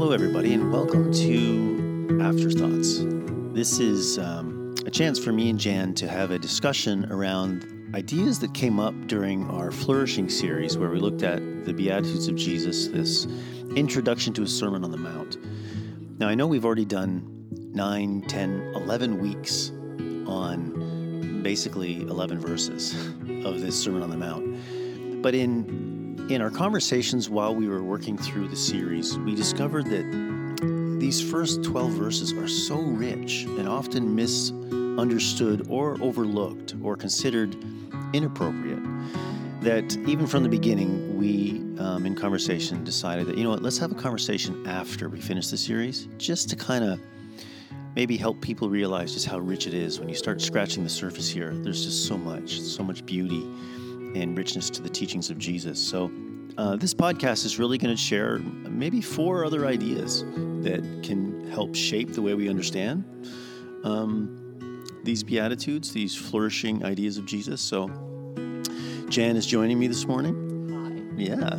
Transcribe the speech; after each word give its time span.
Hello, 0.00 0.12
everybody, 0.12 0.54
and 0.54 0.72
welcome 0.72 1.12
to 1.12 2.20
Afterthoughts. 2.22 3.00
This 3.52 3.78
is 3.80 4.18
um, 4.18 4.74
a 4.86 4.90
chance 4.90 5.18
for 5.18 5.30
me 5.30 5.50
and 5.50 5.60
Jan 5.60 5.92
to 5.96 6.08
have 6.08 6.30
a 6.30 6.38
discussion 6.38 7.04
around 7.12 7.92
ideas 7.94 8.38
that 8.38 8.54
came 8.54 8.80
up 8.80 8.94
during 9.08 9.46
our 9.50 9.70
Flourishing 9.70 10.30
series, 10.30 10.78
where 10.78 10.88
we 10.88 10.98
looked 10.98 11.22
at 11.22 11.66
the 11.66 11.74
Beatitudes 11.74 12.28
of 12.28 12.34
Jesus, 12.34 12.88
this 12.88 13.26
introduction 13.76 14.32
to 14.32 14.42
a 14.42 14.48
Sermon 14.48 14.84
on 14.84 14.90
the 14.90 14.96
Mount. 14.96 15.36
Now, 16.18 16.28
I 16.28 16.34
know 16.34 16.46
we've 16.46 16.64
already 16.64 16.86
done 16.86 17.46
9, 17.74 18.22
10, 18.22 18.72
11 18.76 19.18
weeks 19.20 19.70
on 20.26 21.42
basically 21.42 22.00
11 22.04 22.40
verses 22.40 22.94
of 23.44 23.60
this 23.60 23.78
Sermon 23.78 24.02
on 24.02 24.08
the 24.08 24.16
Mount. 24.16 25.20
But 25.20 25.34
in 25.34 25.99
in 26.30 26.40
our 26.40 26.50
conversations 26.50 27.28
while 27.28 27.52
we 27.52 27.68
were 27.68 27.82
working 27.82 28.16
through 28.16 28.46
the 28.46 28.56
series, 28.56 29.18
we 29.18 29.34
discovered 29.34 29.86
that 29.86 30.98
these 31.00 31.20
first 31.20 31.64
12 31.64 31.90
verses 31.90 32.32
are 32.32 32.46
so 32.46 32.76
rich 32.76 33.44
and 33.44 33.68
often 33.68 34.14
misunderstood 34.14 35.66
or 35.68 36.00
overlooked 36.00 36.76
or 36.84 36.96
considered 36.96 37.56
inappropriate 38.12 38.78
that 39.60 39.96
even 40.06 40.26
from 40.28 40.44
the 40.44 40.48
beginning, 40.48 41.18
we, 41.18 41.62
um, 41.80 42.06
in 42.06 42.14
conversation, 42.14 42.84
decided 42.84 43.26
that, 43.26 43.36
you 43.36 43.42
know 43.42 43.50
what, 43.50 43.62
let's 43.62 43.78
have 43.78 43.90
a 43.90 43.96
conversation 43.96 44.64
after 44.68 45.08
we 45.08 45.20
finish 45.20 45.48
the 45.48 45.56
series 45.56 46.06
just 46.16 46.48
to 46.48 46.54
kind 46.54 46.84
of 46.84 47.00
maybe 47.96 48.16
help 48.16 48.40
people 48.40 48.70
realize 48.70 49.12
just 49.12 49.26
how 49.26 49.38
rich 49.40 49.66
it 49.66 49.74
is 49.74 49.98
when 49.98 50.08
you 50.08 50.14
start 50.14 50.40
scratching 50.40 50.84
the 50.84 50.90
surface 50.90 51.28
here. 51.28 51.52
There's 51.54 51.84
just 51.84 52.06
so 52.06 52.16
much, 52.16 52.60
so 52.60 52.84
much 52.84 53.04
beauty 53.04 53.44
and 54.14 54.36
richness 54.36 54.70
to 54.70 54.82
the 54.82 54.88
teachings 54.88 55.30
of 55.30 55.38
Jesus. 55.38 55.78
So, 55.78 56.10
uh, 56.58 56.76
this 56.76 56.92
podcast 56.92 57.44
is 57.44 57.58
really 57.58 57.78
going 57.78 57.94
to 57.94 58.00
share 58.00 58.38
maybe 58.38 59.00
four 59.00 59.44
other 59.44 59.66
ideas 59.66 60.22
that 60.62 61.00
can 61.02 61.48
help 61.48 61.74
shape 61.74 62.12
the 62.12 62.22
way 62.22 62.34
we 62.34 62.48
understand 62.48 63.04
um, 63.84 64.84
these 65.04 65.22
Beatitudes, 65.22 65.92
these 65.92 66.14
flourishing 66.14 66.84
ideas 66.84 67.18
of 67.18 67.26
Jesus. 67.26 67.60
So, 67.60 67.88
Jan 69.08 69.36
is 69.36 69.46
joining 69.46 69.78
me 69.78 69.86
this 69.86 70.06
morning. 70.06 70.34
Hi. 70.70 71.22
Yeah. 71.22 71.54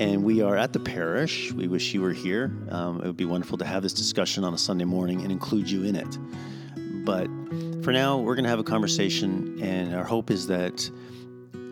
And 0.00 0.24
we 0.24 0.42
are 0.42 0.56
at 0.56 0.72
the 0.72 0.80
parish. 0.80 1.52
We 1.52 1.68
wish 1.68 1.94
you 1.94 2.00
were 2.00 2.12
here. 2.12 2.56
Um, 2.70 3.00
it 3.00 3.06
would 3.06 3.16
be 3.16 3.24
wonderful 3.24 3.58
to 3.58 3.64
have 3.64 3.82
this 3.82 3.92
discussion 3.92 4.42
on 4.42 4.54
a 4.54 4.58
Sunday 4.58 4.84
morning 4.84 5.20
and 5.22 5.30
include 5.30 5.70
you 5.70 5.84
in 5.84 5.94
it. 5.94 6.18
But 7.04 7.28
for 7.84 7.92
now, 7.92 8.18
we're 8.18 8.34
going 8.34 8.44
to 8.44 8.50
have 8.50 8.58
a 8.58 8.64
conversation, 8.64 9.60
and 9.62 9.94
our 9.94 10.04
hope 10.04 10.30
is 10.30 10.46
that 10.46 10.90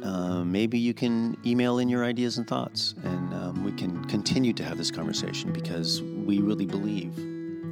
uh, 0.02 0.44
maybe 0.44 0.78
you 0.78 0.94
can 0.94 1.36
email 1.44 1.78
in 1.78 1.88
your 1.88 2.04
ideas 2.04 2.38
and 2.38 2.46
thoughts, 2.46 2.94
and 3.04 3.34
um, 3.34 3.64
we 3.64 3.72
can 3.72 4.04
continue 4.06 4.52
to 4.52 4.64
have 4.64 4.78
this 4.78 4.90
conversation 4.90 5.52
because 5.52 6.02
we 6.02 6.38
really 6.38 6.66
believe 6.66 7.16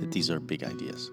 that 0.00 0.12
these 0.12 0.30
are 0.30 0.38
big 0.40 0.64
ideas. 0.64 1.10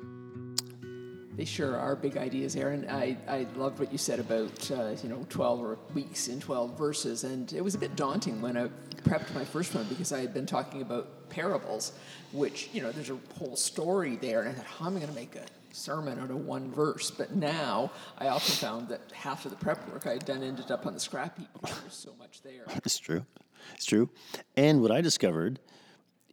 They 1.35 1.45
sure 1.45 1.77
are 1.77 1.95
big 1.95 2.15
ideas, 2.15 2.55
Aaron. 2.55 2.87
I, 2.89 3.17
I 3.27 3.45
loved 3.55 3.79
what 3.79 3.91
you 3.91 3.97
said 3.97 4.19
about 4.19 4.71
uh, 4.71 4.95
you 5.03 5.09
know 5.09 5.25
12 5.29 5.77
weeks 5.93 6.27
in 6.27 6.39
12 6.39 6.77
verses, 6.77 7.23
and 7.23 7.51
it 7.51 7.61
was 7.61 7.75
a 7.75 7.77
bit 7.77 7.95
daunting 7.95 8.41
when 8.41 8.57
I 8.57 8.69
prepped 9.03 9.33
my 9.35 9.43
first 9.43 9.75
one 9.75 9.85
because 9.85 10.13
I 10.13 10.21
had 10.21 10.33
been 10.33 10.45
talking 10.45 10.81
about 10.81 11.07
parables, 11.29 11.93
which 12.31 12.69
you 12.73 12.81
know 12.81 12.91
there's 12.91 13.09
a 13.09 13.17
whole 13.37 13.55
story 13.55 14.15
there, 14.15 14.41
and 14.41 14.49
I 14.49 14.53
thought, 14.53 14.65
how 14.65 14.87
am 14.87 14.97
I 14.97 14.99
going 14.99 15.09
to 15.11 15.15
make 15.15 15.35
a 15.35 15.45
sermon 15.75 16.19
out 16.19 16.31
of 16.31 16.45
one 16.45 16.71
verse. 16.71 17.11
But 17.11 17.35
now 17.35 17.91
I 18.17 18.27
often 18.27 18.55
found 18.55 18.87
that 18.89 19.01
half 19.11 19.45
of 19.45 19.51
the 19.51 19.57
prep 19.57 19.87
work 19.89 20.07
I 20.07 20.13
had 20.13 20.25
done 20.25 20.41
ended 20.41 20.71
up 20.71 20.85
on 20.85 20.93
the 20.93 20.99
scrap 20.99 21.37
heap 21.37 21.49
because 21.53 21.79
there's 21.81 21.93
so 21.93 22.13
much 22.17 22.41
there. 22.41 22.63
It's 22.85 22.97
true. 22.97 23.25
It's 23.73 23.85
true. 23.85 24.09
And 24.55 24.81
what 24.81 24.91
I 24.91 25.01
discovered 25.01 25.59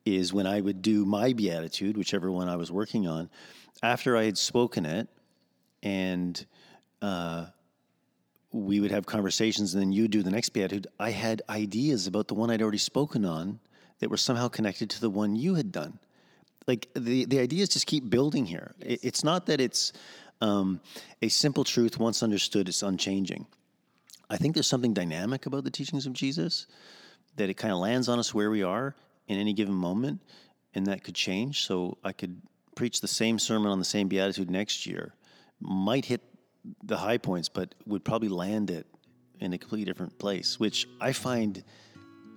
is 0.05 0.33
when 0.33 0.47
I 0.47 0.61
would 0.61 0.83
do 0.83 1.05
my 1.05 1.33
beatitude, 1.33 1.97
whichever 1.97 2.31
one 2.31 2.49
I 2.49 2.57
was 2.57 2.71
working 2.71 3.07
on, 3.07 3.31
after 3.83 4.17
I 4.17 4.25
had 4.25 4.39
spoken 4.39 4.85
it, 4.85 5.09
and 5.83 6.45
uh, 7.01 7.47
we 8.53 8.81
would 8.81 8.91
have 8.91 9.07
conversations, 9.07 9.75
and 9.75 9.83
then 9.83 9.93
you 9.93 10.09
do 10.09 10.23
the 10.23 10.31
next 10.31 10.51
beatitude, 10.51 10.89
I 11.01 11.11
had 11.11 11.43
ideas 11.49 12.07
about 12.07 12.29
the 12.29 12.35
one 12.35 12.51
I'd 12.51 12.63
already 12.63 12.79
spoken 12.79 13.25
on 13.25 13.61
that 14.03 14.11
were 14.11 14.19
somehow 14.19 14.49
connected 14.49 14.91
to 14.91 15.01
the 15.01 15.09
one 15.09 15.37
you 15.37 15.55
had 15.55 15.71
done 15.71 15.99
like 16.67 16.89
the 16.95 17.25
the 17.25 17.39
ideas 17.39 17.69
just 17.69 17.87
keep 17.87 18.09
building 18.09 18.47
here. 18.47 18.75
Yes. 18.79 18.89
It, 18.89 19.01
it's 19.03 19.25
not 19.25 19.47
that 19.47 19.61
it's 19.61 19.93
um, 20.41 20.81
a 21.21 21.29
simple 21.29 21.65
truth 21.65 21.99
once 21.99 22.23
understood, 22.23 22.69
it's 22.69 22.83
unchanging. 22.83 23.47
I 24.29 24.37
think 24.37 24.55
there's 24.55 24.67
something 24.67 24.95
dynamic 24.95 25.47
about 25.47 25.65
the 25.65 25.71
teachings 25.71 26.07
of 26.07 26.13
Jesus 26.13 26.67
that 27.37 27.49
it 27.49 27.55
kind 27.55 27.73
of 27.73 27.79
lands 27.79 28.09
on 28.09 28.19
us 28.19 28.35
where 28.35 28.51
we 28.51 28.63
are 28.63 28.95
in 29.29 29.39
any 29.39 29.53
given 29.53 29.75
moment, 29.75 30.21
and 30.75 30.87
that 30.87 31.05
could 31.05 31.15
change. 31.15 31.67
So 31.67 31.99
I 32.03 32.13
could 32.13 32.41
preach 32.75 33.01
the 33.01 33.09
same 33.09 33.39
sermon 33.39 33.71
on 33.71 33.79
the 33.79 33.85
same 33.85 34.09
beatitude 34.09 34.51
next 34.51 34.87
year, 34.87 35.15
might 35.61 36.07
hit 36.07 36.23
the 36.83 36.97
high 36.97 37.19
points, 37.19 37.49
but 37.49 37.75
would 37.87 38.05
probably 38.05 38.29
land 38.29 38.71
it 38.71 38.87
in 39.41 39.53
a 39.53 39.59
completely 39.59 39.85
different 39.85 40.19
place, 40.19 40.59
which 40.59 40.89
I 41.01 41.13
find 41.13 41.63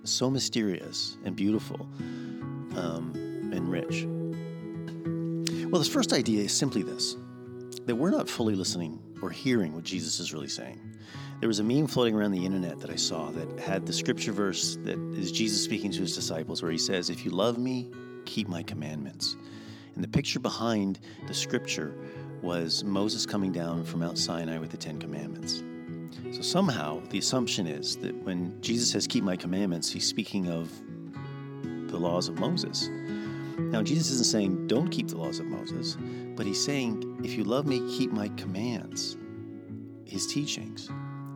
so 0.06 0.30
mysterious 0.30 1.16
and 1.24 1.36
beautiful 1.36 1.88
um, 2.76 3.12
and 3.52 3.70
rich. 3.70 4.06
Well, 5.70 5.80
this 5.80 5.88
first 5.88 6.12
idea 6.12 6.44
is 6.44 6.52
simply 6.52 6.82
this 6.82 7.16
that 7.86 7.94
we're 7.94 8.10
not 8.10 8.28
fully 8.28 8.54
listening 8.54 8.98
or 9.22 9.30
hearing 9.30 9.72
what 9.72 9.84
Jesus 9.84 10.18
is 10.18 10.32
really 10.32 10.48
saying. 10.48 10.80
There 11.38 11.48
was 11.48 11.60
a 11.60 11.64
meme 11.64 11.86
floating 11.86 12.14
around 12.14 12.32
the 12.32 12.44
internet 12.44 12.80
that 12.80 12.90
I 12.90 12.96
saw 12.96 13.30
that 13.30 13.60
had 13.60 13.86
the 13.86 13.92
scripture 13.92 14.32
verse 14.32 14.76
that 14.84 14.98
is 15.14 15.30
Jesus 15.30 15.62
speaking 15.62 15.90
to 15.92 16.00
his 16.00 16.14
disciples, 16.14 16.62
where 16.62 16.72
he 16.72 16.78
says, 16.78 17.10
If 17.10 17.24
you 17.24 17.30
love 17.30 17.58
me, 17.58 17.90
keep 18.24 18.48
my 18.48 18.62
commandments. 18.62 19.36
And 19.94 20.02
the 20.02 20.08
picture 20.08 20.40
behind 20.40 20.98
the 21.28 21.34
scripture 21.34 21.94
was 22.42 22.84
Moses 22.84 23.26
coming 23.26 23.52
down 23.52 23.84
from 23.84 24.00
Mount 24.00 24.18
Sinai 24.18 24.58
with 24.58 24.70
the 24.70 24.76
Ten 24.76 24.98
Commandments. 24.98 25.62
So 26.32 26.42
somehow 26.42 27.00
the 27.10 27.18
assumption 27.18 27.66
is 27.66 27.96
that 27.98 28.14
when 28.22 28.60
Jesus 28.60 28.90
says, 28.90 29.06
Keep 29.06 29.24
my 29.24 29.36
commandments, 29.36 29.90
he's 29.90 30.06
speaking 30.06 30.48
of 30.48 30.70
the 31.88 31.98
laws 31.98 32.28
of 32.28 32.38
Moses. 32.38 32.88
Now, 33.58 33.82
Jesus 33.82 34.10
isn't 34.10 34.26
saying, 34.26 34.66
don't 34.66 34.88
keep 34.88 35.08
the 35.08 35.16
laws 35.16 35.40
of 35.40 35.46
Moses, 35.46 35.96
but 36.36 36.44
he's 36.44 36.62
saying, 36.62 37.20
if 37.24 37.32
you 37.32 37.44
love 37.44 37.66
me, 37.66 37.78
keep 37.96 38.12
my 38.12 38.28
commands, 38.30 39.16
his 40.04 40.26
teachings. 40.26 40.88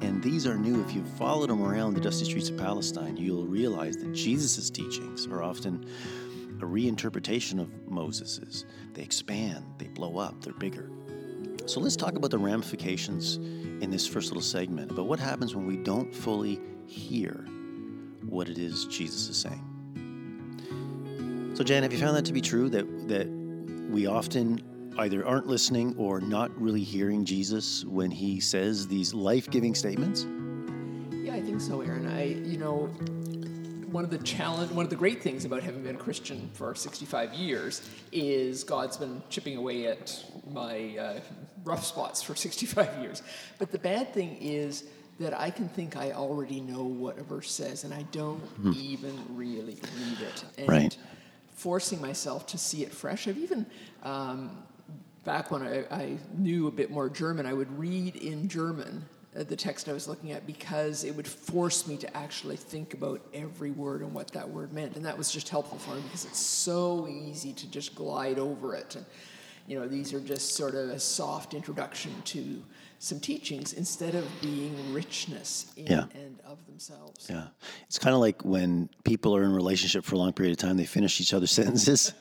And 0.03 0.23
these 0.23 0.47
are 0.47 0.57
new. 0.57 0.83
If 0.83 0.95
you've 0.95 1.09
followed 1.17 1.51
him 1.51 1.63
around 1.63 1.95
the 1.95 2.01
dusty 2.01 2.27
streets 2.27 2.51
of 2.51 2.59
Palestine, 2.59 3.17
you'll 3.17 3.47
realize 3.47 3.97
that 3.99 4.13
Jesus' 4.13 4.71
teachings 4.71 5.27
are 5.27 5.43
often 5.43 5.87
a 6.61 6.65
reinterpretation 6.65 7.59
of 7.59 7.71
Moses's. 7.89 8.67
They 8.93 9.03
expand, 9.03 9.65
they 9.79 9.89
blow 9.89 10.19
up, 10.19 10.43
they're 10.43 10.53
bigger. 10.53 10.91
So 11.67 11.81
let's 11.81 11.97
talk 11.97 12.17
about 12.17 12.31
the 12.31 12.39
ramifications 12.39 13.37
in 13.37 13.91
this 13.91 14.07
first 14.07 14.31
little 14.31 14.43
segment 14.43 14.95
But 14.95 15.05
what 15.05 15.19
happens 15.19 15.55
when 15.55 15.67
we 15.67 15.77
don't 15.77 16.15
fully 16.15 16.61
hear 16.87 17.47
what 18.27 18.49
it 18.49 18.59
is 18.59 18.87
Jesus 18.87 19.29
is 19.29 19.37
saying. 19.37 19.65
So, 21.55 21.65
Jan, 21.65 21.83
have 21.83 21.93
you 21.93 21.99
found 21.99 22.17
that 22.17 22.25
to 22.27 22.33
be 22.33 22.41
true 22.41 22.69
that 22.71 23.09
that 23.09 23.29
we 23.91 24.07
often 24.07 24.63
either 24.99 25.27
aren't 25.27 25.47
listening 25.47 25.95
or 25.97 26.21
not 26.21 26.51
really 26.61 26.83
hearing 26.83 27.25
Jesus 27.25 27.85
when 27.85 28.11
he 28.11 28.41
says 28.41 28.87
these 28.87 29.15
life-giving 29.15 29.75
statements? 29.75 30.27
Yeah, 31.13 31.35
I 31.35 31.41
think 31.41 31.61
so, 31.61 31.81
Aaron. 31.81 32.07
I, 32.07 32.25
you 32.25 32.59
know, 32.59 32.89
one 33.93 34.05
of 34.05 34.11
the 34.11 34.19
challenge, 34.19 34.71
one 34.73 34.85
of 34.85 34.91
the 34.91 34.97
great 34.97 35.23
things 35.23 35.45
about 35.45 35.63
having 35.63 35.83
been 35.83 35.97
a 35.97 35.99
Christian 35.99 36.51
for 36.55 36.75
65 36.75 37.35
years 37.35 37.89
is 38.13 38.65
God's 38.65 38.97
been 38.97 39.23
chipping 39.29 39.57
away 39.57 39.87
at 39.87 40.25
my 40.51 40.97
uh, 40.97 41.21
rough 41.65 41.85
spots 41.85 42.23
for 42.23 42.35
65 42.37 43.03
years. 43.03 43.23
But 43.59 43.71
the 43.73 43.79
bad 43.79 44.13
thing 44.13 44.37
is 44.41 44.85
that 45.19 45.39
I 45.39 45.51
can 45.51 45.69
think 45.69 45.97
I 45.97 46.13
already 46.13 46.61
know 46.61 46.85
what 46.85 47.19
a 47.19 47.23
verse 47.23 47.51
says, 47.51 47.85
and 47.85 47.93
I 47.93 48.03
don't 48.11 48.43
mm-hmm. 48.63 48.73
even 48.75 49.19
really 49.37 49.79
read 49.99 50.21
it. 50.21 50.45
And 50.57 50.69
right 50.69 50.97
forcing 51.61 52.01
myself 52.01 52.47
to 52.47 52.57
see 52.57 52.83
it 52.83 52.91
fresh. 52.91 53.29
I've 53.29 53.37
even, 53.37 53.67
um, 54.03 54.63
back 55.25 55.51
when 55.51 55.63
I, 55.63 55.85
I, 55.91 56.17
knew 56.35 56.69
a 56.69 56.71
bit 56.71 56.91
more 56.91 57.11
German, 57.11 57.45
I 57.45 57.53
would 57.53 57.71
read 57.79 58.17
in 58.17 58.49
German 58.49 59.05
Uh, 59.39 59.45
the 59.45 59.55
text 59.55 59.89
I 59.89 59.93
was 59.93 60.09
looking 60.09 60.33
at 60.33 60.45
because 60.45 61.05
it 61.05 61.15
would 61.15 61.29
force 61.29 61.87
me 61.87 61.97
to 61.99 62.17
actually 62.17 62.57
think 62.57 62.95
about 62.95 63.21
every 63.33 63.71
word 63.71 64.01
and 64.01 64.13
what 64.13 64.33
that 64.33 64.49
word 64.49 64.73
meant. 64.73 64.97
And 64.97 65.05
that 65.05 65.17
was 65.17 65.31
just 65.31 65.49
helpful 65.49 65.79
for 65.79 65.95
me 65.95 66.01
because 66.03 66.25
it's 66.25 66.41
so 66.41 67.07
easy 67.09 67.53
to 67.53 67.71
just 67.71 67.95
glide 67.95 68.41
over 68.41 68.75
it. 68.75 68.97
And, 68.97 69.07
you 69.69 69.79
know, 69.79 69.87
these 69.87 70.13
are 70.13 70.21
just 70.21 70.57
sort 70.57 70.75
of 70.75 70.91
a 70.91 70.99
soft 70.99 71.55
introduction 71.55 72.13
to 72.25 72.61
some 72.99 73.21
teachings 73.21 73.73
instead 73.73 74.15
of 74.15 74.29
being 74.43 74.93
richness 74.93 75.73
in 75.77 75.87
yeah. 75.87 76.05
and 76.15 76.39
of 76.45 76.59
themselves. 76.67 77.29
Yeah. 77.31 77.47
It's 77.87 77.99
kind 77.99 78.15
of 78.15 78.21
like 78.21 78.45
when 78.45 78.91
people 79.05 79.35
are 79.35 79.43
in 79.43 79.53
a 79.53 79.55
relationship 79.55 80.05
for 80.05 80.17
a 80.17 80.19
long 80.19 80.33
period 80.33 80.53
of 80.53 80.59
time, 80.59 80.77
they 80.77 80.85
finish 80.85 81.21
each 81.21 81.33
other's 81.33 81.51
sentences. 81.61 82.13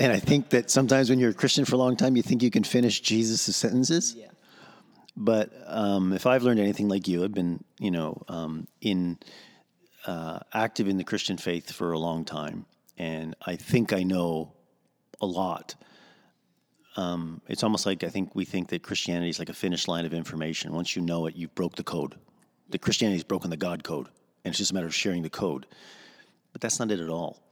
and 0.00 0.12
I 0.12 0.18
think 0.18 0.50
that 0.50 0.68
sometimes 0.68 1.08
when 1.08 1.20
you're 1.20 1.30
a 1.30 1.34
Christian 1.34 1.64
for 1.64 1.76
a 1.76 1.78
long 1.78 1.96
time, 1.96 2.16
you 2.16 2.22
think 2.22 2.42
you 2.42 2.50
can 2.50 2.64
finish 2.64 3.00
Jesus' 3.00 3.54
sentences. 3.54 4.16
Yeah. 4.18 4.26
But 5.16 5.50
um, 5.66 6.12
if 6.12 6.26
I've 6.26 6.42
learned 6.42 6.60
anything 6.60 6.88
like 6.88 7.08
you, 7.08 7.24
I've 7.24 7.34
been, 7.34 7.64
you 7.78 7.90
know, 7.90 8.22
um, 8.28 8.68
in 8.80 9.18
uh, 10.06 10.40
active 10.52 10.88
in 10.88 10.96
the 10.96 11.04
Christian 11.04 11.36
faith 11.36 11.72
for 11.72 11.92
a 11.92 11.98
long 11.98 12.24
time, 12.24 12.66
and 12.96 13.34
I 13.44 13.56
think 13.56 13.92
I 13.92 14.02
know 14.02 14.52
a 15.20 15.26
lot. 15.26 15.74
Um, 16.96 17.40
it's 17.48 17.62
almost 17.62 17.86
like 17.86 18.02
I 18.04 18.08
think 18.08 18.34
we 18.34 18.44
think 18.44 18.68
that 18.68 18.82
Christianity 18.82 19.30
is 19.30 19.38
like 19.38 19.48
a 19.48 19.54
finish 19.54 19.88
line 19.88 20.06
of 20.06 20.14
information. 20.14 20.72
Once 20.72 20.96
you 20.96 21.02
know 21.02 21.26
it, 21.26 21.36
you've 21.36 21.54
broke 21.54 21.76
the 21.76 21.84
code. 21.84 22.16
That 22.70 22.80
Christianity 22.80 23.16
has 23.16 23.24
broken 23.24 23.50
the 23.50 23.56
God 23.56 23.84
code, 23.84 24.06
and 24.44 24.52
it's 24.52 24.58
just 24.58 24.70
a 24.70 24.74
matter 24.74 24.86
of 24.86 24.94
sharing 24.94 25.22
the 25.22 25.30
code. 25.30 25.66
But 26.52 26.60
that's 26.60 26.78
not 26.78 26.90
it 26.90 27.00
at 27.00 27.08
all. 27.08 27.42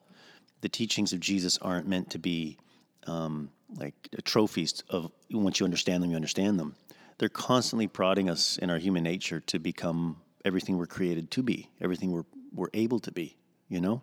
The 0.61 0.69
teachings 0.69 1.13
of 1.13 1.21
Jesus 1.21 1.59
aren't 1.59 1.87
meant 1.87 2.11
to 2.11 2.19
be 2.19 2.59
um, 3.07 3.51
like 3.77 3.95
trophies 4.25 4.83
of 4.89 5.11
once 5.31 5.61
you 5.61 5.65
understand 5.65 6.03
them, 6.03 6.11
you 6.11 6.17
understand 6.17 6.59
them. 6.59 6.75
They're 7.19 7.29
constantly 7.29 7.89
prodding 7.89 8.31
us 8.31 8.59
in 8.59 8.71
our 8.71 8.79
human 8.79 9.03
nature 9.03 9.41
to 9.41 9.59
become 9.59 10.21
everything 10.45 10.79
we're 10.79 10.87
created 10.87 11.31
to 11.33 11.43
be, 11.43 11.71
everything 11.81 12.13
we're 12.13 12.25
we're 12.53 12.71
able 12.75 13.01
to 13.01 13.13
be. 13.13 13.37
You 13.69 13.81
know, 13.81 14.03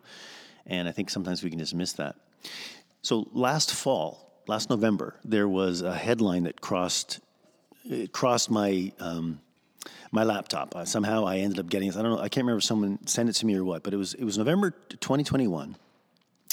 and 0.66 0.88
I 0.88 0.92
think 0.92 1.10
sometimes 1.10 1.42
we 1.42 1.50
can 1.50 1.58
just 1.58 1.74
miss 1.74 1.94
that. 1.94 2.16
So 3.02 3.28
last 3.32 3.74
fall, 3.74 4.32
last 4.46 4.70
November, 4.70 5.16
there 5.24 5.48
was 5.48 5.82
a 5.82 5.94
headline 5.94 6.44
that 6.44 6.60
crossed 6.60 7.20
crossed 8.12 8.50
my 8.50 8.92
um, 8.98 9.40
my 10.12 10.24
laptop. 10.24 10.74
Uh, 10.74 10.84
somehow 10.84 11.24
I 11.24 11.38
ended 11.38 11.58
up 11.58 11.68
getting 11.68 11.88
it. 11.88 11.96
I 11.96 12.02
don't 12.02 12.12
know. 12.12 12.18
I 12.18 12.28
can't 12.28 12.44
remember 12.44 12.58
if 12.58 12.64
someone 12.64 13.06
sent 13.06 13.28
it 13.28 13.34
to 13.34 13.46
me 13.46 13.54
or 13.54 13.64
what, 13.64 13.82
but 13.82 13.94
it 13.94 13.96
was 13.96 14.14
it 14.14 14.24
was 14.24 14.38
November 14.38 14.70
2021, 14.70 15.76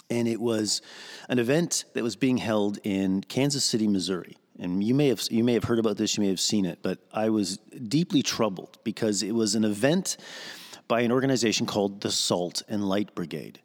and 0.10 0.28
it 0.28 0.40
was 0.40 0.82
an 1.30 1.40
event 1.40 1.86
that 1.94 2.04
was 2.04 2.16
being 2.16 2.38
held 2.38 2.80
in 2.84 3.22
Kansas 3.22 3.64
City, 3.64 3.88
Missouri. 3.88 4.38
And 4.60 4.84
you 4.84 4.94
may 4.94 5.08
have 5.08 5.22
you 5.32 5.44
may 5.44 5.54
have 5.54 5.64
heard 5.64 5.80
about 5.80 5.98
this. 5.98 6.16
You 6.16 6.22
may 6.22 6.30
have 6.30 6.40
seen 6.40 6.66
it, 6.66 6.80
but 6.82 7.00
I 7.12 7.30
was 7.30 7.58
deeply 7.58 8.22
troubled 8.22 8.78
because 8.84 9.24
it 9.24 9.34
was 9.34 9.56
an 9.56 9.64
event 9.64 10.18
by 10.88 11.02
an 11.02 11.12
organization 11.12 11.66
called 11.66 12.02
the 12.02 12.12
Salt 12.12 12.62
and 12.68 12.88
Light 12.88 13.16
Brigade. 13.16 13.60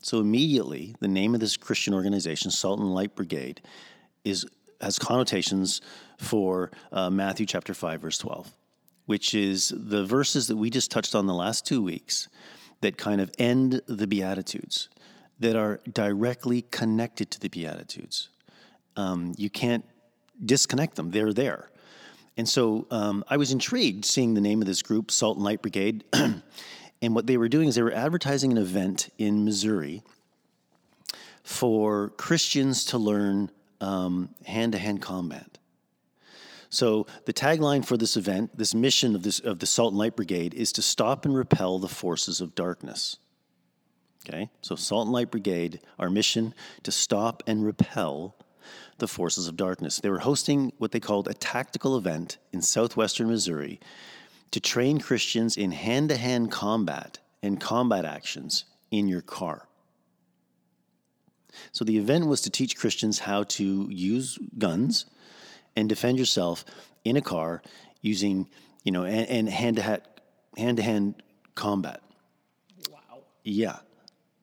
So 0.00 0.20
immediately, 0.20 0.94
the 1.00 1.08
name 1.08 1.34
of 1.34 1.40
this 1.40 1.56
Christian 1.56 1.92
organization, 1.92 2.52
Salt 2.52 2.78
and 2.78 2.94
Light 2.94 3.16
Brigade, 3.16 3.60
is 4.24 4.46
has 4.80 4.96
connotations 4.98 5.80
for 6.18 6.70
uh, 6.92 7.10
Matthew 7.10 7.46
chapter 7.46 7.74
five, 7.74 8.00
verse 8.00 8.18
twelve, 8.18 8.52
which 9.06 9.34
is 9.34 9.72
the 9.74 10.04
verses 10.04 10.46
that 10.46 10.56
we 10.56 10.70
just 10.70 10.90
touched 10.90 11.16
on 11.16 11.26
the 11.26 11.34
last 11.34 11.66
two 11.66 11.82
weeks, 11.82 12.28
that 12.80 12.96
kind 12.96 13.20
of 13.20 13.32
end 13.38 13.82
the 13.88 14.06
Beatitudes, 14.06 14.88
that 15.40 15.56
are 15.56 15.80
directly 15.92 16.62
connected 16.62 17.28
to 17.32 17.40
the 17.40 17.48
Beatitudes. 17.48 18.28
Um, 18.94 19.34
you 19.36 19.50
can't 19.50 19.84
disconnect 20.44 20.96
them; 20.96 21.10
they're 21.10 21.32
there. 21.32 21.70
And 22.36 22.48
so 22.48 22.86
um, 22.90 23.24
I 23.28 23.36
was 23.36 23.50
intrigued 23.50 24.04
seeing 24.04 24.34
the 24.34 24.40
name 24.40 24.60
of 24.60 24.66
this 24.68 24.82
group, 24.82 25.10
Salt 25.10 25.36
and 25.36 25.44
Light 25.44 25.60
Brigade. 25.60 26.04
and 26.12 27.14
what 27.14 27.26
they 27.26 27.36
were 27.36 27.48
doing 27.48 27.68
is 27.68 27.74
they 27.74 27.82
were 27.82 27.92
advertising 27.92 28.52
an 28.52 28.58
event 28.58 29.08
in 29.18 29.44
Missouri 29.44 30.02
for 31.42 32.10
Christians 32.10 32.84
to 32.86 32.98
learn 32.98 33.50
hand 33.80 34.72
to 34.72 34.78
hand 34.78 35.02
combat. 35.02 35.58
So 36.70 37.06
the 37.24 37.32
tagline 37.32 37.84
for 37.84 37.96
this 37.96 38.16
event, 38.16 38.56
this 38.56 38.74
mission 38.74 39.14
of 39.14 39.22
this 39.22 39.40
of 39.40 39.58
the 39.58 39.66
Salt 39.66 39.92
and 39.92 39.98
Light 39.98 40.16
Brigade, 40.16 40.54
is 40.54 40.70
to 40.72 40.82
stop 40.82 41.24
and 41.24 41.34
repel 41.34 41.78
the 41.78 41.88
forces 41.88 42.40
of 42.40 42.54
darkness. 42.54 43.16
Okay, 44.28 44.50
so 44.60 44.76
Salt 44.76 45.06
and 45.06 45.12
Light 45.12 45.30
Brigade, 45.30 45.80
our 45.98 46.10
mission 46.10 46.54
to 46.82 46.92
stop 46.92 47.42
and 47.46 47.64
repel 47.64 48.36
the 48.98 49.08
forces 49.08 49.48
of 49.48 49.56
darkness. 49.56 50.00
They 50.00 50.10
were 50.10 50.20
hosting 50.20 50.72
what 50.78 50.92
they 50.92 51.00
called 51.00 51.28
a 51.28 51.34
tactical 51.34 51.96
event 51.96 52.38
in 52.52 52.62
southwestern 52.62 53.28
Missouri 53.28 53.80
to 54.50 54.60
train 54.60 54.98
Christians 54.98 55.56
in 55.56 55.72
hand 55.72 56.08
to 56.08 56.16
hand 56.16 56.50
combat 56.50 57.18
and 57.42 57.60
combat 57.60 58.04
actions 58.04 58.64
in 58.90 59.08
your 59.08 59.20
car. 59.20 59.66
So 61.72 61.84
the 61.84 61.98
event 61.98 62.26
was 62.26 62.40
to 62.42 62.50
teach 62.50 62.76
Christians 62.76 63.20
how 63.20 63.44
to 63.44 63.88
use 63.90 64.38
guns 64.58 65.06
and 65.76 65.88
defend 65.88 66.18
yourself 66.18 66.64
in 67.04 67.16
a 67.16 67.20
car 67.20 67.62
using, 68.00 68.48
you 68.84 68.92
know, 68.92 69.04
and 69.04 69.48
hand 69.48 69.76
to 69.76 69.82
hand 69.82 70.02
hand 70.56 70.76
to 70.76 70.82
hand 70.82 71.14
combat. 71.54 72.02
Wow. 72.90 73.20
Yeah. 73.44 73.78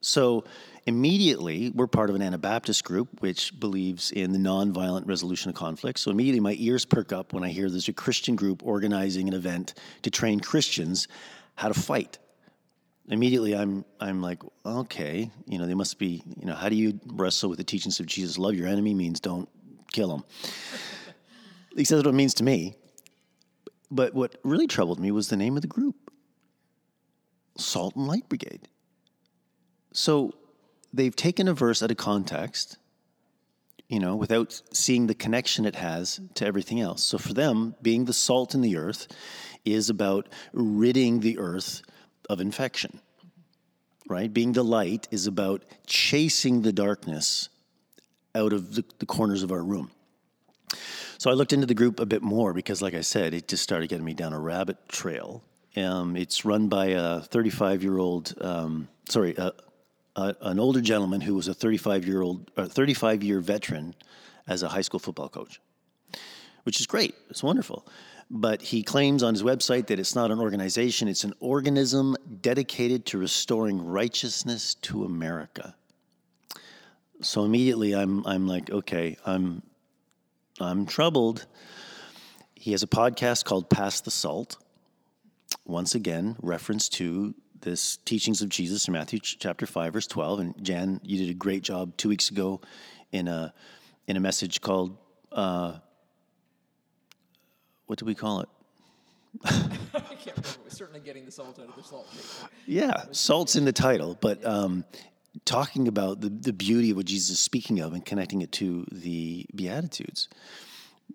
So 0.01 0.45
immediately, 0.85 1.71
we're 1.73 1.87
part 1.87 2.09
of 2.09 2.15
an 2.15 2.21
Anabaptist 2.21 2.83
group 2.83 3.21
which 3.21 3.59
believes 3.59 4.11
in 4.11 4.31
the 4.31 4.37
nonviolent 4.37 5.07
resolution 5.07 5.49
of 5.49 5.55
conflict. 5.55 5.99
So 5.99 6.11
immediately, 6.11 6.39
my 6.39 6.55
ears 6.59 6.85
perk 6.85 7.11
up 7.11 7.33
when 7.33 7.43
I 7.43 7.49
hear 7.49 7.69
there's 7.69 7.87
a 7.87 7.93
Christian 7.93 8.35
group 8.35 8.61
organizing 8.63 9.27
an 9.27 9.33
event 9.33 9.73
to 10.03 10.11
train 10.11 10.39
Christians 10.39 11.07
how 11.55 11.69
to 11.69 11.73
fight. 11.73 12.19
Immediately, 13.07 13.55
I'm 13.55 13.85
I'm 13.99 14.21
like, 14.21 14.41
okay, 14.65 15.29
you 15.45 15.57
know, 15.57 15.65
they 15.67 15.75
must 15.75 15.99
be, 15.99 16.23
you 16.39 16.45
know, 16.45 16.55
how 16.55 16.69
do 16.69 16.75
you 16.75 16.99
wrestle 17.07 17.49
with 17.49 17.57
the 17.57 17.63
teachings 17.63 17.99
of 17.99 18.05
Jesus? 18.05 18.37
Love 18.37 18.55
your 18.55 18.67
enemy 18.67 18.93
means 18.93 19.19
don't 19.19 19.49
kill 19.91 20.09
them. 20.09 20.23
At 21.71 21.77
least 21.77 21.91
that's 21.91 22.03
what 22.03 22.09
it 22.09 22.15
means 22.15 22.33
to 22.35 22.43
me. 22.43 22.75
But 23.91 24.13
what 24.13 24.37
really 24.43 24.67
troubled 24.67 24.99
me 24.99 25.11
was 25.11 25.29
the 25.29 25.37
name 25.37 25.55
of 25.55 25.61
the 25.61 25.67
group 25.67 25.95
Salt 27.57 27.95
and 27.95 28.07
Light 28.07 28.27
Brigade. 28.27 28.67
So 29.93 30.33
they've 30.95 31.15
taken 31.15 31.47
a 31.47 31.53
verse 31.53 31.83
out 31.83 31.91
of 31.91 31.97
context, 31.97 32.77
you 33.87 33.99
know, 33.99 34.15
without 34.15 34.61
seeing 34.73 35.07
the 35.07 35.13
connection 35.13 35.65
it 35.65 35.75
has 35.75 36.19
to 36.35 36.45
everything 36.45 36.79
else. 36.81 37.03
So 37.03 37.17
for 37.17 37.33
them, 37.33 37.75
being 37.81 38.05
the 38.05 38.13
salt 38.13 38.55
in 38.55 38.61
the 38.61 38.77
earth 38.77 39.07
is 39.65 39.89
about 39.89 40.29
ridding 40.53 41.19
the 41.19 41.37
earth 41.37 41.81
of 42.29 42.39
infection, 42.39 42.99
right? 44.07 44.33
Being 44.33 44.53
the 44.53 44.63
light 44.63 45.07
is 45.11 45.27
about 45.27 45.63
chasing 45.85 46.61
the 46.61 46.73
darkness 46.73 47.49
out 48.33 48.53
of 48.53 48.75
the, 48.75 48.85
the 48.99 49.05
corners 49.05 49.43
of 49.43 49.51
our 49.51 49.63
room. 49.63 49.91
So 51.17 51.29
I 51.29 51.33
looked 51.33 51.53
into 51.53 51.67
the 51.67 51.73
group 51.73 51.99
a 51.99 52.05
bit 52.05 52.21
more 52.21 52.53
because, 52.53 52.81
like 52.81 52.93
I 52.93 53.01
said, 53.01 53.33
it 53.33 53.47
just 53.47 53.63
started 53.63 53.89
getting 53.89 54.05
me 54.05 54.13
down 54.13 54.33
a 54.33 54.39
rabbit 54.39 54.89
trail. 54.89 55.43
Um, 55.77 56.15
it's 56.15 56.45
run 56.45 56.67
by 56.67 56.87
a 56.87 57.21
35 57.21 57.83
year 57.83 57.97
old, 57.97 58.33
um, 58.41 58.87
sorry, 59.09 59.37
uh, 59.37 59.51
an 60.15 60.59
older 60.59 60.81
gentleman 60.81 61.21
who 61.21 61.35
was 61.35 61.47
a 61.47 61.53
35 61.53 62.05
year 62.05 62.21
old, 62.21 62.49
uh, 62.57 62.65
35 62.65 63.23
year 63.23 63.39
veteran 63.39 63.93
as 64.47 64.63
a 64.63 64.69
high 64.69 64.81
school 64.81 64.99
football 64.99 65.29
coach, 65.29 65.59
which 66.63 66.79
is 66.79 66.87
great. 66.87 67.15
It's 67.29 67.43
wonderful. 67.43 67.85
But 68.29 68.61
he 68.61 68.81
claims 68.81 69.21
on 69.21 69.33
his 69.33 69.43
website 69.43 69.87
that 69.87 69.99
it's 69.99 70.15
not 70.15 70.31
an 70.31 70.39
organization, 70.39 71.07
it's 71.07 71.23
an 71.23 71.33
organism 71.39 72.15
dedicated 72.41 73.05
to 73.07 73.17
restoring 73.17 73.85
righteousness 73.85 74.75
to 74.75 75.03
America. 75.03 75.75
So 77.21 77.45
immediately 77.45 77.93
I'm, 77.93 78.25
I'm 78.25 78.47
like, 78.47 78.69
okay, 78.69 79.17
I'm, 79.25 79.61
I'm 80.59 80.85
troubled. 80.85 81.45
He 82.55 82.71
has 82.71 82.81
a 82.81 82.87
podcast 82.87 83.45
called 83.45 83.69
Pass 83.69 84.01
the 84.01 84.11
Salt. 84.11 84.57
Once 85.65 85.93
again, 85.93 86.35
reference 86.41 86.89
to 86.89 87.35
this 87.65 87.97
teachings 88.05 88.41
of 88.41 88.47
Jesus 88.47 88.87
in 88.87 88.93
Matthew 88.93 89.19
chapter 89.19 89.65
5 89.65 89.91
verse 89.91 90.07
12 90.07 90.39
and 90.39 90.63
Jan 90.63 91.01
you 91.03 91.17
did 91.17 91.29
a 91.29 91.33
great 91.33 91.63
job 91.63 91.97
2 91.97 92.07
weeks 92.07 92.29
ago 92.29 92.61
in 93.11 93.27
a 93.27 93.53
in 94.07 94.15
a 94.15 94.19
message 94.21 94.61
called 94.61 94.97
uh, 95.31 95.79
what 97.87 97.99
do 97.99 98.05
we 98.05 98.15
call 98.15 98.41
it? 98.41 98.49
I 99.43 99.49
can't 99.51 100.25
remember. 100.25 100.49
We're 100.63 100.69
certainly 100.69 101.01
getting 101.01 101.25
the 101.25 101.31
salt 101.31 101.59
out 101.59 101.69
of 101.69 101.75
the 101.75 101.83
salt 101.83 102.09
paper. 102.09 102.49
Yeah, 102.65 103.03
salt's 103.11 103.55
in 103.55 103.65
the 103.65 103.73
title, 103.73 104.17
but 104.19 104.43
um, 104.45 104.85
talking 105.43 105.87
about 105.87 106.21
the, 106.21 106.29
the 106.29 106.53
beauty 106.53 106.91
of 106.91 106.97
what 106.97 107.05
Jesus 107.05 107.31
is 107.31 107.39
speaking 107.39 107.79
of 107.79 107.93
and 107.93 108.05
connecting 108.05 108.41
it 108.41 108.51
to 108.53 108.85
the 108.91 109.45
Beatitudes. 109.53 110.29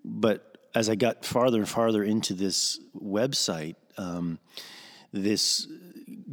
But 0.05 0.57
as 0.73 0.89
I 0.89 0.95
got 0.95 1.25
farther 1.25 1.57
and 1.57 1.67
farther 1.67 2.03
into 2.03 2.33
this 2.33 2.79
website, 2.95 3.75
um, 3.97 4.39
this 5.11 5.67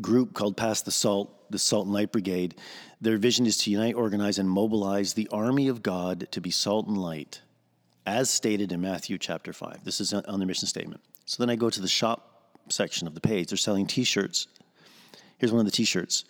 group 0.00 0.34
called 0.34 0.56
Pass 0.56 0.82
the 0.82 0.90
Salt, 0.90 1.50
the 1.50 1.58
Salt 1.58 1.86
and 1.86 1.94
Light 1.94 2.12
Brigade, 2.12 2.56
their 3.00 3.16
vision 3.16 3.46
is 3.46 3.56
to 3.58 3.70
unite, 3.70 3.94
organize, 3.94 4.38
and 4.38 4.48
mobilize 4.48 5.14
the 5.14 5.28
army 5.32 5.68
of 5.68 5.82
God 5.82 6.28
to 6.32 6.40
be 6.40 6.50
salt 6.50 6.86
and 6.86 6.98
light, 6.98 7.40
as 8.06 8.28
stated 8.28 8.72
in 8.72 8.80
Matthew 8.80 9.18
chapter 9.18 9.52
5. 9.52 9.84
This 9.84 10.00
is 10.00 10.12
on 10.12 10.38
their 10.38 10.46
mission 10.46 10.66
statement. 10.66 11.00
So 11.26 11.42
then 11.42 11.50
I 11.50 11.56
go 11.56 11.70
to 11.70 11.80
the 11.80 11.88
shop 11.88 12.58
section 12.68 13.06
of 13.06 13.14
the 13.14 13.20
page. 13.20 13.48
They're 13.48 13.56
selling 13.56 13.86
t 13.86 14.04
shirts. 14.04 14.48
Here's 15.38 15.52
one 15.52 15.60
of 15.60 15.66
the 15.66 15.72
t 15.72 15.84
shirts 15.84 16.24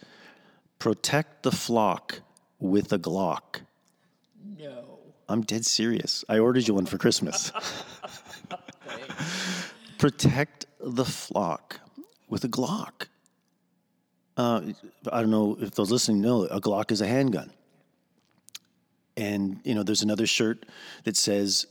Protect 0.79 1.43
the 1.43 1.53
flock 1.53 2.21
with 2.59 2.93
a 2.93 2.99
Glock. 2.99 3.61
No. 4.59 4.99
I'm 5.29 5.43
dead 5.43 5.67
serious. 5.67 6.25
I 6.29 6.39
ordered 6.39 6.67
you 6.67 6.75
one 6.75 6.87
for 6.87 6.99
Christmas. 6.99 7.53
Protect 9.99 10.67
the 10.81 11.05
flock 11.05 11.81
with 12.29 12.45
a 12.45 12.49
Glock. 12.49 13.09
Uh, 14.39 14.63
I 15.13 15.21
don't 15.21 15.31
know 15.31 15.59
if 15.61 15.73
those 15.73 15.91
listening 15.91 16.23
know 16.23 16.45
a 16.45 16.61
Glock 16.61 16.93
is 16.93 17.03
a 17.03 17.07
handgun. 17.07 17.53
And 19.17 19.61
you 19.65 19.75
know, 19.75 19.83
there's 19.83 20.03
another 20.03 20.27
shirt 20.27 20.65
that 21.05 21.17
says, 21.17 21.67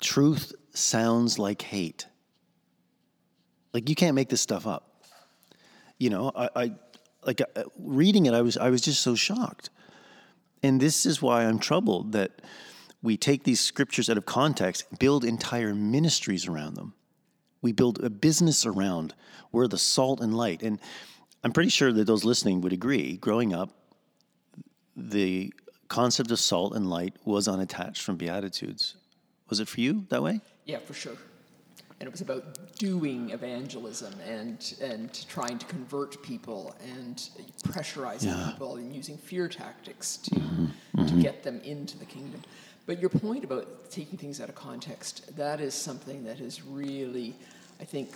"Truth 0.00 0.54
sounds 0.72 1.38
like 1.38 1.62
hate." 1.62 2.06
Like 3.74 3.90
you 3.90 3.94
can't 3.94 4.14
make 4.14 4.30
this 4.30 4.40
stuff 4.40 4.66
up. 4.66 5.04
You 5.98 6.10
know, 6.10 6.32
I, 6.34 6.48
I 6.56 6.72
like 7.26 7.42
uh, 7.42 7.64
reading 7.78 8.26
it. 8.26 8.32
I 8.34 8.40
was 8.40 8.56
I 8.56 8.70
was 8.70 8.80
just 8.80 9.02
so 9.02 9.14
shocked 9.14 9.68
And 10.62 10.80
this 10.80 11.04
is 11.04 11.20
why 11.20 11.44
I'm 11.44 11.58
troubled 11.58 12.12
that 12.12 12.40
we 13.02 13.18
take 13.18 13.44
these 13.44 13.60
scriptures 13.60 14.08
out 14.08 14.16
of 14.16 14.24
context, 14.26 14.98
build 14.98 15.24
entire 15.24 15.74
ministries 15.74 16.46
around 16.46 16.76
them. 16.76 16.94
We 17.62 17.72
build 17.72 18.02
a 18.02 18.10
business 18.10 18.64
around 18.64 19.14
we're 19.52 19.68
the 19.68 19.78
salt 19.78 20.20
and 20.20 20.36
light. 20.36 20.62
And 20.62 20.80
I'm 21.44 21.52
pretty 21.52 21.70
sure 21.70 21.92
that 21.92 22.04
those 22.06 22.24
listening 22.24 22.60
would 22.62 22.72
agree. 22.72 23.16
Growing 23.18 23.54
up, 23.54 23.70
the 24.96 25.52
concept 25.88 26.30
of 26.30 26.40
salt 26.40 26.74
and 26.74 26.88
light 26.88 27.14
was 27.24 27.46
unattached 27.46 28.02
from 28.02 28.16
Beatitudes. 28.16 28.96
Was 29.48 29.60
it 29.60 29.68
for 29.68 29.80
you 29.80 30.06
that 30.08 30.22
way? 30.22 30.40
Yeah, 30.64 30.78
for 30.78 30.94
sure. 30.94 31.16
And 31.98 32.06
it 32.06 32.12
was 32.12 32.20
about 32.20 32.76
doing 32.78 33.30
evangelism 33.30 34.12
and 34.26 34.74
and 34.82 35.26
trying 35.28 35.58
to 35.58 35.66
convert 35.66 36.22
people 36.22 36.74
and 36.94 37.16
pressurizing 37.64 38.24
Yeah. 38.36 38.50
people 38.50 38.76
and 38.76 38.94
using 38.94 39.16
fear 39.16 39.48
tactics 39.48 40.18
to 40.18 40.34
mm-hmm. 40.34 40.66
to 40.66 40.98
mm-hmm. 40.98 41.20
get 41.20 41.42
them 41.42 41.60
into 41.62 41.96
the 41.96 42.04
kingdom. 42.04 42.42
But 42.86 43.00
your 43.00 43.10
point 43.10 43.44
about 43.44 43.90
taking 43.90 44.18
things 44.18 44.40
out 44.40 44.48
of 44.48 44.54
context, 44.54 45.36
that 45.36 45.60
is 45.60 45.74
something 45.74 46.22
that 46.24 46.38
has 46.38 46.64
really, 46.64 47.34
I 47.80 47.84
think, 47.84 48.10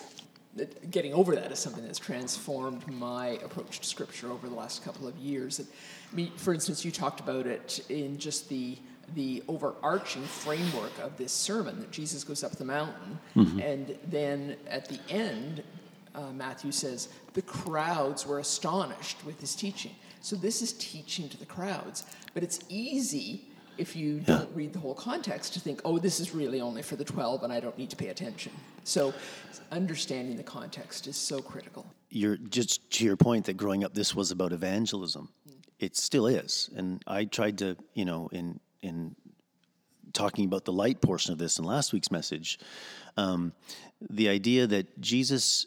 getting 0.91 1.15
over 1.15 1.35
that 1.37 1.53
is 1.53 1.59
something 1.59 1.85
that's 1.85 1.99
transformed 1.99 2.87
my 2.89 3.29
approach 3.45 3.81
to 3.81 3.87
scripture 3.87 4.31
over 4.31 4.49
the 4.49 4.55
last 4.55 4.85
couple 4.85 5.07
of 5.07 5.17
years. 5.17 5.59
That, 5.59 5.67
I 6.13 6.17
mean, 6.17 6.33
for 6.37 6.53
instance, 6.53 6.85
you 6.85 6.91
talked 6.91 7.21
about 7.21 7.47
it 7.47 7.85
in 7.89 8.19
just 8.19 8.49
the 8.49 8.77
the 9.17 9.43
overarching 9.49 10.23
framework 10.23 10.97
of 11.03 11.17
this 11.17 11.33
sermon 11.33 11.81
that 11.81 11.91
Jesus 11.91 12.23
goes 12.23 12.45
up 12.45 12.53
the 12.53 12.65
mountain, 12.65 13.19
and 13.61 13.99
then 14.07 14.57
at 14.69 14.89
the 14.89 15.01
end, 15.09 15.65
uh, 16.15 16.31
Matthew 16.33 16.71
says 16.71 17.09
the 17.35 17.43
crowds 17.43 18.25
were 18.27 18.39
astonished 18.39 19.25
with 19.25 19.41
his 19.41 19.57
teaching. 19.57 19.95
So 20.21 20.37
this 20.37 20.63
is 20.63 20.75
teaching 20.75 21.29
to 21.29 21.37
the 21.37 21.47
crowds, 21.47 22.05
but 22.35 22.43
it's 22.43 22.61
easy 22.69 23.47
if 23.81 23.97
you 23.97 24.21
don't 24.21 24.55
read 24.55 24.75
the 24.75 24.79
whole 24.79 24.95
context 24.95 25.55
to 25.55 25.61
think, 25.61 25.81
oh, 25.87 25.99
this 25.99 26.21
is 26.21 26.35
really 26.35 26.61
only 26.61 26.83
for 26.83 26.97
the 26.97 27.05
12 27.05 27.43
and 27.43 27.53
I 27.53 27.61
don't 27.61 27.77
need 27.79 27.89
to 27.91 27.97
pay 27.97 28.09
attention. 28.09 28.53
So 28.85 29.15
understanding 29.73 30.37
the 30.37 30.43
context 30.43 31.07
is 31.07 31.17
so 31.17 31.41
critical. 31.41 31.87
You're 32.11 32.37
just 32.37 32.91
to 32.93 33.05
your 33.05 33.17
point 33.17 33.47
that 33.47 33.57
growing 33.57 33.83
up, 33.83 33.95
this 33.95 34.15
was 34.15 34.31
about 34.31 34.53
evangelism. 34.53 35.31
It 35.79 35.97
still 35.97 36.27
is, 36.27 36.69
and 36.77 37.03
I 37.07 37.25
tried 37.25 37.57
to, 37.59 37.75
you 37.95 38.05
know, 38.05 38.29
in 38.33 38.61
in 38.83 39.17
talking 40.13 40.45
about 40.45 40.67
the 40.67 40.73
light 40.73 41.01
portion 41.01 41.33
of 41.33 41.39
this 41.39 41.59
in 41.59 41.65
last 41.65 41.95
week's 41.95 42.11
message, 42.11 42.59
um, 43.17 43.53
the 44.11 44.29
idea 44.29 44.67
that 44.67 45.01
Jesus, 45.01 45.67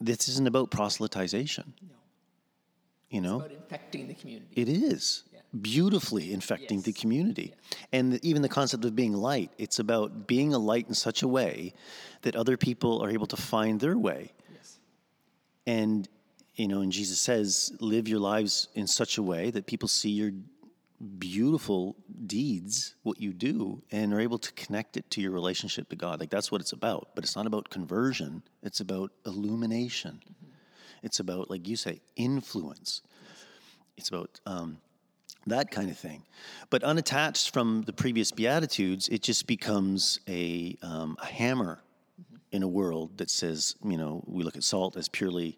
this 0.00 0.28
isn't 0.28 0.46
about 0.46 0.70
proselytization. 0.70 1.66
No. 1.82 1.96
You 3.10 3.20
know, 3.20 3.36
About 3.36 3.52
infecting 3.52 4.08
the 4.08 4.14
community. 4.14 4.54
It 4.54 4.68
is 4.68 5.24
beautifully 5.58 6.32
infecting 6.32 6.82
the 6.82 6.90
Yes. 6.92 7.00
community. 7.00 7.54
And 7.92 8.24
even 8.24 8.42
the 8.42 8.48
concept 8.48 8.84
of 8.84 8.94
being 8.94 9.12
light, 9.12 9.50
it's 9.58 9.78
about 9.78 10.26
being 10.26 10.54
a 10.54 10.58
light 10.58 10.86
in 10.88 10.94
such 10.94 11.22
a 11.22 11.28
way 11.28 11.74
that 12.22 12.36
other 12.36 12.56
people 12.56 13.02
are 13.02 13.10
able 13.10 13.26
to 13.26 13.36
find 13.36 13.80
their 13.80 13.96
way. 13.98 14.32
yes. 14.54 14.78
And, 15.66 16.08
you 16.54 16.68
know, 16.68 16.80
and 16.80 16.92
Jesus 16.92 17.20
says, 17.20 17.72
live 17.80 18.06
your 18.08 18.20
lives 18.20 18.68
in 18.74 18.86
such 18.86 19.18
a 19.18 19.22
way 19.22 19.50
that 19.50 19.66
people 19.66 19.88
see 19.88 20.10
your 20.10 20.32
beautiful 21.18 21.96
deeds, 22.26 22.94
what 23.02 23.18
you 23.20 23.32
do, 23.32 23.82
and 23.90 24.12
are 24.12 24.20
able 24.20 24.38
to 24.38 24.52
connect 24.52 24.96
it 24.96 25.10
to 25.10 25.20
your 25.20 25.30
relationship 25.30 25.88
to 25.88 25.96
God. 25.96 26.20
Like 26.20 26.30
that's 26.30 26.52
what 26.52 26.60
it's 26.60 26.72
about. 26.72 27.08
But 27.14 27.24
it's 27.24 27.34
not 27.36 27.46
about 27.46 27.70
conversion, 27.70 28.42
it's 28.62 28.80
about 28.80 29.10
illumination. 29.26 30.20
It's 31.02 31.18
about, 31.18 31.48
like 31.48 31.66
you 31.66 31.76
say, 31.76 32.02
influence. 32.16 33.00
It's 33.96 34.10
about 34.10 34.38
um, 34.44 34.76
that 35.46 35.70
kind 35.70 35.90
of 35.90 35.98
thing. 35.98 36.22
But 36.68 36.82
unattached 36.82 37.52
from 37.52 37.82
the 37.82 37.92
previous 37.92 38.30
Beatitudes, 38.30 39.08
it 39.08 39.22
just 39.22 39.46
becomes 39.46 40.20
a, 40.28 40.76
um, 40.82 41.16
a 41.20 41.26
hammer 41.26 41.82
in 42.52 42.62
a 42.62 42.68
world 42.68 43.18
that 43.18 43.30
says, 43.30 43.76
you 43.84 43.96
know, 43.96 44.22
we 44.26 44.42
look 44.42 44.56
at 44.56 44.64
salt 44.64 44.96
as 44.96 45.08
purely 45.08 45.56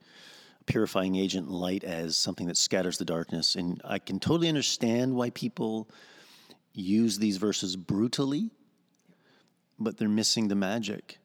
a 0.61 0.65
purifying 0.65 1.17
agent 1.17 1.47
and 1.49 1.57
light 1.57 1.85
as 1.85 2.17
something 2.17 2.47
that 2.47 2.57
scatters 2.57 2.99
the 2.99 3.05
darkness. 3.05 3.57
And 3.57 3.81
I 3.85 3.99
can 3.99 4.21
totally 4.21 4.49
understand 4.49 5.15
why 5.15 5.31
people 5.31 5.89
use 6.75 7.19
these 7.19 7.37
verses 7.37 7.77
brutally, 7.77 8.51
but 9.79 9.97
they're 9.97 10.09
missing 10.09 10.49
the 10.49 10.55
magic 10.55 11.19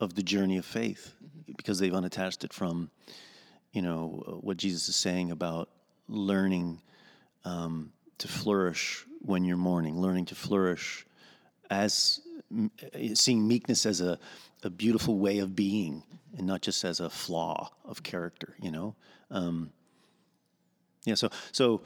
of 0.00 0.14
the 0.14 0.22
journey 0.22 0.56
of 0.56 0.64
faith 0.64 1.14
because 1.56 1.78
they've 1.78 1.94
unattached 1.94 2.44
it 2.44 2.52
from, 2.52 2.90
you 3.72 3.82
know, 3.82 4.40
what 4.40 4.56
Jesus 4.56 4.88
is 4.88 4.96
saying 4.96 5.30
about 5.30 5.68
learning 6.08 6.80
um, 7.44 7.92
to 8.18 8.28
flourish 8.28 9.04
when 9.20 9.44
you're 9.44 9.56
mourning, 9.56 10.00
learning 10.00 10.26
to 10.26 10.34
flourish 10.34 11.06
as 11.70 12.20
seeing 13.14 13.46
meekness 13.46 13.86
as 13.86 14.00
a, 14.00 14.18
a 14.62 14.70
beautiful 14.70 15.18
way 15.18 15.38
of 15.38 15.56
being 15.56 16.02
and 16.36 16.46
not 16.46 16.60
just 16.62 16.84
as 16.84 17.00
a 17.00 17.10
flaw 17.10 17.70
of 17.84 18.02
character, 18.02 18.54
you 18.60 18.70
know? 18.70 18.94
Um, 19.30 19.70
yeah, 21.04 21.14
so, 21.14 21.30
so 21.52 21.82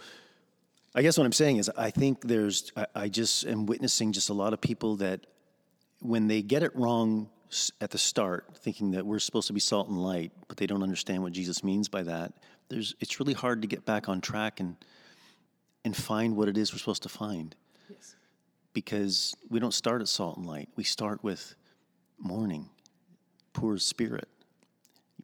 I 0.94 1.02
guess 1.02 1.16
what 1.16 1.24
I'm 1.24 1.32
saying 1.32 1.58
is 1.58 1.70
I 1.76 1.90
think 1.90 2.22
there's, 2.22 2.72
I, 2.76 2.86
I 2.94 3.08
just 3.08 3.46
am 3.46 3.66
witnessing 3.66 4.12
just 4.12 4.30
a 4.30 4.34
lot 4.34 4.52
of 4.52 4.60
people 4.60 4.96
that 4.96 5.26
when 6.00 6.28
they 6.28 6.42
get 6.42 6.62
it 6.62 6.74
wrong 6.74 7.28
at 7.80 7.90
the 7.90 7.98
start, 7.98 8.46
thinking 8.56 8.92
that 8.92 9.06
we're 9.06 9.18
supposed 9.18 9.46
to 9.46 9.52
be 9.52 9.60
salt 9.60 9.88
and 9.88 10.02
light, 10.02 10.32
but 10.48 10.56
they 10.56 10.66
don't 10.66 10.82
understand 10.82 11.22
what 11.22 11.32
Jesus 11.32 11.64
means 11.64 11.88
by 11.88 12.02
that, 12.02 12.32
there's, 12.68 12.94
it's 13.00 13.18
really 13.18 13.32
hard 13.32 13.62
to 13.62 13.68
get 13.68 13.84
back 13.86 14.08
on 14.08 14.20
track 14.20 14.60
and, 14.60 14.76
and 15.88 15.96
find 15.96 16.36
what 16.36 16.48
it 16.48 16.58
is 16.58 16.70
we're 16.70 16.78
supposed 16.78 17.02
to 17.02 17.08
find 17.08 17.56
Yes. 17.88 18.14
because 18.74 19.34
we 19.48 19.58
don't 19.58 19.72
start 19.72 20.02
at 20.02 20.08
salt 20.08 20.36
and 20.36 20.46
light. 20.46 20.68
We 20.76 20.84
start 20.84 21.24
with 21.24 21.54
mourning, 22.18 22.68
poor 23.54 23.78
spirit, 23.78 24.28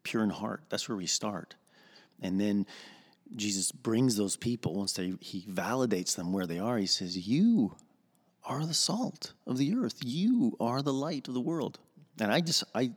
pure 0.05 0.23
in 0.25 0.31
heart. 0.31 0.63
That's 0.71 0.89
where 0.89 0.97
we 0.97 1.05
start. 1.07 1.55
And 2.23 2.41
then 2.41 2.67
Jesus 3.37 3.73
brings 3.73 4.17
those 4.17 4.37
people, 4.39 4.75
once 4.75 4.95
they, 4.95 5.13
he 5.21 5.43
validates 5.43 6.17
them 6.17 6.33
where 6.33 6.47
they 6.47 6.59
are, 6.59 6.79
he 6.79 6.87
says, 6.87 7.15
You 7.29 7.75
are 8.45 8.65
the 8.65 8.73
salt 8.75 9.35
of 9.47 9.59
the 9.59 9.75
earth. 9.75 9.99
You 10.03 10.57
are 10.61 10.81
the 10.81 10.93
light 10.95 11.29
of 11.29 11.35
the 11.35 11.41
world. 11.41 11.79
And 12.19 12.33
I 12.33 12.41
just, 12.41 12.65
I, 12.75 12.93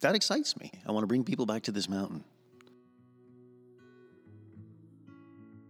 that 0.00 0.16
excites 0.16 0.56
me. 0.56 0.72
I 0.88 0.90
want 0.90 1.04
to 1.04 1.08
bring 1.08 1.22
people 1.22 1.46
back 1.46 1.62
to 1.64 1.72
this 1.72 1.88
mountain. 1.88 2.24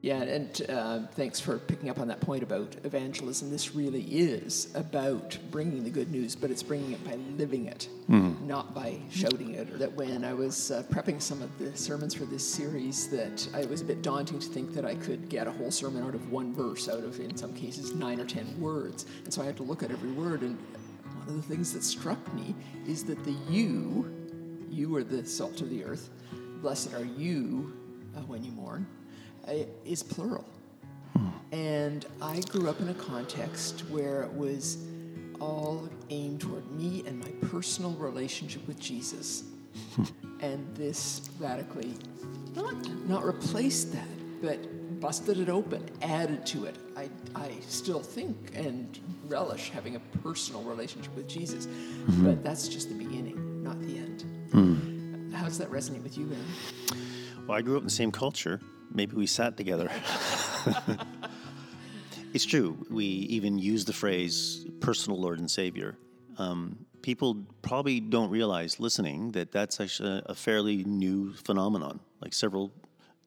Yeah, 0.02 0.20
and 0.20 0.62
uh, 0.68 1.06
thanks 1.12 1.38
for 1.38 1.58
picking 1.58 1.88
up 1.88 2.00
on 2.00 2.08
that 2.08 2.20
point 2.20 2.42
about 2.42 2.74
evangelism. 2.82 3.52
This 3.52 3.72
really 3.72 4.02
is 4.02 4.68
about 4.74 5.38
bringing 5.52 5.84
the 5.84 5.90
good 5.90 6.10
news, 6.10 6.34
but 6.34 6.50
it's 6.50 6.62
bringing 6.62 6.90
it 6.90 7.04
by 7.04 7.14
living 7.38 7.66
it, 7.66 7.88
not 8.44 8.74
by 8.74 8.98
shouting 9.12 9.54
it. 9.54 9.70
Or 9.70 9.78
that 9.78 9.92
when 9.94 10.24
I 10.24 10.34
was 10.34 10.72
uh, 10.72 10.82
prepping 10.90 11.22
some 11.22 11.40
of 11.40 11.56
the 11.56 11.76
sermons 11.76 12.14
for 12.14 12.24
this 12.24 12.44
series, 12.44 13.06
that 13.10 13.48
I, 13.54 13.60
it 13.60 13.70
was 13.70 13.80
a 13.80 13.84
bit 13.84 14.02
daunting 14.02 14.40
to 14.40 14.46
think 14.48 14.74
that 14.74 14.84
I 14.84 14.96
could 14.96 15.28
get 15.28 15.46
a 15.46 15.52
whole 15.52 15.70
sermon 15.70 16.02
out 16.02 16.16
of 16.16 16.32
one 16.32 16.52
verse, 16.52 16.88
out 16.88 17.04
of 17.04 17.20
in 17.20 17.36
some 17.36 17.54
cases 17.54 17.94
nine 17.94 18.18
or 18.18 18.26
ten 18.26 18.60
words, 18.60 19.06
and 19.22 19.32
so 19.32 19.40
I 19.40 19.44
had 19.44 19.56
to 19.58 19.62
look 19.62 19.84
at 19.84 19.92
every 19.92 20.10
word. 20.10 20.42
And 20.42 20.58
one 21.26 21.28
of 21.28 21.36
the 21.36 21.42
things 21.42 21.72
that 21.74 21.84
struck 21.84 22.34
me 22.34 22.56
is 22.88 23.04
that 23.04 23.22
the 23.22 23.36
"you," 23.48 24.12
you 24.68 24.96
are 24.96 25.04
the 25.04 25.24
salt 25.24 25.60
of 25.60 25.70
the 25.70 25.84
earth. 25.84 26.10
Blessed 26.60 26.92
are 26.92 27.04
you 27.04 27.72
uh, 28.16 28.20
when 28.22 28.42
you 28.42 28.50
mourn 28.50 28.84
is 29.84 30.02
plural. 30.02 30.44
And 31.52 32.06
I 32.22 32.40
grew 32.40 32.68
up 32.70 32.80
in 32.80 32.88
a 32.88 32.94
context 32.94 33.80
where 33.90 34.22
it 34.22 34.32
was 34.32 34.78
all 35.38 35.88
aimed 36.08 36.40
toward 36.40 36.70
me 36.70 37.04
and 37.06 37.20
my 37.20 37.30
personal 37.48 37.92
relationship 37.92 38.66
with 38.66 38.80
Jesus. 38.80 39.44
and 40.40 40.66
this 40.74 41.28
radically 41.38 41.94
not 42.54 42.74
not 43.06 43.24
replaced 43.24 43.92
that, 43.92 44.08
but 44.42 44.58
busted 45.00 45.38
it 45.38 45.48
open, 45.48 45.84
added 46.00 46.46
to 46.46 46.64
it. 46.64 46.76
I, 46.96 47.08
I 47.34 47.50
still 47.66 48.00
think 48.00 48.52
and 48.54 48.98
relish 49.26 49.70
having 49.70 49.96
a 49.96 50.00
personal 50.22 50.62
relationship 50.62 51.14
with 51.16 51.28
Jesus, 51.28 51.66
mm-hmm. 51.66 52.24
but 52.24 52.44
that's 52.44 52.68
just 52.68 52.88
the 52.88 52.94
beginning, 52.94 53.62
not 53.62 53.80
the 53.80 53.98
end. 53.98 54.24
Mm. 54.50 55.32
How 55.32 55.44
does 55.44 55.58
that 55.58 55.70
resonate 55.70 56.02
with 56.02 56.16
you, 56.16 56.26
Aaron? 56.30 57.46
Well, 57.46 57.58
I 57.58 57.62
grew 57.62 57.76
up 57.76 57.80
in 57.80 57.86
the 57.86 57.90
same 57.90 58.12
culture. 58.12 58.60
Maybe 58.94 59.16
we 59.16 59.26
sat 59.26 59.56
together. 59.56 59.90
it's 62.34 62.44
true. 62.44 62.76
We 62.90 63.04
even 63.04 63.58
use 63.58 63.84
the 63.84 63.92
phrase 63.92 64.66
personal 64.80 65.20
Lord 65.20 65.38
and 65.38 65.50
Savior. 65.50 65.96
Um, 66.38 66.84
people 67.02 67.44
probably 67.62 68.00
don't 68.00 68.30
realize 68.30 68.78
listening 68.80 69.32
that 69.32 69.50
that's 69.50 69.80
actually 69.80 70.22
a, 70.26 70.34
fairly 70.34 70.84
new 70.84 71.32
phenomenon, 71.32 72.00
like 72.20 72.34
several, 72.34 72.72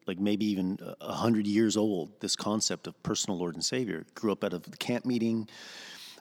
like 0.06 0.18
maybe 0.20 0.44
even 0.46 0.78
a- 1.00 1.12
hundred 1.12 1.46
years 1.46 1.76
old. 1.76 2.20
This 2.20 2.36
concept 2.36 2.86
of 2.86 3.00
personal 3.02 3.38
Lord 3.38 3.54
and 3.54 3.64
Savior 3.64 4.04
grew 4.14 4.32
up 4.32 4.44
out 4.44 4.52
of 4.52 4.62
the 4.62 4.76
camp 4.76 5.04
meeting, 5.04 5.48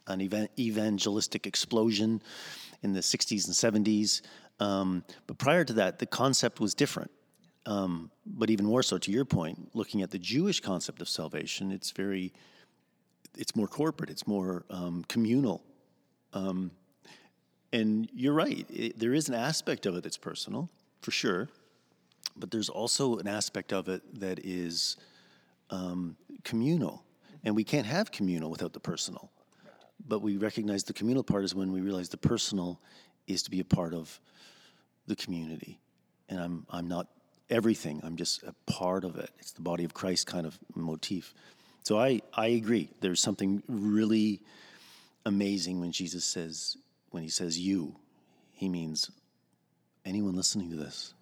an 0.07 0.21
evan- 0.21 0.49
evangelistic 0.57 1.45
explosion 1.45 2.21
in 2.81 2.93
the 2.93 3.01
60s 3.01 3.45
and 3.45 3.85
70s. 3.85 4.21
Um, 4.59 5.03
but 5.27 5.37
prior 5.37 5.63
to 5.65 5.73
that, 5.73 5.99
the 5.99 6.05
concept 6.05 6.59
was 6.59 6.73
different. 6.73 7.11
Um, 7.65 8.11
but 8.25 8.49
even 8.49 8.65
more 8.65 8.83
so, 8.83 8.97
to 8.97 9.11
your 9.11 9.25
point, 9.25 9.69
looking 9.73 10.01
at 10.01 10.11
the 10.11 10.19
Jewish 10.19 10.59
concept 10.59 11.01
of 11.01 11.09
salvation, 11.09 11.71
it's 11.71 11.91
very, 11.91 12.31
it's 13.37 13.55
more 13.55 13.67
corporate, 13.67 14.09
it's 14.09 14.27
more 14.27 14.65
um, 14.69 15.03
communal. 15.07 15.63
Um, 16.33 16.71
and 17.73 18.09
you're 18.13 18.33
right, 18.33 18.65
it, 18.69 18.99
there 18.99 19.13
is 19.13 19.29
an 19.29 19.35
aspect 19.35 19.85
of 19.85 19.95
it 19.95 20.03
that's 20.03 20.17
personal, 20.17 20.69
for 21.01 21.11
sure, 21.11 21.49
but 22.37 22.51
there's 22.51 22.69
also 22.69 23.17
an 23.17 23.27
aspect 23.27 23.73
of 23.73 23.89
it 23.89 24.19
that 24.19 24.39
is 24.43 24.97
um, 25.69 26.15
communal. 26.43 27.03
And 27.43 27.55
we 27.55 27.63
can't 27.63 27.85
have 27.85 28.11
communal 28.11 28.49
without 28.49 28.73
the 28.73 28.79
personal. 28.79 29.31
But 30.07 30.19
we 30.19 30.37
recognize 30.37 30.83
the 30.83 30.93
communal 30.93 31.23
part 31.23 31.43
is 31.43 31.55
when 31.55 31.71
we 31.71 31.81
realize 31.81 32.09
the 32.09 32.17
personal 32.17 32.81
is 33.27 33.43
to 33.43 33.51
be 33.51 33.59
a 33.59 33.65
part 33.65 33.93
of 33.93 34.19
the 35.07 35.15
community. 35.15 35.79
And 36.29 36.39
I'm, 36.39 36.65
I'm 36.69 36.87
not 36.87 37.07
everything, 37.49 38.01
I'm 38.03 38.15
just 38.15 38.43
a 38.43 38.53
part 38.65 39.03
of 39.03 39.17
it. 39.17 39.29
It's 39.39 39.51
the 39.51 39.61
body 39.61 39.83
of 39.83 39.93
Christ 39.93 40.27
kind 40.27 40.45
of 40.45 40.57
motif. 40.75 41.33
So 41.83 41.99
I, 41.99 42.21
I 42.33 42.47
agree. 42.47 42.89
There's 43.01 43.21
something 43.21 43.61
really 43.67 44.41
amazing 45.25 45.79
when 45.79 45.91
Jesus 45.91 46.25
says, 46.25 46.77
when 47.11 47.23
he 47.23 47.29
says 47.29 47.59
you, 47.59 47.95
he 48.53 48.69
means 48.69 49.11
anyone 50.05 50.35
listening 50.35 50.69
to 50.71 50.75
this. 50.75 51.13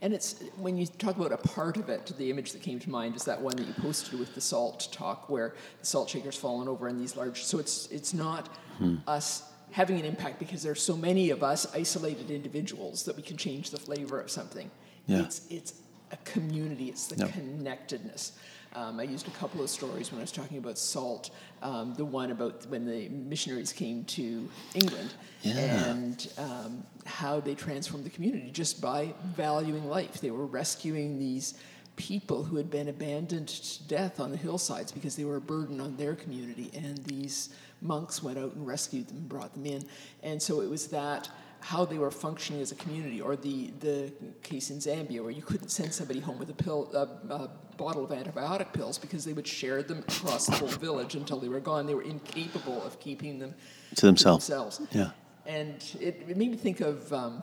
And 0.00 0.12
it's 0.12 0.42
when 0.56 0.76
you 0.76 0.86
talk 0.86 1.16
about 1.16 1.32
a 1.32 1.36
part 1.36 1.76
of 1.76 1.88
it, 1.88 2.12
the 2.18 2.28
image 2.28 2.52
that 2.52 2.60
came 2.60 2.80
to 2.80 2.90
mind 2.90 3.14
is 3.14 3.24
that 3.24 3.40
one 3.40 3.56
that 3.56 3.66
you 3.66 3.72
posted 3.74 4.18
with 4.18 4.34
the 4.34 4.40
salt 4.40 4.88
talk, 4.90 5.30
where 5.30 5.54
the 5.78 5.86
salt 5.86 6.10
shaker's 6.10 6.36
fallen 6.36 6.66
over 6.66 6.88
in 6.88 6.98
these 6.98 7.16
large. 7.16 7.44
So 7.44 7.60
it's 7.60 7.86
it's 7.86 8.12
not 8.12 8.48
hmm. 8.78 8.96
us 9.06 9.44
having 9.70 10.00
an 10.00 10.04
impact 10.04 10.40
because 10.40 10.60
there's 10.60 10.82
so 10.82 10.96
many 10.96 11.30
of 11.30 11.44
us 11.44 11.72
isolated 11.72 12.32
individuals 12.32 13.04
that 13.04 13.16
we 13.16 13.22
can 13.22 13.36
change 13.36 13.70
the 13.70 13.78
flavor 13.78 14.20
of 14.20 14.28
something. 14.28 14.72
Yeah. 15.06 15.22
It's 15.22 15.46
it's 15.50 15.74
a 16.10 16.16
community. 16.24 16.88
It's 16.88 17.08
the 17.08 17.26
connectedness. 17.26 18.32
Um, 18.74 18.98
I 18.98 19.02
used 19.02 19.28
a 19.28 19.30
couple 19.32 19.62
of 19.62 19.68
stories 19.68 20.10
when 20.10 20.18
I 20.20 20.22
was 20.22 20.32
talking 20.32 20.56
about 20.56 20.78
salt. 20.78 21.30
Um, 21.62 21.94
the 21.94 22.04
one 22.04 22.30
about 22.30 22.66
when 22.66 22.86
the 22.86 23.08
missionaries 23.10 23.72
came 23.72 24.04
to 24.04 24.48
England 24.74 25.14
yeah. 25.42 25.90
and 25.90 26.32
um, 26.38 26.86
how 27.04 27.40
they 27.40 27.54
transformed 27.54 28.06
the 28.06 28.10
community 28.10 28.50
just 28.50 28.80
by 28.80 29.12
valuing 29.36 29.88
life. 29.88 30.20
They 30.20 30.30
were 30.30 30.46
rescuing 30.46 31.18
these 31.18 31.54
people 31.96 32.42
who 32.42 32.56
had 32.56 32.70
been 32.70 32.88
abandoned 32.88 33.48
to 33.48 33.82
death 33.84 34.20
on 34.20 34.30
the 34.30 34.38
hillsides 34.38 34.90
because 34.90 35.16
they 35.16 35.24
were 35.24 35.36
a 35.36 35.40
burden 35.40 35.78
on 35.78 35.96
their 35.96 36.14
community. 36.14 36.70
And 36.74 36.96
these 37.04 37.50
monks 37.82 38.22
went 38.22 38.38
out 38.38 38.54
and 38.54 38.66
rescued 38.66 39.08
them 39.08 39.18
and 39.18 39.28
brought 39.28 39.52
them 39.52 39.66
in. 39.66 39.84
And 40.22 40.40
so 40.40 40.62
it 40.62 40.70
was 40.70 40.86
that 40.88 41.28
how 41.62 41.84
they 41.84 41.96
were 41.96 42.10
functioning 42.10 42.60
as 42.60 42.72
a 42.72 42.74
community, 42.74 43.20
or 43.20 43.36
the, 43.36 43.72
the 43.78 44.12
case 44.42 44.70
in 44.70 44.78
Zambia 44.78 45.22
where 45.22 45.30
you 45.30 45.42
couldn't 45.42 45.68
send 45.68 45.94
somebody 45.94 46.18
home 46.18 46.38
with 46.38 46.50
a 46.50 46.54
pill, 46.54 46.90
a, 46.92 47.32
a 47.32 47.50
bottle 47.76 48.04
of 48.04 48.10
antibiotic 48.10 48.72
pills 48.72 48.98
because 48.98 49.24
they 49.24 49.32
would 49.32 49.46
share 49.46 49.82
them 49.82 50.00
across 50.08 50.46
the 50.46 50.56
whole 50.56 50.68
village 50.68 51.14
until 51.14 51.38
they 51.38 51.48
were 51.48 51.60
gone. 51.60 51.86
They 51.86 51.94
were 51.94 52.02
incapable 52.02 52.82
of 52.82 52.98
keeping 52.98 53.38
them 53.38 53.54
to 53.94 54.06
themselves. 54.06 54.46
To 54.46 54.52
themselves. 54.52 54.80
Yeah. 54.90 55.10
And 55.46 55.76
it, 56.00 56.24
it 56.28 56.36
made 56.36 56.50
me 56.50 56.56
think 56.56 56.80
of 56.80 57.12
um, 57.12 57.42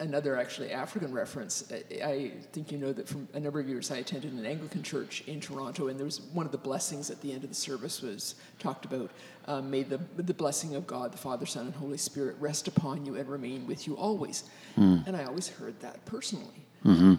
another 0.00 0.36
actually 0.36 0.70
African 0.70 1.12
reference. 1.12 1.70
I, 1.72 2.04
I, 2.04 2.32
think 2.52 2.70
you 2.70 2.78
know 2.78 2.92
that 2.92 3.08
from 3.08 3.28
a 3.34 3.40
number 3.40 3.60
of 3.60 3.68
years 3.68 3.90
I 3.90 3.98
attended 3.98 4.32
an 4.32 4.46
Anglican 4.46 4.82
church 4.82 5.24
in 5.26 5.40
Toronto, 5.40 5.88
and 5.88 5.98
there 5.98 6.04
was 6.04 6.20
one 6.32 6.46
of 6.46 6.52
the 6.52 6.58
blessings 6.58 7.10
at 7.10 7.20
the 7.20 7.32
end 7.32 7.44
of 7.44 7.50
the 7.50 7.56
service 7.56 8.02
was 8.02 8.36
talked 8.58 8.84
about. 8.84 9.10
Um, 9.46 9.70
may 9.70 9.82
the, 9.82 9.98
the 10.16 10.34
blessing 10.34 10.74
of 10.74 10.86
God, 10.86 11.12
the 11.12 11.18
Father, 11.18 11.46
Son, 11.46 11.66
and 11.66 11.74
Holy 11.74 11.98
Spirit 11.98 12.36
rest 12.38 12.68
upon 12.68 13.06
you 13.06 13.16
and 13.16 13.28
remain 13.28 13.66
with 13.66 13.86
you 13.86 13.96
always. 13.96 14.44
Mm. 14.76 15.06
And 15.06 15.16
I 15.16 15.24
always 15.24 15.48
heard 15.48 15.78
that 15.80 16.04
personally. 16.04 16.66
Mm-hmm. 16.84 17.14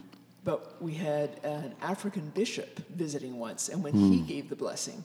But 0.46 0.82
we 0.82 0.94
had 0.94 1.44
an 1.44 1.74
African 1.82 2.30
bishop 2.30 2.80
visiting 2.90 3.38
once, 3.38 3.70
and 3.70 3.84
when 3.84 3.94
mm. 3.94 4.14
he 4.14 4.22
gave 4.22 4.50
the 4.50 4.56
blessing, 4.56 5.04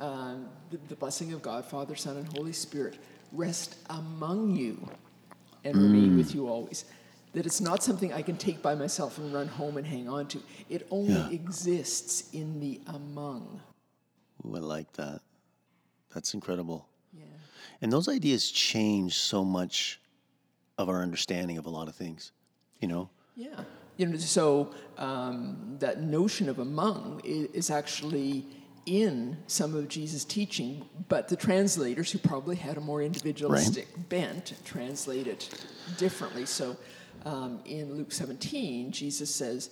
um, 0.00 0.48
the, 0.70 0.78
the, 0.88 0.94
blessing 0.94 1.32
of 1.32 1.42
God, 1.42 1.64
Father, 1.64 1.96
Son, 1.96 2.16
and 2.16 2.28
Holy 2.36 2.52
Spirit 2.52 2.98
rest 3.32 3.76
among 3.90 4.54
you 4.54 4.88
and 5.66 5.76
remain 5.76 6.10
mm. 6.12 6.16
with 6.16 6.34
you 6.34 6.48
always 6.48 6.84
that 7.36 7.44
it's 7.44 7.60
not 7.60 7.82
something 7.82 8.14
I 8.14 8.22
can 8.22 8.38
take 8.38 8.62
by 8.62 8.74
myself 8.74 9.18
and 9.18 9.30
run 9.30 9.46
home 9.46 9.76
and 9.76 9.86
hang 9.86 10.08
on 10.08 10.26
to. 10.28 10.42
It 10.70 10.86
only 10.90 11.12
yeah. 11.12 11.28
exists 11.28 12.30
in 12.32 12.60
the 12.60 12.80
among. 12.86 13.60
Ooh, 14.46 14.56
I 14.56 14.60
like 14.60 14.90
that. 14.94 15.20
That's 16.14 16.32
incredible. 16.32 16.88
Yeah. 17.12 17.24
And 17.82 17.92
those 17.92 18.08
ideas 18.08 18.50
change 18.50 19.18
so 19.18 19.44
much 19.44 20.00
of 20.78 20.88
our 20.88 21.02
understanding 21.02 21.58
of 21.58 21.66
a 21.66 21.70
lot 21.70 21.88
of 21.88 21.94
things, 21.94 22.32
you 22.80 22.88
know? 22.88 23.10
Yeah. 23.34 23.60
You 23.98 24.06
know, 24.06 24.16
so 24.16 24.70
um, 24.96 25.76
that 25.80 26.00
notion 26.00 26.48
of 26.48 26.58
among 26.58 27.20
is 27.22 27.70
actually 27.70 28.46
in 28.86 29.36
some 29.48 29.74
of 29.74 29.88
Jesus' 29.88 30.24
teaching, 30.24 30.88
but 31.08 31.28
the 31.28 31.36
translators 31.36 32.10
who 32.12 32.18
probably 32.18 32.56
had 32.56 32.76
a 32.76 32.80
more 32.80 33.02
individualistic 33.02 33.88
right. 33.96 34.08
bent 34.08 34.54
translate 34.64 35.26
it 35.26 35.64
differently. 35.98 36.46
So 36.46 36.76
um, 37.24 37.60
in 37.64 37.94
Luke 37.94 38.12
17, 38.12 38.92
Jesus 38.92 39.34
says, 39.34 39.70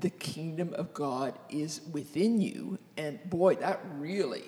The 0.00 0.10
kingdom 0.10 0.74
of 0.74 0.92
God 0.92 1.38
is 1.48 1.80
within 1.92 2.40
you. 2.40 2.78
And 2.96 3.18
boy, 3.30 3.54
that 3.56 3.80
really 3.98 4.42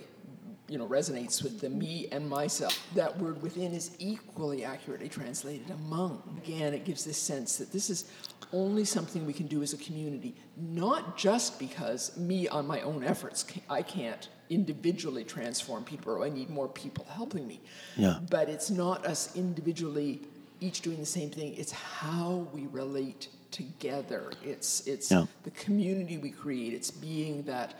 you 0.68 0.76
know 0.76 0.87
resonates 0.87 1.42
with 1.42 1.61
the 1.61 1.70
me 1.70 2.09
and 2.12 2.28
myself 2.28 2.78
that 2.94 3.18
word 3.18 3.40
within 3.40 3.72
is 3.72 3.96
equally 3.98 4.64
accurately 4.64 5.09
translated 5.09 5.70
among 5.70 6.22
again 6.44 6.74
it 6.74 6.85
gives 6.85 7.04
this 7.04 7.16
sense 7.16 7.57
that 7.57 7.72
this 7.72 7.88
is 7.88 8.11
only 8.52 8.84
something 8.84 9.26
we 9.26 9.32
can 9.32 9.46
do 9.46 9.62
as 9.62 9.72
a 9.72 9.76
community 9.76 10.34
not 10.56 11.16
just 11.16 11.58
because 11.58 12.16
me 12.16 12.48
on 12.48 12.66
my 12.66 12.80
own 12.80 13.04
efforts 13.04 13.44
i 13.68 13.82
can't 13.82 14.28
individually 14.50 15.24
transform 15.24 15.84
people 15.84 16.12
or 16.12 16.24
i 16.24 16.28
need 16.28 16.48
more 16.48 16.68
people 16.68 17.06
helping 17.11 17.46
me 17.46 17.61
yeah. 17.96 18.18
but 18.30 18.48
it's 18.48 18.70
not 18.70 19.04
us 19.06 19.37
individually 19.37 20.20
each 20.61 20.80
doing 20.80 20.98
the 20.98 21.06
same 21.06 21.30
thing. 21.30 21.54
It's 21.56 21.72
how 21.72 22.48
we 22.52 22.66
relate 22.66 23.28
together. 23.50 24.30
It's 24.42 24.87
it's 24.87 25.11
yeah. 25.11 25.26
the 25.44 25.50
community 25.52 26.18
we 26.18 26.30
create. 26.30 26.72
It's 26.72 26.90
being 26.90 27.42
that 27.44 27.74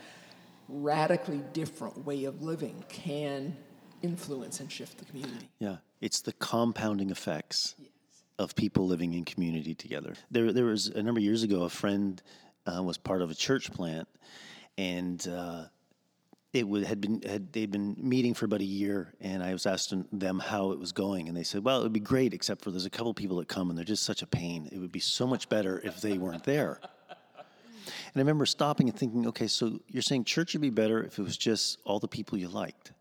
radically 0.67 1.41
different 1.53 2.05
way 2.05 2.25
of 2.25 2.41
living 2.41 2.83
can 2.89 3.57
influence 4.01 4.59
and 4.59 4.71
shift 4.71 4.97
the 4.97 5.05
community. 5.05 5.49
Yeah, 5.59 5.77
it's 5.99 6.21
the 6.21 6.33
compounding 6.33 7.09
effects 7.09 7.75
yes. 7.77 7.89
Of 8.39 8.55
people 8.55 8.87
living 8.87 9.13
in 9.13 9.25
community 9.25 9.75
together. 9.75 10.15
There, 10.31 10.51
there 10.53 10.65
was 10.65 10.87
a 10.87 11.03
number 11.03 11.19
of 11.19 11.23
years 11.23 11.43
ago, 11.43 11.63
a 11.63 11.69
friend 11.69 12.19
uh, 12.65 12.81
was 12.81 12.97
part 12.97 13.21
of 13.21 13.29
a 13.29 13.35
church 13.35 13.71
plant, 13.71 14.07
and 14.77 15.27
uh, 15.27 15.65
it 16.53 16.65
would, 16.65 16.85
had 16.85 17.01
been 17.01 17.21
had 17.21 17.51
they'd 17.51 17.69
been 17.69 17.97
meeting 17.99 18.33
for 18.33 18.45
about 18.45 18.61
a 18.61 18.65
year, 18.65 19.13
and 19.19 19.43
I 19.43 19.51
was 19.51 19.65
asking 19.65 20.07
them 20.13 20.39
how 20.39 20.71
it 20.71 20.79
was 20.79 20.93
going, 20.93 21.27
and 21.27 21.35
they 21.35 21.43
said, 21.43 21.65
"Well, 21.65 21.81
it 21.81 21.83
would 21.83 21.93
be 21.93 21.99
great, 21.99 22.33
except 22.33 22.63
for 22.63 22.71
there's 22.71 22.85
a 22.85 22.89
couple 22.89 23.13
people 23.13 23.37
that 23.37 23.49
come, 23.49 23.69
and 23.69 23.77
they're 23.77 23.85
just 23.85 24.05
such 24.05 24.21
a 24.21 24.27
pain. 24.27 24.69
It 24.71 24.79
would 24.79 24.91
be 24.91 25.01
so 25.01 25.27
much 25.27 25.49
better 25.49 25.81
if 25.83 25.99
they 25.99 26.17
weren't 26.17 26.45
there." 26.45 26.79
And 27.87 28.15
I 28.15 28.19
remember 28.19 28.45
stopping 28.45 28.87
and 28.87 28.97
thinking, 28.97 29.27
"Okay, 29.27 29.47
so 29.47 29.79
you're 29.89 30.01
saying 30.01 30.23
church 30.23 30.53
would 30.53 30.61
be 30.61 30.69
better 30.69 31.03
if 31.03 31.19
it 31.19 31.23
was 31.23 31.37
just 31.37 31.79
all 31.83 31.99
the 31.99 32.07
people 32.07 32.37
you 32.37 32.47
liked, 32.47 32.93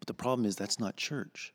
but 0.00 0.06
the 0.06 0.14
problem 0.14 0.46
is 0.46 0.56
that's 0.56 0.80
not 0.80 0.96
church." 0.96 1.52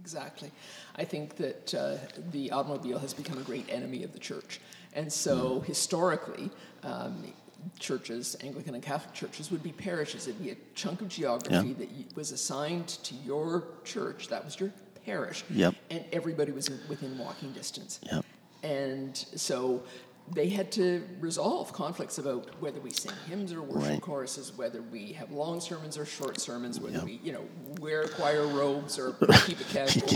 Exactly. 0.00 0.50
I 0.96 1.04
think 1.04 1.36
that 1.36 1.74
uh, 1.74 1.96
the 2.30 2.50
automobile 2.50 2.98
has 2.98 3.14
become 3.14 3.38
a 3.38 3.42
great 3.42 3.66
enemy 3.70 4.02
of 4.02 4.12
the 4.12 4.18
church. 4.18 4.60
And 4.92 5.12
so, 5.12 5.60
historically, 5.60 6.50
um, 6.82 7.32
churches, 7.78 8.36
Anglican 8.42 8.74
and 8.74 8.82
Catholic 8.82 9.14
churches, 9.14 9.50
would 9.50 9.62
be 9.62 9.72
parishes. 9.72 10.28
It'd 10.28 10.42
be 10.42 10.50
a 10.50 10.56
chunk 10.74 11.00
of 11.00 11.08
geography 11.08 11.68
yeah. 11.68 11.74
that 11.78 12.16
was 12.16 12.32
assigned 12.32 12.88
to 12.88 13.14
your 13.14 13.64
church. 13.84 14.28
That 14.28 14.44
was 14.44 14.58
your 14.58 14.72
parish. 15.04 15.44
Yep. 15.50 15.74
And 15.90 16.04
everybody 16.12 16.52
was 16.52 16.70
within 16.88 17.18
walking 17.18 17.52
distance. 17.52 18.00
Yep. 18.10 18.24
And 18.62 19.16
so 19.16 19.82
they 20.32 20.48
had 20.48 20.72
to 20.72 21.06
resolve 21.20 21.72
conflicts 21.72 22.18
about 22.18 22.48
whether 22.60 22.80
we 22.80 22.90
sing 22.90 23.12
hymns 23.28 23.52
or 23.52 23.62
worship 23.62 23.90
right. 23.90 24.00
choruses, 24.00 24.56
whether 24.56 24.80
we 24.80 25.12
have 25.12 25.30
long 25.30 25.60
sermons 25.60 25.98
or 25.98 26.06
short 26.06 26.40
sermons, 26.40 26.80
whether 26.80 26.96
yep. 26.96 27.04
we, 27.04 27.20
you 27.22 27.32
know, 27.32 27.44
wear 27.78 28.08
choir 28.08 28.46
robes 28.46 28.98
or 28.98 29.12
keep 29.46 29.60
it 29.60 29.68
casual. 29.68 30.08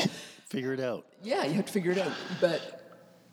figure 0.46 0.72
it 0.72 0.80
out. 0.80 1.06
Yeah, 1.22 1.44
you 1.44 1.54
have 1.54 1.66
to 1.66 1.72
figure 1.72 1.92
it 1.92 1.98
out. 1.98 2.12
But 2.40 2.78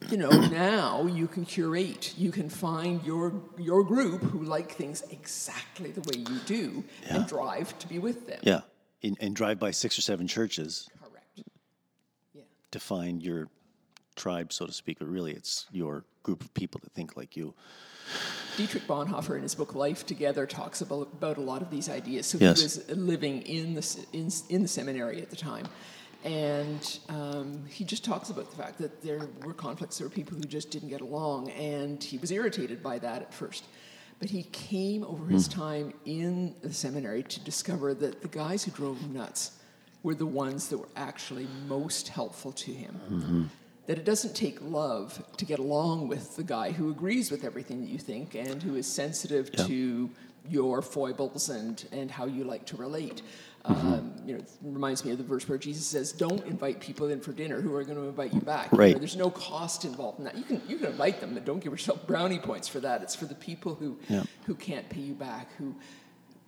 you 0.09 0.17
know, 0.17 0.29
now 0.51 1.05
you 1.07 1.27
can 1.27 1.45
curate. 1.45 2.13
You 2.17 2.31
can 2.31 2.49
find 2.49 3.03
your 3.05 3.33
your 3.57 3.83
group 3.83 4.21
who 4.23 4.43
like 4.43 4.71
things 4.71 5.03
exactly 5.11 5.91
the 5.91 6.01
way 6.01 6.23
you 6.29 6.39
do 6.45 6.83
yeah. 7.05 7.17
and 7.17 7.27
drive 7.27 7.77
to 7.79 7.88
be 7.88 7.99
with 7.99 8.27
them. 8.27 8.39
Yeah, 8.43 8.61
and, 9.01 9.17
and 9.21 9.35
drive 9.35 9.59
by 9.59 9.71
six 9.71 9.97
or 9.97 10.01
seven 10.01 10.27
churches. 10.27 10.89
Correct. 11.01 11.49
Yeah. 12.33 12.43
To 12.71 12.79
find 12.79 13.23
your 13.23 13.47
tribe, 14.15 14.51
so 14.51 14.65
to 14.65 14.73
speak, 14.73 14.99
but 14.99 15.07
really 15.07 15.31
it's 15.31 15.67
your 15.71 16.03
group 16.25 16.41
of 16.41 16.49
people 16.53 16.79
that 16.83 16.91
think 16.93 17.15
like 17.15 17.31
you. 17.39 17.53
Dietrich 18.57 18.88
Bonhoeffer, 18.88 19.35
in 19.35 19.43
his 19.43 19.55
book 19.55 19.75
Life 19.75 20.05
Together, 20.05 20.45
talks 20.45 20.81
about, 20.81 21.07
about 21.19 21.38
a 21.38 21.45
lot 21.51 21.61
of 21.61 21.69
these 21.69 21.88
ideas. 21.99 22.25
So 22.25 22.38
yes. 22.38 22.57
he 22.57 22.63
was 22.63 22.75
living 22.89 23.41
in 23.43 23.75
the, 23.79 24.05
in, 24.13 24.29
in 24.49 24.61
the 24.61 24.67
seminary 24.67 25.21
at 25.21 25.29
the 25.29 25.35
time 25.35 25.67
And 26.25 26.99
um, 27.07 27.63
he 27.69 27.83
just 27.83 28.03
talks 28.03 28.31
about 28.31 28.49
the 28.49 28.57
fact 28.57 28.79
that 28.79 29.03
there 29.03 29.29
were 29.43 29.53
conflicts, 29.53 29.99
there 29.99 30.07
were 30.07 30.13
people 30.13 30.35
who 30.35 30.43
just 30.43 30.71
didn't 30.71 30.89
get 30.89 31.01
along, 31.01 31.51
and 31.51 32.03
he 32.03 32.17
was 32.17 32.31
irritated 32.31 32.81
by 32.81 32.97
that 32.97 33.21
at 33.21 33.31
first. 33.33 33.63
But 34.19 34.31
he 34.31 34.43
came 34.43 35.03
over 35.03 35.27
his 35.27 35.47
time 35.47 35.93
in 36.05 36.55
the 36.63 36.73
seminary 36.73 37.21
to 37.23 37.39
discover 37.41 37.93
that 37.93 38.23
the 38.23 38.27
guys 38.27 38.63
who 38.63 38.71
drove 38.71 38.97
him 38.99 39.13
nuts 39.13 39.51
were 40.01 40.15
the 40.15 40.25
ones 40.25 40.69
that 40.69 40.79
were 40.79 40.89
actually 40.95 41.47
most 41.67 42.07
helpful 42.07 42.51
to 42.53 42.71
him. 42.71 43.51
That 43.87 43.97
it 43.99 44.05
doesn't 44.05 44.35
take 44.35 44.57
love 44.61 45.23
to 45.37 45.45
get 45.45 45.59
along 45.59 46.07
with 46.07 46.35
the 46.35 46.43
guy 46.43 46.71
who 46.71 46.89
agrees 46.89 47.29
with 47.29 47.43
everything 47.43 47.81
that 47.81 47.89
you 47.89 47.99
think 47.99 48.33
and 48.35 48.61
who 48.63 48.75
is 48.75 48.87
sensitive 48.87 49.49
Yeah. 49.53 49.65
to 49.67 50.09
your 50.49 50.81
foibles 50.81 51.49
and, 51.49 51.83
and 51.91 52.09
how 52.09 52.25
you 52.25 52.43
like 52.43 52.65
to 52.67 52.77
relate. 52.77 53.21
Mm-hmm. 53.65 53.93
Um, 53.93 54.13
you 54.25 54.33
know, 54.33 54.39
it 54.41 54.49
reminds 54.61 55.03
me 55.03 55.11
of 55.11 55.17
the 55.17 55.23
verse 55.23 55.47
where 55.49 55.57
Jesus 55.57 55.87
says, 55.87 56.11
"Don't 56.11 56.45
invite 56.45 56.79
people 56.79 57.09
in 57.09 57.19
for 57.19 57.31
dinner 57.31 57.59
who 57.61 57.73
are 57.75 57.83
going 57.83 57.97
to 57.97 58.03
invite 58.07 58.31
you 58.31 58.41
back." 58.41 58.71
You 58.71 58.77
know, 58.77 58.83
Right. 58.83 58.99
there's 58.99 59.15
no 59.15 59.31
cost 59.31 59.85
involved 59.85 60.19
in 60.19 60.25
that. 60.25 60.37
You 60.37 60.43
can 60.43 60.61
you 60.67 60.77
can 60.77 60.87
invite 60.91 61.19
them, 61.19 61.33
but 61.33 61.45
don't 61.45 61.59
give 61.63 61.71
yourself 61.71 62.05
brownie 62.05 62.37
points 62.37 62.67
for 62.67 62.79
that. 62.81 63.01
It's 63.01 63.15
for 63.15 63.25
the 63.25 63.33
people 63.33 63.73
who 63.73 63.97
Yeah. 64.07 64.23
who 64.45 64.53
can't 64.53 64.87
pay 64.89 65.01
you 65.01 65.13
back, 65.15 65.49
who 65.57 65.73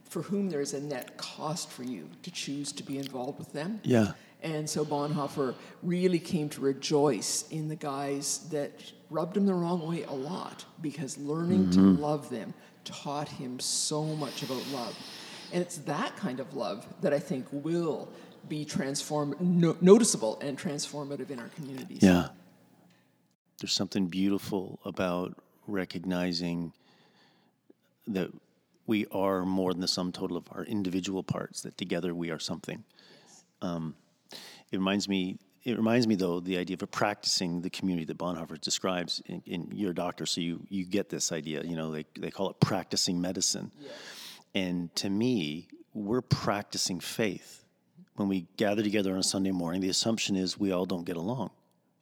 for 0.03 0.21
whom 0.21 0.49
there 0.51 0.61
is 0.61 0.73
a 0.73 0.79
net 0.79 1.17
cost 1.17 1.69
for 1.71 1.83
you 1.83 2.07
to 2.21 2.29
choose 2.31 2.71
to 2.73 2.83
be 2.83 2.99
involved 2.99 3.39
with 3.39 3.51
them. 3.51 3.81
Yeah. 3.83 4.13
And 4.47 4.69
so 4.69 4.85
Bonhoeffer 4.85 5.55
really 5.83 6.19
came 6.19 6.47
to 6.49 6.61
rejoice 6.61 7.45
in 7.49 7.67
the 7.67 7.75
guys 7.75 8.47
that 8.49 8.71
rubbed 9.09 9.35
him 9.35 9.45
the 9.45 9.53
wrong 9.53 9.85
way 9.85 10.03
a 10.03 10.13
lot 10.13 10.63
because 10.81 11.17
learning 11.17 11.71
to 11.71 11.81
love 11.81 12.29
them 12.29 12.53
taught 12.85 13.27
him 13.27 13.59
so 13.59 14.03
much 14.03 14.43
about 14.43 14.65
love. 14.71 14.97
And 15.51 15.61
it's 15.61 15.77
that 15.79 16.15
kind 16.15 16.39
of 16.39 16.53
love 16.53 16.87
that 17.01 17.13
I 17.13 17.19
think 17.19 17.45
will 17.51 18.07
be 18.47 18.63
transform 18.63 19.35
no, 19.41 19.75
noticeable 19.81 20.39
and 20.39 20.57
transformative 20.57 21.29
in 21.29 21.39
our 21.39 21.49
communities. 21.49 22.01
Yeah. 22.01 22.29
There's 23.59 23.73
something 23.73 24.07
beautiful 24.07 24.79
about 24.85 25.35
recognizing 25.67 26.71
that 28.07 28.31
we 28.85 29.07
are 29.11 29.43
more 29.45 29.73
than 29.73 29.81
the 29.81 29.89
sum 29.89 30.13
total 30.13 30.37
of 30.37 30.45
our 30.53 30.63
individual 30.63 31.21
parts, 31.21 31.63
that 31.63 31.77
together 31.77 32.15
we 32.15 32.31
are 32.31 32.39
something. 32.39 32.85
Um, 33.61 33.95
it 34.71 34.77
reminds 34.77 35.07
me. 35.07 35.39
It 35.63 35.75
reminds 35.75 36.07
me, 36.07 36.15
though, 36.15 36.39
the 36.39 36.57
idea 36.57 36.75
of 36.75 36.83
a 36.83 36.87
practicing 36.87 37.61
the 37.61 37.69
community 37.69 38.05
that 38.05 38.17
Bonhoeffer 38.17 38.59
describes. 38.61 39.21
In, 39.25 39.41
in 39.45 39.69
you're 39.73 39.91
a 39.91 39.95
doctor, 39.95 40.25
so 40.25 40.41
you 40.41 40.65
you 40.69 40.85
get 40.85 41.09
this 41.09 41.31
idea. 41.31 41.63
You 41.63 41.75
know, 41.75 41.91
they 41.91 42.05
they 42.17 42.31
call 42.31 42.49
it 42.49 42.59
practicing 42.59 43.19
medicine. 43.19 43.71
And 44.55 44.93
to 44.95 45.09
me, 45.09 45.67
we're 45.93 46.21
practicing 46.21 46.99
faith. 46.99 47.65
When 48.15 48.27
we 48.27 48.47
gather 48.57 48.81
together 48.81 49.13
on 49.13 49.19
a 49.19 49.23
Sunday 49.23 49.51
morning, 49.51 49.81
the 49.81 49.89
assumption 49.89 50.35
is 50.35 50.57
we 50.57 50.71
all 50.71 50.85
don't 50.85 51.05
get 51.05 51.17
along. 51.17 51.51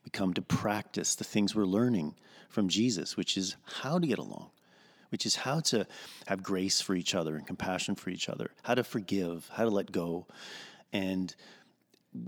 We 0.06 0.12
come 0.12 0.34
to 0.36 0.42
practice 0.42 1.16
the 1.16 1.24
things 1.24 1.56
we're 1.56 1.66
learning 1.66 2.16
from 2.50 2.70
Jesus, 2.70 3.18
which 3.18 3.36
is 3.36 3.58
how 3.82 4.00
to 4.00 4.08
get 4.08 4.20
along, 4.20 4.52
which 5.10 5.26
is 5.26 5.36
how 5.36 5.60
to 5.62 5.86
have 6.28 6.44
grace 6.44 6.80
for 6.80 6.96
each 6.96 7.16
other 7.16 7.36
and 7.36 7.46
compassion 7.46 7.96
for 7.96 8.10
each 8.12 8.30
other, 8.30 8.52
how 8.64 8.76
to 8.76 8.84
forgive, 8.84 9.50
how 9.54 9.64
to 9.64 9.70
let 9.70 9.92
go. 9.92 10.28
And 10.94 11.36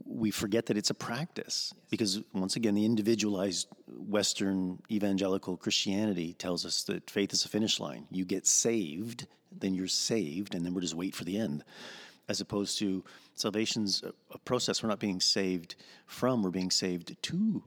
we 0.06 0.32
forget 0.32 0.66
that 0.68 0.78
it's 0.78 0.90
a 0.90 0.94
practice. 0.94 1.74
Because 1.90 2.22
once 2.34 2.56
again 2.56 2.76
the 2.76 2.86
individualized 2.86 3.68
western 3.88 4.82
evangelical 4.92 5.58
christianity 5.58 6.34
tells 6.34 6.66
us 6.66 6.84
that 6.84 7.10
faith 7.10 7.34
is 7.34 7.46
a 7.46 7.50
finish 7.50 7.80
line. 7.80 8.06
You 8.12 8.26
get 8.26 8.48
saved 8.48 9.28
then 9.52 9.74
you're 9.74 9.88
saved 9.88 10.56
and 10.56 10.66
then 10.66 10.74
we're 10.74 10.82
just 10.82 10.96
wait 10.96 11.16
for 11.16 11.24
the 11.24 11.38
end. 11.38 11.64
As 12.30 12.42
opposed 12.42 12.78
to 12.80 13.04
salvation's 13.36 14.04
a, 14.04 14.14
a 14.32 14.38
process. 14.40 14.84
We're 14.84 14.90
not 14.90 15.00
being 15.00 15.22
saved 15.22 15.76
from 16.06 16.44
we're 16.44 16.50
being 16.50 16.72
saved 16.72 17.16
to 17.22 17.64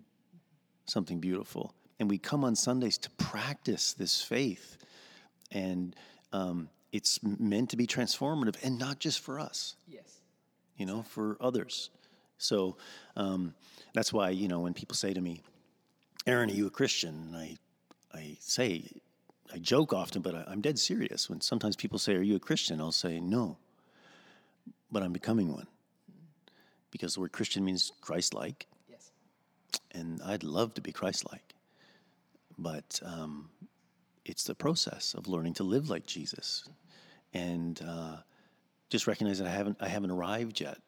something 0.87 1.19
beautiful. 1.21 1.75
And 1.99 2.09
we 2.11 2.19
come 2.19 2.45
on 2.45 2.57
sundays 2.57 2.99
to 2.99 3.11
practice 3.11 3.93
this 3.93 4.21
faith. 4.21 4.79
And 5.53 5.95
um, 6.33 6.69
it's 6.93 7.21
meant 7.23 7.71
to 7.71 7.77
be 7.77 7.87
transformative 7.87 8.57
and 8.63 8.79
not 8.79 8.99
just 8.99 9.21
for 9.21 9.39
us. 9.39 9.77
Yes. 9.87 10.21
you 10.77 10.87
know, 10.87 11.03
for 11.03 11.37
others. 11.41 11.91
So 12.41 12.77
um, 13.17 13.55
that's 13.95 14.13
why, 14.13 14.31
you 14.31 14.49
know, 14.49 14.61
when 14.61 14.73
people 14.75 14.97
say 14.97 15.13
to 15.13 15.21
me, 15.21 15.43
Aaron, 16.27 16.51
are 16.51 16.55
you 16.55 16.67
a 16.67 16.71
Christian? 16.71 17.29
And 17.29 17.37
I, 17.37 17.57
I 18.15 18.37
say, 18.41 18.85
I 19.53 19.59
joke 19.59 19.93
often, 19.93 20.23
but 20.23 20.35
I, 20.35 20.45
I'm 20.49 20.61
dead 20.61 20.79
serious. 20.79 21.29
When 21.29 21.41
sometimes 21.41 21.77
people 21.77 21.99
say, 21.99 22.15
Are 22.15 22.23
you 22.23 22.37
a 22.37 22.41
Christian? 22.41 22.81
I'll 22.81 22.93
say, 22.93 23.21
No, 23.21 23.59
but 24.91 25.03
I'm 25.03 25.13
becoming 25.13 25.53
one. 25.53 25.67
Because 26.91 27.15
the 27.15 27.21
word 27.21 27.33
Christian 27.33 27.65
means 27.65 27.93
Christ 28.01 28.35
like, 28.35 28.67
Yes. 28.89 29.13
and 29.93 30.21
I'd 30.25 30.43
love 30.43 30.75
to 30.75 30.81
be 30.81 30.93
Christ 30.93 31.31
like. 31.31 31.55
But 32.59 33.01
um, 33.05 33.51
it's 34.25 34.45
the 34.45 34.55
process 34.55 35.15
of 35.15 35.29
learning 35.29 35.55
to 35.55 35.63
live 35.63 35.91
like 35.91 36.07
Jesus. 36.07 36.69
And 37.33 37.81
uh, 37.87 38.17
just 38.89 39.07
recognize 39.07 39.39
that 39.39 39.47
I 39.47 39.53
haven't, 39.53 39.77
I 39.81 39.89
haven't 39.89 40.11
arrived 40.11 40.61
yet. 40.61 40.79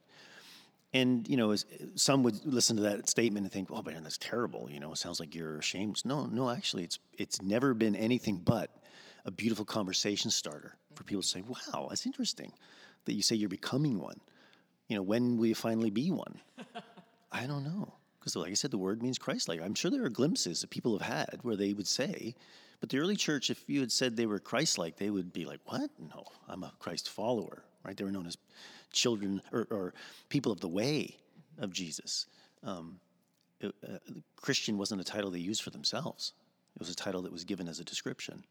And 0.94 1.26
you 1.28 1.36
know, 1.36 1.54
some 1.94 2.22
would 2.22 2.44
listen 2.44 2.76
to 2.76 2.82
that 2.82 3.08
statement 3.08 3.44
and 3.44 3.52
think, 3.52 3.70
"Oh, 3.70 3.82
man, 3.82 4.02
that's 4.02 4.18
terrible." 4.18 4.68
You 4.70 4.80
know, 4.80 4.92
it 4.92 4.98
sounds 4.98 5.20
like 5.20 5.34
you're 5.34 5.58
ashamed. 5.58 6.02
No, 6.04 6.26
no, 6.26 6.50
actually, 6.50 6.84
it's 6.84 6.98
it's 7.16 7.40
never 7.40 7.74
been 7.74 7.96
anything 7.96 8.36
but 8.36 8.70
a 9.24 9.30
beautiful 9.30 9.64
conversation 9.64 10.30
starter 10.30 10.76
for 10.94 11.04
people 11.04 11.22
to 11.22 11.28
say, 11.28 11.42
"Wow, 11.42 11.86
that's 11.88 12.06
interesting 12.06 12.52
that 13.06 13.14
you 13.14 13.22
say 13.22 13.36
you're 13.36 13.48
becoming 13.48 13.98
one." 13.98 14.20
You 14.88 14.96
know, 14.96 15.02
when 15.02 15.38
will 15.38 15.46
you 15.46 15.54
finally 15.54 15.90
be 15.90 16.10
one? 16.10 16.40
I 17.32 17.46
don't 17.46 17.64
know 17.64 17.94
because, 18.20 18.36
like 18.36 18.50
I 18.50 18.54
said, 18.54 18.70
the 18.70 18.78
word 18.78 19.02
means 19.02 19.18
Christ-like. 19.18 19.62
I'm 19.62 19.74
sure 19.74 19.90
there 19.90 20.04
are 20.04 20.10
glimpses 20.10 20.60
that 20.60 20.70
people 20.70 20.96
have 20.98 21.08
had 21.08 21.40
where 21.42 21.56
they 21.56 21.72
would 21.72 21.88
say, 21.88 22.34
but 22.80 22.90
the 22.90 22.98
early 22.98 23.16
church, 23.16 23.48
if 23.48 23.64
you 23.68 23.80
had 23.80 23.90
said 23.90 24.16
they 24.16 24.26
were 24.26 24.38
Christ-like, 24.38 24.96
they 24.96 25.08
would 25.08 25.32
be 25.32 25.44
like, 25.44 25.60
"What? 25.64 25.90
No, 25.98 26.26
I'm 26.48 26.64
a 26.64 26.72
Christ 26.78 27.08
follower." 27.08 27.64
Right? 27.84 27.96
They 27.96 28.04
were 28.04 28.12
known 28.12 28.26
as 28.26 28.36
children 28.92 29.42
or, 29.52 29.66
or 29.70 29.94
people 30.28 30.52
of 30.52 30.60
the 30.60 30.68
way 30.68 31.16
of 31.58 31.72
Jesus. 31.72 32.26
Um, 32.62 33.00
it- 33.60 33.74
uh, 33.88 33.98
Christian 34.36 34.76
wasn't 34.78 35.00
a 35.00 35.04
title 35.04 35.30
they 35.30 35.38
used 35.38 35.62
for 35.62 35.70
themselves. 35.70 36.32
It 36.74 36.80
was 36.80 36.90
a 36.90 36.94
title 36.96 37.22
that 37.22 37.32
was 37.32 37.44
given 37.44 37.68
as 37.68 37.80
a 37.80 37.84
description. 37.84 38.44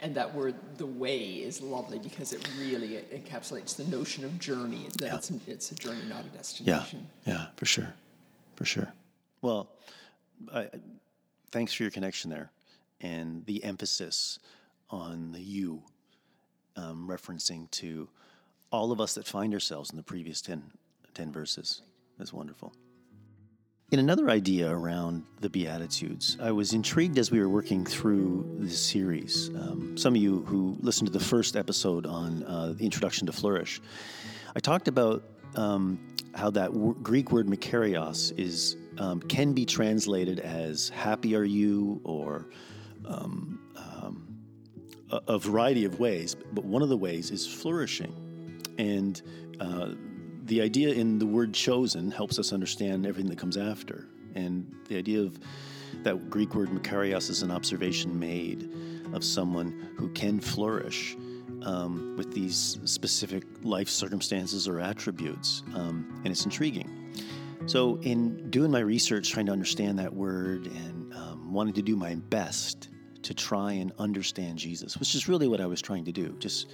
And 0.00 0.14
that 0.14 0.34
word, 0.34 0.54
the 0.76 0.84
way, 0.86 1.26
is 1.36 1.62
lovely 1.62 1.98
because 1.98 2.34
it 2.34 2.46
really 2.60 3.02
encapsulates 3.14 3.74
the 3.76 3.84
notion 3.84 4.24
of 4.24 4.38
journey. 4.38 4.88
That 4.98 5.14
it's, 5.14 5.30
it's 5.46 5.70
a 5.72 5.74
journey, 5.74 6.02
not 6.06 6.24
a 6.24 6.28
destination. 6.36 7.06
yeah, 7.24 7.32
yeah, 7.32 7.46
for 7.56 7.64
sure, 7.64 7.94
for 8.56 8.66
sure. 8.66 8.92
Well, 9.40 9.70
I- 10.52 10.68
thanks 11.50 11.72
for 11.72 11.82
your 11.84 11.90
connection 11.90 12.30
there, 12.30 12.50
and 13.00 13.44
the 13.46 13.64
emphasis 13.64 14.38
on 14.90 15.32
the 15.32 15.40
you, 15.40 15.82
um, 16.76 17.08
referencing 17.08 17.70
to 17.70 18.06
all 18.70 18.92
of 18.92 19.00
us 19.00 19.14
that 19.14 19.26
find 19.26 19.54
ourselves 19.54 19.90
in 19.90 19.96
the 19.96 20.02
previous 20.02 20.40
10, 20.40 20.62
10 21.14 21.32
verses. 21.32 21.82
That's 22.18 22.32
wonderful. 22.32 22.72
In 23.92 24.00
another 24.00 24.30
idea 24.30 24.68
around 24.68 25.22
the 25.40 25.48
Beatitudes, 25.48 26.36
I 26.40 26.50
was 26.50 26.72
intrigued 26.72 27.18
as 27.18 27.30
we 27.30 27.38
were 27.38 27.48
working 27.48 27.84
through 27.84 28.56
this 28.58 28.84
series. 28.84 29.50
Um, 29.50 29.96
some 29.96 30.16
of 30.16 30.20
you 30.20 30.42
who 30.42 30.76
listened 30.80 31.06
to 31.06 31.12
the 31.16 31.24
first 31.24 31.54
episode 31.54 32.04
on 32.04 32.42
uh, 32.42 32.74
the 32.76 32.84
introduction 32.84 33.26
to 33.26 33.32
Flourish, 33.32 33.80
I 34.56 34.58
talked 34.58 34.88
about 34.88 35.22
um, 35.54 36.00
how 36.34 36.50
that 36.50 36.72
w- 36.72 36.96
Greek 37.00 37.30
word 37.30 37.46
makarios 37.46 38.36
is 38.36 38.76
um, 38.98 39.20
can 39.20 39.52
be 39.52 39.64
translated 39.64 40.40
as 40.40 40.88
"happy 40.88 41.36
are 41.36 41.44
you" 41.44 42.00
or 42.02 42.48
um, 43.06 43.60
um, 43.76 44.36
a, 45.12 45.34
a 45.34 45.38
variety 45.38 45.84
of 45.84 46.00
ways. 46.00 46.34
But 46.34 46.64
one 46.64 46.82
of 46.82 46.88
the 46.88 46.96
ways 46.96 47.30
is 47.30 47.46
flourishing, 47.46 48.12
and 48.78 49.20
uh, 49.60 49.90
the 50.44 50.60
idea 50.60 50.90
in 50.90 51.18
the 51.18 51.26
word 51.26 51.52
chosen 51.52 52.10
helps 52.10 52.38
us 52.38 52.52
understand 52.52 53.06
everything 53.06 53.30
that 53.30 53.38
comes 53.38 53.56
after. 53.56 54.06
And 54.34 54.72
the 54.88 54.96
idea 54.96 55.20
of 55.20 55.38
that 56.02 56.30
Greek 56.30 56.54
word 56.54 56.68
makarios 56.68 57.30
is 57.30 57.42
an 57.42 57.50
observation 57.50 58.18
made 58.18 58.70
of 59.12 59.24
someone 59.24 59.88
who 59.96 60.08
can 60.10 60.40
flourish 60.40 61.16
um, 61.62 62.14
with 62.16 62.32
these 62.32 62.78
specific 62.84 63.44
life 63.62 63.88
circumstances 63.88 64.68
or 64.68 64.80
attributes. 64.80 65.62
Um, 65.74 66.20
and 66.24 66.28
it's 66.28 66.44
intriguing. 66.44 66.92
So, 67.66 67.98
in 68.02 68.50
doing 68.50 68.70
my 68.70 68.80
research, 68.80 69.30
trying 69.30 69.46
to 69.46 69.52
understand 69.52 69.98
that 69.98 70.14
word 70.14 70.66
and 70.66 71.12
um, 71.14 71.52
wanting 71.52 71.74
to 71.74 71.82
do 71.82 71.96
my 71.96 72.14
best 72.14 72.90
to 73.22 73.34
try 73.34 73.72
and 73.72 73.92
understand 73.98 74.58
Jesus, 74.58 74.98
which 74.98 75.16
is 75.16 75.26
really 75.26 75.48
what 75.48 75.60
I 75.60 75.66
was 75.66 75.82
trying 75.82 76.04
to 76.04 76.12
do, 76.12 76.36
just 76.38 76.70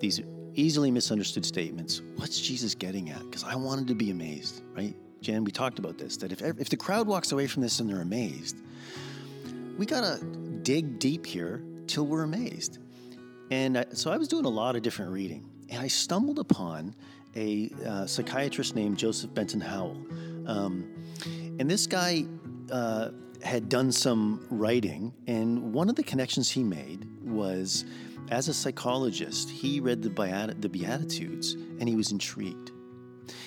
these 0.00 0.20
easily 0.56 0.90
misunderstood 0.90 1.44
statements. 1.44 2.02
What's 2.16 2.40
Jesus 2.40 2.74
getting 2.74 3.10
at? 3.10 3.20
Because 3.20 3.44
I 3.44 3.54
wanted 3.54 3.86
to 3.88 3.94
be 3.94 4.10
amazed, 4.10 4.62
right? 4.74 4.94
Jan, 5.20 5.44
we 5.44 5.52
talked 5.52 5.78
about 5.78 5.98
this 5.98 6.16
that 6.18 6.32
if, 6.32 6.40
if 6.42 6.68
the 6.68 6.76
crowd 6.76 7.06
walks 7.06 7.32
away 7.32 7.46
from 7.46 7.62
this 7.62 7.78
and 7.80 7.88
they're 7.88 8.00
amazed, 8.00 8.56
we 9.78 9.86
got 9.86 10.00
to 10.00 10.24
dig 10.62 10.98
deep 10.98 11.26
here 11.26 11.62
till 11.86 12.06
we're 12.06 12.22
amazed. 12.22 12.78
And 13.50 13.78
I, 13.78 13.86
so 13.92 14.10
I 14.10 14.16
was 14.16 14.28
doing 14.28 14.44
a 14.44 14.50
lot 14.50 14.76
of 14.76 14.82
different 14.82 15.12
reading, 15.12 15.48
and 15.68 15.80
I 15.80 15.88
stumbled 15.88 16.38
upon 16.38 16.94
a 17.36 17.70
uh, 17.86 18.06
psychiatrist 18.06 18.74
named 18.74 18.98
Joseph 18.98 19.32
Benton 19.34 19.60
Howell. 19.60 19.96
Um, 20.46 20.90
and 21.58 21.70
this 21.70 21.86
guy 21.86 22.24
uh, 22.72 23.10
had 23.42 23.68
done 23.68 23.92
some 23.92 24.46
writing, 24.50 25.12
and 25.26 25.72
one 25.72 25.88
of 25.88 25.96
the 25.96 26.02
connections 26.02 26.50
he 26.50 26.64
made 26.64 27.06
was 27.22 27.84
as 28.30 28.48
a 28.48 28.54
psychologist, 28.54 29.50
he 29.50 29.80
read 29.80 30.02
the, 30.02 30.10
Beat- 30.10 30.60
the 30.60 30.68
Beatitudes 30.68 31.54
and 31.54 31.88
he 31.88 31.96
was 31.96 32.12
intrigued. 32.12 32.72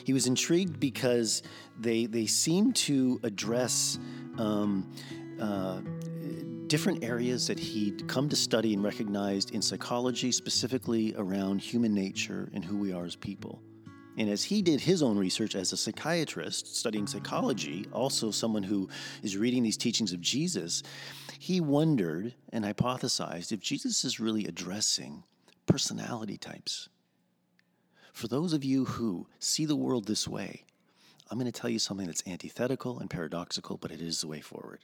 He 0.03 0.13
was 0.13 0.27
intrigued 0.27 0.79
because 0.79 1.43
they, 1.79 2.05
they 2.05 2.25
seem 2.25 2.73
to 2.73 3.19
address 3.23 3.99
um, 4.37 4.91
uh, 5.39 5.79
different 6.67 7.03
areas 7.03 7.47
that 7.47 7.59
he'd 7.59 8.07
come 8.07 8.29
to 8.29 8.35
study 8.35 8.73
and 8.73 8.83
recognized 8.83 9.51
in 9.51 9.61
psychology, 9.61 10.31
specifically 10.31 11.15
around 11.17 11.59
human 11.59 11.93
nature 11.93 12.49
and 12.53 12.63
who 12.63 12.77
we 12.77 12.93
are 12.93 13.05
as 13.05 13.15
people. 13.15 13.61
And 14.17 14.29
as 14.29 14.43
he 14.43 14.61
did 14.61 14.81
his 14.81 15.01
own 15.01 15.17
research 15.17 15.55
as 15.55 15.71
a 15.71 15.77
psychiatrist 15.77 16.75
studying 16.75 17.07
psychology, 17.07 17.87
also 17.93 18.31
someone 18.31 18.63
who 18.63 18.89
is 19.23 19.37
reading 19.37 19.63
these 19.63 19.77
teachings 19.77 20.11
of 20.11 20.19
Jesus, 20.19 20.83
he 21.41 21.61
wondered 21.61 22.33
and 22.51 22.65
hypothesized 22.65 23.53
if 23.53 23.61
Jesus 23.61 24.03
is 24.03 24.19
really 24.19 24.45
addressing 24.45 25.23
personality 25.65 26.37
types. 26.37 26.89
For 28.11 28.27
those 28.27 28.51
of 28.51 28.65
you 28.65 28.83
who 28.83 29.25
see 29.39 29.63
the 29.63 29.77
world 29.77 30.05
this 30.05 30.27
way, 30.27 30.65
I'm 31.31 31.39
going 31.39 31.49
to 31.49 31.57
tell 31.57 31.69
you 31.69 31.79
something 31.79 32.07
that's 32.07 32.27
antithetical 32.27 32.99
and 32.99 33.09
paradoxical, 33.09 33.77
but 33.77 33.89
it 33.89 34.01
is 34.01 34.19
the 34.19 34.27
way 34.27 34.41
forward. 34.41 34.81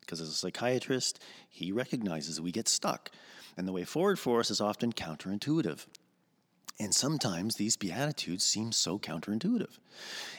Because 0.00 0.20
as 0.20 0.28
a 0.28 0.32
psychiatrist, 0.32 1.22
he 1.48 1.70
recognizes 1.70 2.40
we 2.40 2.50
get 2.50 2.66
stuck, 2.66 3.12
and 3.56 3.68
the 3.68 3.72
way 3.72 3.84
forward 3.84 4.18
for 4.18 4.40
us 4.40 4.50
is 4.50 4.60
often 4.60 4.92
counterintuitive. 4.92 5.86
And 6.80 6.92
sometimes 6.92 7.54
these 7.54 7.76
Beatitudes 7.76 8.44
seem 8.44 8.72
so 8.72 8.98
counterintuitive. 8.98 9.78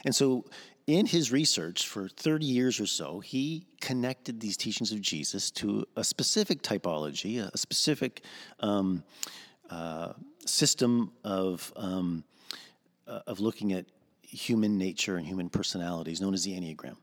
And 0.04 0.14
so, 0.14 0.44
in 0.86 1.06
his 1.06 1.32
research 1.32 1.86
for 1.86 2.08
30 2.08 2.46
years 2.46 2.80
or 2.80 2.86
so, 2.86 3.20
he 3.20 3.66
connected 3.80 4.40
these 4.40 4.56
teachings 4.56 4.92
of 4.92 5.00
Jesus 5.00 5.50
to 5.52 5.84
a 5.96 6.04
specific 6.04 6.62
typology, 6.62 7.40
a 7.40 7.58
specific 7.58 8.22
um, 8.60 9.02
uh, 9.68 10.12
system 10.44 11.12
of, 11.24 11.72
um, 11.76 12.22
uh, 13.08 13.20
of 13.26 13.40
looking 13.40 13.72
at 13.72 13.86
human 14.22 14.78
nature 14.78 15.16
and 15.16 15.26
human 15.26 15.48
personalities 15.48 16.20
known 16.20 16.34
as 16.34 16.44
the 16.44 16.52
Enneagram. 16.52 16.96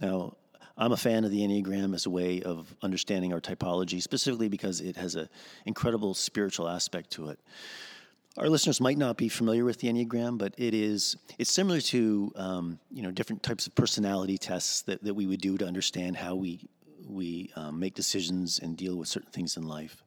Now, 0.00 0.36
I'm 0.76 0.92
a 0.92 0.96
fan 0.96 1.24
of 1.24 1.30
the 1.30 1.40
Enneagram 1.40 1.94
as 1.94 2.06
a 2.06 2.10
way 2.10 2.42
of 2.42 2.74
understanding 2.82 3.32
our 3.32 3.40
typology, 3.40 4.02
specifically 4.02 4.48
because 4.48 4.80
it 4.80 4.96
has 4.96 5.14
an 5.14 5.28
incredible 5.66 6.14
spiritual 6.14 6.68
aspect 6.68 7.10
to 7.12 7.28
it. 7.28 7.38
Our 8.38 8.48
listeners 8.48 8.80
might 8.80 8.96
not 8.96 9.16
be 9.16 9.28
familiar 9.28 9.64
with 9.64 9.78
the 9.80 9.88
Enneagram, 9.88 10.38
but 10.38 10.54
it 10.56 10.72
is 10.72 11.16
it's 11.38 11.50
similar 11.50 11.80
to 11.80 12.32
um, 12.36 12.78
you 12.90 13.02
know 13.02 13.10
different 13.10 13.42
types 13.42 13.66
of 13.66 13.74
personality 13.74 14.38
tests 14.38 14.82
that, 14.82 15.02
that 15.02 15.14
we 15.14 15.26
would 15.26 15.40
do 15.40 15.58
to 15.58 15.66
understand 15.66 16.16
how 16.16 16.36
we 16.36 16.68
we 17.08 17.50
um, 17.56 17.80
make 17.80 17.94
decisions 17.94 18.60
and 18.60 18.76
deal 18.76 18.96
with 18.96 19.08
certain 19.08 19.32
things 19.32 19.56
in 19.56 19.66
life. 19.66 20.04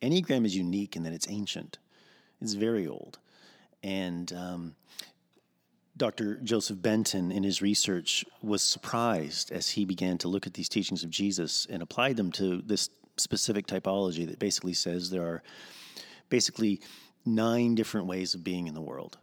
Enneagram 0.00 0.46
is 0.46 0.56
unique 0.56 0.96
in 0.96 1.02
that 1.02 1.12
it's 1.12 1.28
ancient; 1.28 1.78
it's 2.40 2.54
very 2.54 2.86
old, 2.86 3.18
and 3.82 4.32
um, 4.32 4.74
Dr. 5.96 6.36
Joseph 6.36 6.80
Benton, 6.80 7.30
in 7.30 7.44
his 7.44 7.60
research, 7.60 8.24
was 8.42 8.62
surprised 8.62 9.52
as 9.52 9.70
he 9.70 9.84
began 9.84 10.16
to 10.18 10.28
look 10.28 10.46
at 10.46 10.54
these 10.54 10.68
teachings 10.68 11.04
of 11.04 11.10
Jesus 11.10 11.66
and 11.70 11.82
applied 11.82 12.16
them 12.16 12.32
to 12.32 12.62
this 12.62 12.88
specific 13.16 13.66
typology 13.66 14.26
that 14.26 14.40
basically 14.40 14.72
says 14.72 15.10
there 15.10 15.22
are 15.22 15.42
basically 16.30 16.80
nine 17.24 17.74
different 17.74 18.06
ways 18.06 18.34
of 18.34 18.44
being 18.44 18.66
in 18.66 18.74
the 18.74 18.80
world. 18.80 19.18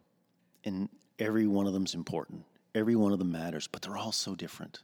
And 0.64 0.90
every 1.20 1.48
one 1.48 1.68
of 1.68 1.74
them 1.74 1.86
is 1.86 1.94
important. 1.94 2.44
Every 2.74 2.96
one 2.96 3.12
of 3.12 3.20
them 3.20 3.32
matters, 3.32 3.68
but 3.68 3.82
they're 3.82 3.98
all 3.98 4.12
so 4.12 4.36
different. 4.36 4.80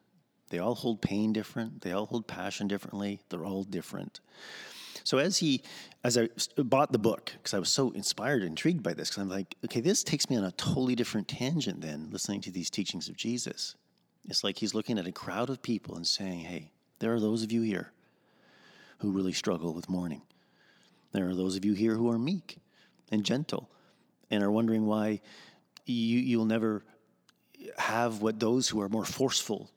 They 0.49 0.59
all 0.59 0.75
hold 0.75 1.01
pain 1.01 1.33
different. 1.33 1.81
They 1.81 1.91
all 1.91 2.05
hold 2.05 2.27
passion 2.27 2.67
differently. 2.67 3.21
They're 3.29 3.45
all 3.45 3.63
different. 3.63 4.19
So 5.03 5.19
as 5.19 5.37
he, 5.37 5.61
as 6.03 6.17
I 6.17 6.29
bought 6.57 6.91
the 6.91 6.99
book, 6.99 7.31
because 7.33 7.53
I 7.53 7.59
was 7.59 7.69
so 7.69 7.91
inspired 7.91 8.43
intrigued 8.43 8.83
by 8.83 8.93
this, 8.93 9.09
because 9.09 9.21
I'm 9.21 9.29
like, 9.29 9.55
okay, 9.65 9.79
this 9.79 10.03
takes 10.03 10.29
me 10.29 10.35
on 10.35 10.43
a 10.43 10.51
totally 10.51 10.95
different 10.95 11.27
tangent 11.27 11.81
than 11.81 12.09
listening 12.11 12.41
to 12.41 12.51
these 12.51 12.69
teachings 12.69 13.07
of 13.07 13.15
Jesus. 13.15 13.75
It's 14.25 14.43
like 14.43 14.57
he's 14.57 14.73
looking 14.73 14.99
at 14.99 15.07
a 15.07 15.11
crowd 15.11 15.49
of 15.49 15.61
people 15.61 15.95
and 15.95 16.05
saying, 16.05 16.41
hey, 16.41 16.71
there 16.99 17.13
are 17.13 17.19
those 17.19 17.43
of 17.43 17.51
you 17.51 17.61
here 17.61 17.91
who 18.99 19.11
really 19.11 19.33
struggle 19.33 19.73
with 19.73 19.89
mourning. 19.89 20.23
There 21.13 21.29
are 21.29 21.35
those 21.35 21.55
of 21.55 21.63
you 21.63 21.73
here 21.73 21.95
who 21.95 22.09
are 22.09 22.19
meek 22.19 22.57
and 23.11 23.23
gentle 23.23 23.69
and 24.29 24.43
are 24.43 24.51
wondering 24.51 24.85
why 24.85 25.21
you, 25.85 26.19
you'll 26.19 26.45
never 26.45 26.83
have 27.77 28.21
what 28.21 28.39
those 28.39 28.67
who 28.67 28.81
are 28.81 28.89
more 28.89 29.05
forceful 29.05 29.69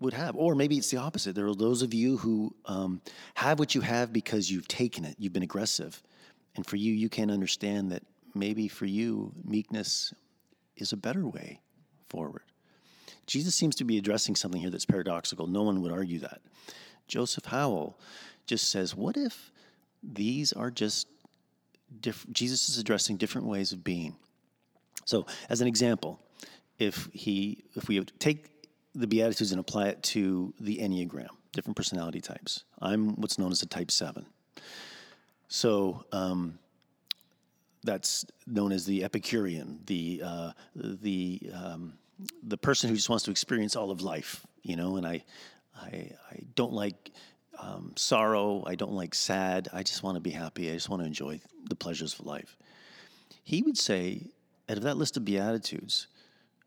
would 0.00 0.14
have. 0.14 0.36
Or 0.36 0.54
maybe 0.54 0.76
it's 0.76 0.90
the 0.90 0.96
opposite. 0.98 1.34
There 1.34 1.46
are 1.46 1.54
those 1.54 1.82
of 1.82 1.94
you 1.94 2.16
who 2.16 2.54
um, 2.66 3.00
have 3.34 3.58
what 3.58 3.74
you 3.74 3.80
have 3.80 4.12
because 4.12 4.50
you've 4.50 4.68
taken 4.68 5.04
it, 5.04 5.16
you've 5.18 5.32
been 5.32 5.42
aggressive. 5.42 6.02
And 6.56 6.66
for 6.66 6.76
you, 6.76 6.92
you 6.92 7.08
can't 7.08 7.30
understand 7.30 7.92
that 7.92 8.02
maybe 8.34 8.68
for 8.68 8.86
you, 8.86 9.32
meekness 9.44 10.12
is 10.76 10.92
a 10.92 10.96
better 10.96 11.26
way 11.26 11.60
forward. 12.08 12.42
Jesus 13.26 13.54
seems 13.54 13.76
to 13.76 13.84
be 13.84 13.98
addressing 13.98 14.36
something 14.36 14.60
here 14.60 14.70
that's 14.70 14.84
paradoxical. 14.84 15.46
No 15.46 15.62
one 15.62 15.80
would 15.82 15.92
argue 15.92 16.18
that. 16.20 16.40
Joseph 17.06 17.46
Howell 17.46 17.98
just 18.46 18.70
says, 18.70 18.94
What 18.94 19.16
if 19.16 19.52
these 20.02 20.52
are 20.52 20.70
just 20.70 21.06
diff- 22.00 22.26
Jesus 22.32 22.68
is 22.68 22.78
addressing 22.78 23.16
different 23.16 23.46
ways 23.46 23.72
of 23.72 23.84
being? 23.84 24.16
So, 25.04 25.26
as 25.48 25.60
an 25.60 25.66
example, 25.66 26.20
if 26.78 27.08
he 27.12 27.64
if 27.74 27.88
we 27.88 28.02
take 28.18 28.48
the 28.94 29.06
Beatitudes 29.06 29.52
and 29.52 29.60
apply 29.60 29.88
it 29.88 30.02
to 30.02 30.52
the 30.60 30.78
Enneagram, 30.78 31.28
different 31.52 31.76
personality 31.76 32.20
types. 32.20 32.64
I'm 32.80 33.14
what's 33.20 33.38
known 33.38 33.52
as 33.52 33.62
a 33.62 33.66
type 33.66 33.90
seven. 33.90 34.26
So 35.48 36.04
um, 36.12 36.58
that's 37.84 38.24
known 38.46 38.72
as 38.72 38.86
the 38.86 39.04
Epicurean, 39.04 39.80
the 39.86 40.22
uh, 40.24 40.52
the 40.74 41.50
um, 41.54 41.94
the 42.42 42.56
person 42.56 42.88
who 42.88 42.96
just 42.96 43.08
wants 43.08 43.24
to 43.24 43.30
experience 43.30 43.76
all 43.76 43.90
of 43.90 44.02
life, 44.02 44.46
you 44.62 44.76
know. 44.76 44.96
And 44.96 45.06
I 45.06 45.24
I, 45.76 46.12
I 46.30 46.40
don't 46.54 46.72
like 46.72 47.10
um, 47.62 47.92
sorrow. 47.96 48.64
I 48.66 48.74
don't 48.74 48.92
like 48.92 49.14
sad. 49.14 49.68
I 49.72 49.82
just 49.82 50.02
want 50.02 50.16
to 50.16 50.20
be 50.20 50.30
happy. 50.30 50.70
I 50.70 50.74
just 50.74 50.88
want 50.88 51.00
to 51.02 51.06
enjoy 51.06 51.40
the 51.68 51.76
pleasures 51.76 52.18
of 52.18 52.26
life. 52.26 52.56
He 53.44 53.62
would 53.62 53.78
say, 53.78 54.26
out 54.68 54.76
of 54.76 54.82
that 54.82 54.96
list 54.96 55.16
of 55.16 55.24
beatitudes, 55.24 56.08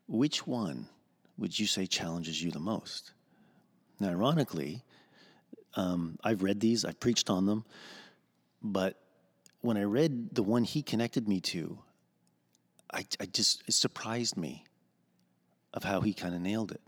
which 0.08 0.46
one 0.46 0.88
would 1.36 1.58
you 1.58 1.66
say 1.66 1.86
challenges 1.86 2.42
you 2.42 2.50
the 2.50 2.58
most? 2.58 3.12
Now, 4.00 4.08
ironically, 4.08 4.82
um, 5.74 6.18
I've 6.24 6.42
read 6.42 6.60
these, 6.60 6.84
I've 6.84 7.00
preached 7.00 7.28
on 7.28 7.46
them, 7.46 7.64
but 8.62 8.98
when 9.60 9.76
I 9.76 9.82
read 9.84 10.34
the 10.34 10.42
one 10.42 10.64
he 10.64 10.82
connected 10.82 11.28
me 11.28 11.40
to, 11.40 11.78
I, 12.92 13.04
I 13.20 13.26
just, 13.26 13.62
it 13.66 13.72
surprised 13.72 14.36
me 14.36 14.64
of 15.74 15.84
how 15.84 16.00
he 16.00 16.14
kind 16.14 16.34
of 16.34 16.40
nailed 16.40 16.72
it. 16.72 16.80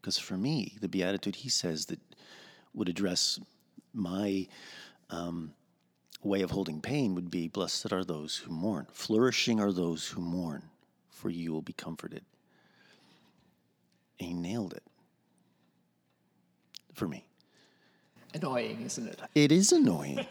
Because 0.00 0.18
for 0.18 0.36
me, 0.36 0.76
the 0.80 0.88
beatitude 0.88 1.34
he 1.36 1.48
says 1.48 1.86
that 1.86 1.98
would 2.74 2.88
address 2.88 3.40
my 3.96 4.46
um, 5.10 5.52
way 6.22 6.42
of 6.42 6.50
holding 6.50 6.80
pain 6.80 7.14
would 7.14 7.30
be 7.30 7.48
Blessed 7.48 7.92
are 7.92 8.04
those 8.04 8.36
who 8.36 8.52
mourn. 8.52 8.86
Flourishing 8.92 9.60
are 9.60 9.72
those 9.72 10.08
who 10.08 10.20
mourn, 10.20 10.62
for 11.08 11.30
you 11.30 11.52
will 11.52 11.62
be 11.62 11.72
comforted. 11.72 12.24
And 14.18 14.28
he 14.28 14.34
nailed 14.34 14.72
it 14.72 14.82
for 16.94 17.08
me. 17.08 17.26
Annoying, 18.34 18.82
isn't 18.84 19.06
it? 19.06 19.20
It 19.34 19.52
is 19.52 19.72
annoying. 19.72 20.26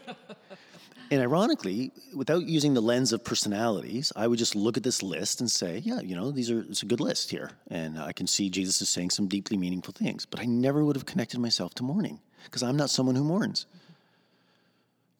and 1.10 1.20
ironically, 1.20 1.92
without 2.14 2.44
using 2.44 2.74
the 2.74 2.82
lens 2.82 3.12
of 3.12 3.24
personalities, 3.24 4.12
I 4.14 4.26
would 4.26 4.38
just 4.38 4.54
look 4.54 4.76
at 4.76 4.82
this 4.82 5.02
list 5.02 5.40
and 5.40 5.50
say, 5.50 5.78
yeah, 5.78 6.00
you 6.00 6.14
know, 6.14 6.30
these 6.30 6.50
are 6.50 6.60
it's 6.60 6.82
a 6.82 6.86
good 6.86 7.00
list 7.00 7.30
here. 7.30 7.52
And 7.68 7.98
I 7.98 8.12
can 8.12 8.26
see 8.26 8.50
Jesus 8.50 8.80
is 8.80 8.88
saying 8.88 9.10
some 9.10 9.26
deeply 9.26 9.56
meaningful 9.56 9.94
things. 9.94 10.26
But 10.26 10.40
I 10.40 10.44
never 10.44 10.84
would 10.84 10.96
have 10.96 11.06
connected 11.06 11.40
myself 11.40 11.74
to 11.76 11.82
mourning 11.82 12.20
because 12.46 12.62
I'm 12.62 12.76
not 12.76 12.90
someone 12.90 13.16
who 13.16 13.24
mourns. 13.24 13.66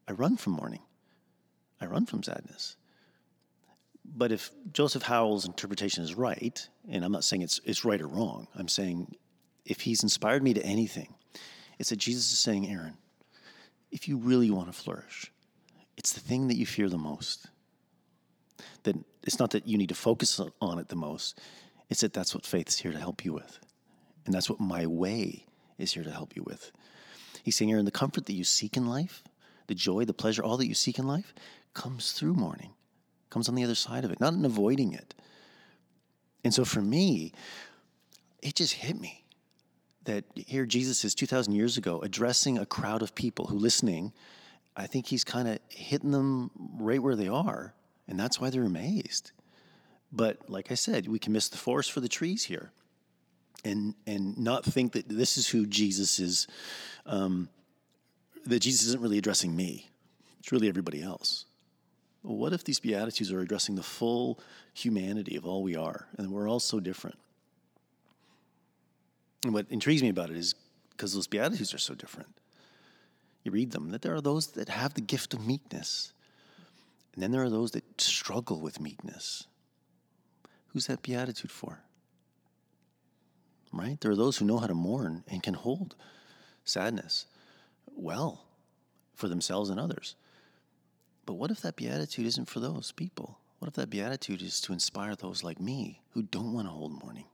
I 0.09 0.13
run 0.13 0.37
from 0.37 0.55
mourning. 0.55 0.83
I 1.81 1.87
run 1.87 2.07
from 2.07 2.23
sadness. 2.23 2.77
But 4.05 4.33
if 4.33 4.51
Joseph 4.73 5.03
Howell's 5.03 5.47
interpretation 5.47 6.03
is 6.03 6.15
right, 6.15 6.67
and 6.89 7.05
I'm 7.05 7.13
not 7.13 7.25
saying 7.25 7.43
it's, 7.43 7.61
it's 7.65 7.85
right 7.85 8.01
or 8.01 8.07
wrong, 8.07 8.47
I'm 8.57 8.69
saying 8.69 9.17
if 9.65 9.81
he's 9.81 10.03
inspired 10.03 10.43
me 10.43 10.55
to 10.55 10.65
anything, 10.65 11.15
it's 11.79 11.91
that 11.91 11.97
Jesus 11.97 12.33
is 12.33 12.39
saying, 12.39 12.69
Aaron, 12.69 12.97
if 13.91 14.09
you 14.09 14.17
really 14.17 14.51
want 14.51 14.69
to 14.69 14.73
flourish, 14.73 15.31
it's 15.97 16.13
the 16.13 16.21
thing 16.21 16.49
that 16.49 16.57
you 16.57 16.67
fear 16.67 16.89
the 16.89 16.97
most. 16.97 17.47
That 18.85 18.97
it's 19.25 19.39
not 19.39 19.51
that 19.51 19.67
you 19.67 19.77
need 19.77 19.89
to 19.89 19.95
focus 19.95 20.41
on 20.61 20.79
it 20.79 20.89
the 20.89 20.97
most, 20.97 21.41
it's 21.91 22.01
that 22.01 22.13
that's 22.13 22.35
what 22.35 22.47
faith 22.47 22.69
is 22.69 22.79
here 22.79 22.93
to 22.93 22.99
help 22.99 23.25
you 23.25 23.33
with. 23.33 23.59
And 24.25 24.35
that's 24.35 24.49
what 24.49 24.61
my 24.61 24.87
way 24.87 25.47
is 25.79 25.93
here 25.93 26.05
to 26.05 26.11
help 26.11 26.35
you 26.35 26.43
with. 26.45 26.73
He's 27.47 27.55
saying, 27.55 27.71
Aaron, 27.71 27.85
the 27.85 27.93
comfort 27.93 28.27
that 28.27 28.33
you 28.33 28.43
seek 28.43 28.77
in 28.77 28.87
life, 28.87 29.23
the 29.69 29.75
joy, 29.75 30.05
the 30.05 30.13
pleasure, 30.13 30.43
all 30.43 30.57
that 30.57 30.67
you 30.67 30.75
seek 30.75 30.99
in 30.99 31.07
life 31.07 31.33
comes 31.75 32.11
through 32.11 32.35
mourning 32.35 32.73
comes 33.31 33.49
on 33.49 33.55
the 33.55 33.65
other 33.65 33.75
side 33.75 34.05
of 34.05 34.11
it, 34.11 34.19
not 34.19 34.33
in 34.33 34.45
avoiding 34.45 34.93
it. 34.93 35.15
And 36.43 36.55
so 36.55 36.65
for 36.65 36.81
me, 36.81 37.33
it 38.43 38.55
just 38.55 38.73
hit 38.73 38.99
me 38.99 39.25
that 40.05 40.25
here 40.35 40.65
Jesus 40.65 41.05
is 41.05 41.15
2,000 41.15 41.53
years 41.53 41.77
ago 41.77 42.01
addressing 42.01 42.59
a 42.59 42.67
crowd 42.67 43.03
of 43.03 43.15
people 43.15 43.47
who 43.47 43.59
listening. 43.59 44.13
I 44.77 44.87
think 44.87 45.07
he's 45.07 45.23
kind 45.23 45.49
of 45.49 45.59
hitting 45.69 46.13
them 46.13 46.51
right 46.79 47.03
where 47.03 47.15
they 47.15 47.29
are, 47.29 47.75
and 48.09 48.19
that's 48.19 48.41
why 48.41 48.51
they're 48.51 48.65
amazed. 48.65 49.33
But 50.11 50.49
like 50.49 50.73
I 50.73 50.75
said, 50.75 51.09
we 51.09 51.19
can 51.19 51.33
miss 51.33 51.49
the 51.49 51.59
forest 51.59 51.93
for 51.93 52.01
the 52.01 52.09
trees 52.09 52.45
here, 52.45 52.73
and 53.65 53.95
and 54.07 54.39
not 54.39 54.65
think 54.65 54.93
that 54.93 55.09
this 55.09 55.37
is 55.37 55.49
who 55.49 55.67
Jesus 55.67 56.19
is. 56.19 56.47
Um, 57.05 57.49
that 58.47 58.61
Jesus 58.61 58.87
isn't 58.87 59.03
really 59.03 59.19
addressing 59.19 59.55
me; 59.55 59.89
it's 60.39 60.53
really 60.53 60.69
everybody 60.69 61.03
else. 61.03 61.47
What 62.23 62.53
if 62.53 62.65
these 62.65 62.81
beatitudes 62.81 63.31
are 63.31 63.41
addressing 63.41 63.77
the 63.77 63.83
full 63.83 64.41
humanity 64.75 65.37
of 65.37 65.47
all 65.47 65.63
we 65.63 65.77
are, 65.77 66.07
and 66.19 66.31
we're 66.31 66.49
all 66.49 66.61
so 66.61 66.81
different? 66.81 67.19
And 69.45 69.55
what 69.55 69.67
intrigues 69.71 70.03
me 70.03 70.09
about 70.09 70.31
it 70.31 70.37
is 70.37 70.55
because 70.91 71.15
those 71.15 71.29
beatitudes 71.29 71.73
are 71.73 71.79
so 71.79 71.95
different. 71.95 72.31
You 73.45 73.53
read 73.53 73.71
them 73.71 73.91
that 73.91 74.03
there 74.03 74.15
are 74.15 74.21
those 74.21 74.49
that 74.49 74.69
have 74.69 74.95
the 74.95 75.01
gift 75.01 75.35
of 75.35 75.47
meekness, 75.47 76.13
and 77.15 77.23
then 77.23 77.31
there 77.31 77.45
are 77.45 77.51
those 77.51 77.71
that 77.73 78.01
struggle 78.01 78.61
with 78.61 78.81
meekness. 78.81 79.47
Who's 80.69 80.89
that 80.89 81.03
beatitude 81.03 81.53
for? 81.53 81.81
Right? 83.79 84.01
There 84.01 84.11
are 84.11 84.17
those 84.17 84.39
who 84.39 84.45
know 84.45 84.59
how 84.59 84.67
to 84.67 84.75
mourn 84.75 85.25
and 85.29 85.43
can 85.43 85.55
hold 85.55 85.95
sadness 86.65 87.27
well 87.95 88.47
for 89.15 89.29
themselves 89.29 89.71
and 89.71 89.79
others. 89.79 90.17
But 91.25 91.35
what 91.35 91.51
if 91.51 91.61
that 91.63 91.77
beatitude 91.77 92.27
isn't 92.27 92.49
for 92.49 92.61
those 92.61 92.93
people? 92.93 93.39
What 93.59 93.69
if 93.69 93.75
that 93.75 93.91
beatitude 93.91 94.43
is 94.43 94.61
to 94.63 94.73
inspire 94.73 95.15
those 95.15 95.43
like 95.43 95.61
me 95.61 96.01
who 96.11 96.23
don't 96.23 96.53
want 96.53 96.67
to 96.69 96.73
hold 96.73 97.03
mourning? 97.03 97.25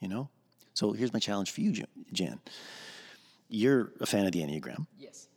You 0.00 0.08
know? 0.08 0.28
So 0.74 0.92
here's 0.92 1.12
my 1.12 1.18
challenge 1.18 1.50
for 1.50 1.60
you, 1.60 1.74
Jan. 2.12 2.40
You're 3.48 3.92
a 4.00 4.06
fan 4.06 4.26
of 4.26 4.32
the 4.32 4.40
Enneagram. 4.40 4.86
Yes. 4.98 5.28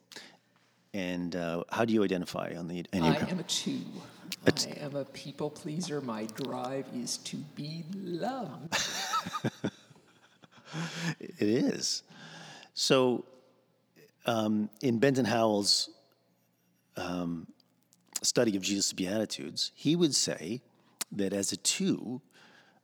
And 0.93 1.35
uh, 1.35 1.63
how 1.69 1.85
do 1.85 1.93
you 1.93 2.03
identify 2.03 2.53
on 2.57 2.67
the 2.67 2.83
Enneagram? 2.93 3.27
I 3.27 3.31
am 3.31 3.39
a 3.39 3.43
two. 3.43 3.81
It's, 4.45 4.65
I 4.65 4.71
am 4.83 4.95
a 4.95 5.05
people 5.05 5.49
pleaser. 5.49 6.01
My 6.01 6.25
drive 6.25 6.85
is 6.95 7.17
to 7.17 7.37
be 7.37 7.83
loved. 7.93 8.75
it 11.19 11.41
is. 11.41 12.03
So, 12.73 13.25
um, 14.25 14.69
in 14.81 14.97
Benton 14.97 15.25
Howell's 15.25 15.89
um, 16.97 17.47
study 18.23 18.55
of 18.57 18.63
Jesus' 18.63 18.93
Beatitudes, 18.93 19.71
he 19.75 19.95
would 19.95 20.15
say 20.15 20.61
that 21.11 21.33
as 21.33 21.51
a 21.51 21.57
two, 21.57 22.21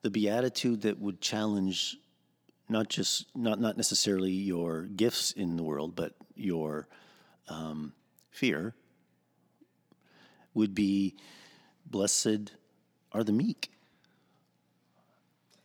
the 0.04 0.12
Beatitude 0.12 0.82
that 0.82 1.00
would 1.00 1.22
challenge 1.22 1.98
not 2.70 2.90
just 2.90 3.26
not 3.36 3.60
not 3.60 3.78
necessarily 3.78 4.32
your 4.32 4.84
gifts 4.84 5.32
in 5.32 5.56
the 5.56 5.64
world, 5.64 5.96
but 5.96 6.14
your 6.36 6.88
um, 7.48 7.94
fear 8.30 8.76
would 10.54 10.76
be 10.76 11.16
blessed 11.90 12.52
are 13.12 13.24
the 13.24 13.32
meek. 13.32 13.72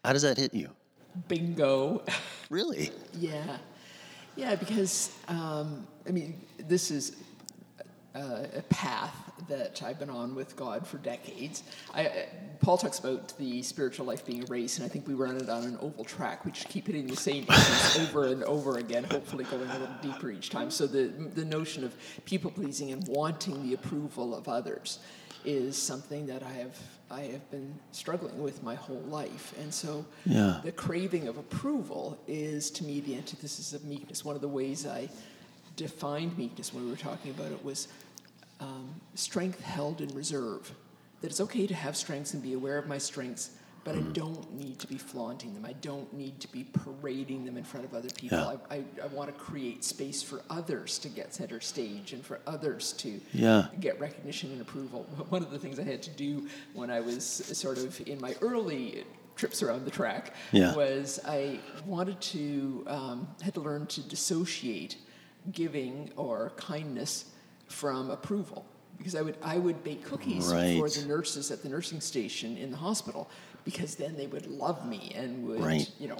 How 0.05 0.13
does 0.13 0.23
that 0.23 0.39
hit 0.39 0.55
you? 0.55 0.71
Bingo. 1.29 2.03
Really? 2.51 2.91
yeah, 3.19 3.57
yeah. 4.37 4.57
Because 4.57 5.11
um, 5.27 5.87
I 6.07 6.11
mean, 6.11 6.39
this 6.59 6.91
is 6.91 7.17
uh, 8.15 8.45
a 8.55 8.61
path 8.69 9.15
that 9.49 9.83
I've 9.83 9.99
been 9.99 10.11
on 10.11 10.35
with 10.35 10.55
God 10.55 10.87
for 10.87 10.99
decades. 10.99 11.63
I, 11.95 12.07
uh, 12.07 12.13
Paul 12.61 12.77
talks 12.77 12.99
about 12.99 13.37
the 13.39 13.63
spiritual 13.63 14.05
life 14.05 14.27
being 14.27 14.43
a 14.43 14.47
race, 14.47 14.77
and 14.77 14.85
I 14.85 14.89
think 14.91 15.09
we 15.09 15.15
run 15.15 15.37
it 15.37 15.49
on 15.49 15.65
an 15.65 15.79
oval 15.81 16.05
track. 16.05 16.45
We 16.45 16.53
just 16.53 16.69
keep 16.69 16.89
hitting 16.89 17.07
the 17.07 17.17
same 17.17 17.47
issues 17.49 17.99
over 18.09 18.27
and 18.27 18.45
over 18.45 18.77
again, 18.77 19.05
hopefully 19.05 19.45
going 19.45 19.69
a 19.69 19.79
little 19.79 19.97
deeper 20.03 20.31
each 20.31 20.51
time. 20.51 20.71
So 20.71 20.87
the 20.87 21.05
the 21.35 21.47
notion 21.47 21.85
of 21.85 21.95
people 22.27 22.51
pleasing 22.51 22.93
and 22.93 23.03
wanting 23.09 23.67
the 23.67 23.73
approval 23.73 24.35
of 24.35 24.47
others 24.47 24.99
is 25.45 25.77
something 25.77 26.27
that 26.27 26.43
I 26.43 26.53
have 26.53 26.79
I 27.11 27.23
have 27.23 27.51
been 27.51 27.75
struggling 27.93 28.43
with 28.43 28.63
my 28.63 28.75
whole 28.75 29.03
life, 29.09 29.55
and 29.61 29.73
so 29.73 30.05
yeah. 30.25 30.61
the 30.65 30.73
craving 30.73 31.29
of 31.29 31.37
approval 31.37 32.19
is 32.27 32.71
to 32.71 32.85
me 32.85 33.01
the 33.01 33.17
antithesis 33.17 33.75
of 33.75 33.85
meekness. 33.85 34.25
One 34.25 34.35
of 34.35 34.41
the 34.41 34.49
ways 34.49 34.87
I 34.87 35.11
defined 35.77 36.39
meekness 36.39 36.73
when 36.73 36.85
we 36.85 36.91
were 36.91 36.97
talking 36.97 37.31
about 37.31 37.53
it 37.53 37.63
was 37.63 37.89
um, 38.61 38.95
strength 39.15 39.61
held 39.61 40.01
in 40.01 40.09
reserve. 40.15 40.73
That 41.21 41.29
it's 41.29 41.41
okay 41.41 41.67
to 41.67 41.75
have 41.75 41.97
strengths 41.97 42.35
and 42.35 42.43
be 42.43 42.55
aware 42.55 42.79
of 42.79 42.87
my 42.87 42.99
strengths, 42.99 43.51
but 43.85 43.95
I 43.95 43.99
mm. 43.99 44.13
don't 44.13 44.53
need 44.55 44.79
to 44.81 44.87
be 44.87 44.97
flaunting 44.97 45.55
them. 45.55 45.65
I 45.65 45.73
don't 45.75 46.13
need 46.13 46.39
to 46.41 46.49
be 46.49 46.65
parading 46.65 47.45
them 47.45 47.57
in 47.57 47.65
front 47.65 47.85
of 47.85 47.95
other 47.95 48.09
people. 48.11 48.39
Yeah. 48.39 48.57
I, 48.71 48.77
I, 48.77 48.85
I 49.03 49.07
want 49.09 49.29
to 49.29 49.41
create 49.41 49.85
space 49.85 50.23
for 50.23 50.43
others 50.51 50.99
to 51.01 51.09
get 51.09 51.35
center 51.35 51.61
stage 51.61 52.13
and 52.13 52.25
for 52.25 52.41
others 52.47 52.93
to 52.95 53.21
yeah. 53.33 53.67
get 53.81 53.99
recognition 53.99 54.53
and 54.53 54.61
approval. 54.61 55.03
One 55.31 55.43
of 55.43 55.51
the 55.51 55.59
things 55.59 55.79
I 55.79 55.85
had 55.85 56.03
to 56.05 56.11
do 56.11 56.49
when 56.75 56.91
I 56.91 57.01
was 57.01 57.25
sort 57.25 57.79
of 57.79 58.01
in 58.07 58.21
my 58.21 58.35
early 58.41 59.05
trips 59.35 59.63
around 59.63 59.85
the 59.85 59.91
track 59.91 60.35
yeah. 60.53 60.75
was 60.75 61.19
I 61.27 61.59
wanted 61.87 62.21
to, 62.21 62.85
um, 62.87 63.29
had 63.41 63.55
to 63.55 63.61
learn 63.61 63.87
to 63.87 64.03
dissociate 64.03 64.97
giving 65.51 66.11
or 66.17 66.53
kindness 66.57 67.25
from 67.67 68.11
approval 68.11 68.67
because 69.03 69.17
I 69.17 69.23
would 69.23 69.37
I 69.43 69.59
would 69.59 69.83
bake 69.83 70.05
cookies 70.05 70.47
right. 70.47 70.79
for 70.79 70.89
the 70.89 71.05
nurses 71.07 71.51
at 71.51 71.63
the 71.63 71.69
nursing 71.69 72.01
station 72.01 72.57
in 72.57 72.71
the 72.71 72.77
hospital 72.77 73.29
because 73.65 73.97
then 73.97 74.17
they 74.17 74.29
would 74.29 74.47
love 74.47 74.87
me 74.89 75.13
and 75.17 75.47
would 75.49 75.61
right. 75.61 75.91
you 75.99 76.09
know 76.09 76.19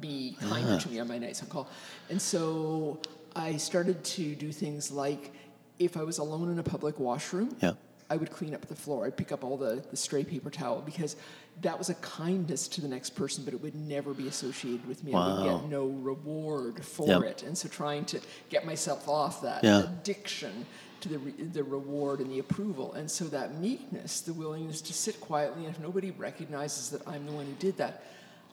be 0.00 0.36
kinder 0.40 0.72
yeah. 0.72 0.78
to 0.78 0.88
me 0.88 0.98
ah. 0.98 1.02
on 1.02 1.08
my 1.08 1.18
nights 1.18 1.42
on 1.42 1.48
call. 1.48 1.68
And 2.10 2.20
so 2.20 3.00
I 3.34 3.56
started 3.56 4.04
to 4.04 4.34
do 4.36 4.52
things 4.52 4.90
like 4.90 5.32
if 5.78 5.96
I 5.96 6.04
was 6.04 6.18
alone 6.18 6.50
in 6.52 6.58
a 6.58 6.62
public 6.62 7.00
washroom, 7.00 7.56
yeah. 7.60 7.72
I 8.08 8.16
would 8.16 8.30
clean 8.30 8.54
up 8.54 8.66
the 8.66 8.76
floor. 8.76 9.06
I'd 9.06 9.16
pick 9.16 9.32
up 9.32 9.42
all 9.42 9.56
the, 9.56 9.82
the 9.90 9.96
stray 9.96 10.22
paper 10.22 10.50
towel 10.50 10.82
because 10.82 11.16
that 11.62 11.76
was 11.76 11.88
a 11.88 11.94
kindness 11.94 12.68
to 12.68 12.80
the 12.80 12.88
next 12.88 13.10
person, 13.10 13.44
but 13.44 13.54
it 13.54 13.60
would 13.60 13.74
never 13.74 14.12
be 14.12 14.28
associated 14.28 14.86
with 14.86 15.02
me. 15.02 15.12
Wow. 15.12 15.20
I 15.20 15.40
would 15.40 15.60
get 15.62 15.70
no 15.70 15.86
reward 15.86 16.84
for 16.84 17.08
yep. 17.08 17.22
it. 17.22 17.42
And 17.44 17.56
so 17.56 17.68
trying 17.68 18.04
to 18.06 18.20
get 18.50 18.66
myself 18.66 19.08
off 19.08 19.42
that 19.42 19.64
yeah. 19.64 19.84
addiction 19.84 20.66
to 21.04 21.10
the, 21.10 21.18
re- 21.18 21.32
the 21.32 21.62
reward 21.62 22.20
and 22.20 22.30
the 22.30 22.38
approval. 22.38 22.94
And 22.94 23.10
so 23.10 23.26
that 23.26 23.60
meekness, 23.60 24.22
the 24.22 24.32
willingness 24.32 24.80
to 24.82 24.92
sit 24.92 25.20
quietly, 25.20 25.66
and 25.66 25.74
if 25.74 25.80
nobody 25.80 26.10
recognizes 26.10 26.90
that 26.90 27.06
I'm 27.06 27.26
the 27.26 27.32
one 27.32 27.46
who 27.46 27.52
did 27.52 27.76
that, 27.76 28.04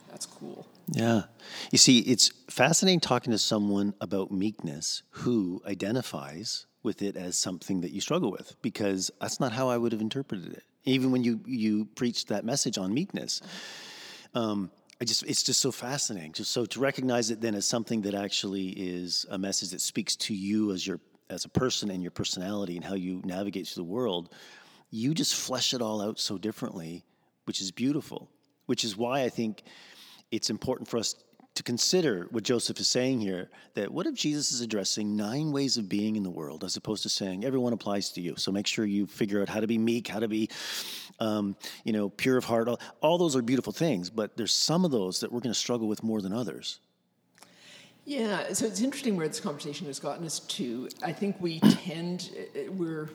that's 0.09 0.25
cool. 0.25 0.67
Yeah. 0.89 1.23
You 1.71 1.77
see, 1.77 1.99
it's 1.99 2.29
fascinating 2.49 2.99
talking 2.99 3.31
to 3.31 3.37
someone 3.37 3.93
about 4.01 4.31
meekness 4.31 5.03
who 5.11 5.61
identifies 5.65 6.65
with 6.83 7.01
it 7.01 7.15
as 7.15 7.37
something 7.37 7.79
that 7.81 7.91
you 7.91 8.01
struggle 8.01 8.31
with 8.31 8.61
because 8.61 9.09
that's 9.21 9.39
not 9.39 9.53
how 9.53 9.69
I 9.69 9.77
would 9.77 9.93
have 9.93 10.01
interpreted 10.01 10.51
it. 10.51 10.63
Even 10.83 11.11
when 11.11 11.23
you 11.23 11.39
you 11.45 11.85
preached 11.95 12.27
that 12.29 12.43
message 12.43 12.77
on 12.77 12.93
meekness, 12.93 13.39
um, 14.33 14.71
I 14.99 15.05
just 15.05 15.23
it's 15.23 15.43
just 15.43 15.61
so 15.61 15.71
fascinating. 15.71 16.33
Just 16.33 16.51
so 16.51 16.65
to 16.65 16.79
recognize 16.79 17.29
it 17.29 17.39
then 17.39 17.55
as 17.55 17.65
something 17.65 18.01
that 18.01 18.15
actually 18.15 18.69
is 18.69 19.25
a 19.29 19.37
message 19.37 19.69
that 19.69 19.79
speaks 19.79 20.15
to 20.17 20.33
you 20.33 20.71
as 20.71 20.85
your 20.85 20.99
as 21.31 21.45
a 21.45 21.49
person 21.49 21.89
and 21.89 22.01
your 22.01 22.11
personality 22.11 22.75
and 22.75 22.85
how 22.85 22.93
you 22.93 23.21
navigate 23.25 23.67
through 23.67 23.83
the 23.83 23.89
world. 23.89 24.33
You 24.89 25.13
just 25.13 25.35
flesh 25.35 25.73
it 25.73 25.81
all 25.81 26.01
out 26.01 26.19
so 26.19 26.37
differently, 26.37 27.03
which 27.45 27.61
is 27.61 27.71
beautiful. 27.71 28.29
Which 28.65 28.83
is 28.83 28.95
why 28.95 29.23
I 29.23 29.29
think 29.29 29.63
it's 30.31 30.49
important 30.49 30.87
for 30.87 30.97
us 30.97 31.15
to 31.55 31.63
consider 31.63 32.27
what 32.31 32.43
Joseph 32.43 32.79
is 32.79 32.87
saying 32.87 33.19
here 33.19 33.49
that 33.73 33.91
what 33.91 34.07
if 34.07 34.13
Jesus 34.13 34.51
is 34.51 34.61
addressing 34.61 35.17
nine 35.17 35.51
ways 35.51 35.77
of 35.77 35.89
being 35.89 36.15
in 36.15 36.23
the 36.23 36.29
world 36.29 36.63
as 36.63 36.77
opposed 36.77 37.03
to 37.03 37.09
saying 37.09 37.43
everyone 37.43 37.73
applies 37.73 38.11
to 38.13 38.21
you? 38.21 38.35
So 38.37 38.51
make 38.51 38.67
sure 38.67 38.85
you 38.85 39.05
figure 39.05 39.41
out 39.41 39.49
how 39.49 39.59
to 39.59 39.67
be 39.67 39.77
meek, 39.77 40.07
how 40.07 40.19
to 40.19 40.29
be, 40.29 40.49
um, 41.19 41.57
you 41.83 41.91
know, 41.91 42.09
pure 42.09 42.37
of 42.37 42.45
heart. 42.45 42.69
All, 42.69 42.79
all 43.01 43.17
those 43.17 43.35
are 43.35 43.41
beautiful 43.41 43.73
things, 43.73 44.09
but 44.09 44.37
there's 44.37 44.53
some 44.53 44.85
of 44.85 44.91
those 44.91 45.19
that 45.19 45.31
we're 45.31 45.41
going 45.41 45.53
to 45.53 45.59
struggle 45.59 45.87
with 45.87 46.03
more 46.03 46.21
than 46.21 46.31
others. 46.31 46.79
Yeah, 48.11 48.51
so 48.51 48.65
it's 48.65 48.81
interesting 48.81 49.15
where 49.15 49.27
this 49.27 49.39
conversation 49.39 49.87
has 49.87 49.99
gotten 49.99 50.25
us 50.25 50.39
to. 50.39 50.89
I 51.01 51.13
think 51.13 51.37
we 51.39 51.59
tend, 51.61 52.29
we're, 52.77 53.09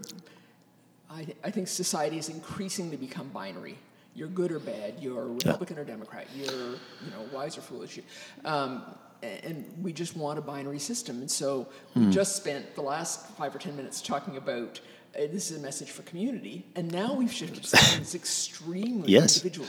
I, 1.10 1.26
I 1.44 1.50
think 1.50 1.68
society 1.68 2.16
has 2.16 2.30
increasingly 2.30 2.96
become 2.96 3.28
binary 3.28 3.76
you're 4.16 4.28
good 4.28 4.50
or 4.50 4.58
bad, 4.58 4.94
you're 4.98 5.26
Republican 5.26 5.76
yeah. 5.76 5.82
or 5.82 5.84
Democrat, 5.84 6.26
you're 6.34 6.46
you 6.46 7.10
know 7.10 7.28
wise 7.32 7.58
or 7.58 7.60
foolish. 7.60 8.00
Um, 8.44 8.82
and 9.22 9.64
we 9.82 9.92
just 9.92 10.16
want 10.16 10.38
a 10.38 10.42
binary 10.42 10.78
system. 10.78 11.20
And 11.20 11.30
so 11.30 11.68
we 11.94 12.02
mm. 12.02 12.12
just 12.12 12.36
spent 12.36 12.74
the 12.74 12.82
last 12.82 13.28
five 13.36 13.54
or 13.54 13.58
ten 13.58 13.76
minutes 13.76 14.00
talking 14.00 14.36
about 14.36 14.80
uh, 15.14 15.20
this 15.30 15.50
is 15.50 15.58
a 15.58 15.60
message 15.60 15.90
for 15.90 16.02
community, 16.02 16.64
and 16.74 16.90
now 16.90 17.14
we've 17.14 17.32
shifted 17.32 17.62
to 17.62 17.68
something 17.68 17.98
that's 17.98 18.14
extremely 18.24 19.12
yes. 19.12 19.36
individual. 19.36 19.68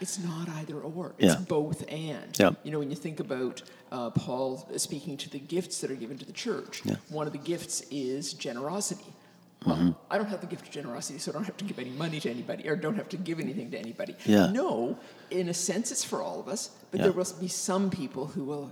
It's 0.00 0.18
not 0.18 0.48
either 0.48 0.78
or. 0.80 1.14
It's 1.18 1.34
yeah. 1.34 1.40
both 1.40 1.84
and. 1.90 2.36
Yeah. 2.38 2.52
You 2.64 2.72
know, 2.72 2.78
when 2.78 2.90
you 2.90 2.96
think 2.96 3.20
about 3.20 3.62
uh, 3.92 4.10
Paul 4.10 4.66
speaking 4.76 5.16
to 5.18 5.30
the 5.30 5.38
gifts 5.38 5.80
that 5.80 5.90
are 5.90 5.94
given 5.96 6.18
to 6.18 6.24
the 6.24 6.32
church, 6.32 6.82
yeah. 6.84 6.96
one 7.10 7.26
of 7.26 7.32
the 7.32 7.38
gifts 7.38 7.82
is 7.90 8.32
generosity 8.32 9.04
Well, 9.66 9.76
Mm-hmm. 9.76 9.90
I 10.10 10.16
don't 10.16 10.28
have 10.28 10.40
the 10.40 10.46
gift 10.46 10.66
of 10.66 10.70
generosity, 10.72 11.18
so 11.18 11.30
I 11.30 11.34
don't 11.34 11.44
have 11.44 11.58
to 11.58 11.64
give 11.66 11.78
any 11.78 11.90
money 11.90 12.18
to 12.20 12.30
anybody 12.30 12.66
or 12.66 12.76
don't 12.76 12.96
have 12.96 13.10
to 13.10 13.18
give 13.18 13.38
anything 13.40 13.70
to 13.72 13.78
anybody. 13.78 14.16
Yeah. 14.24 14.50
No, 14.50 14.96
in 15.30 15.48
a 15.50 15.54
sense, 15.54 15.90
it's 15.92 16.02
for 16.02 16.22
all 16.22 16.40
of 16.40 16.48
us, 16.48 16.70
but 16.90 16.98
Yeah. 17.00 17.04
there 17.04 17.12
will 17.12 17.26
be 17.38 17.48
some 17.48 17.90
people 17.90 18.24
who 18.26 18.44
will 18.44 18.70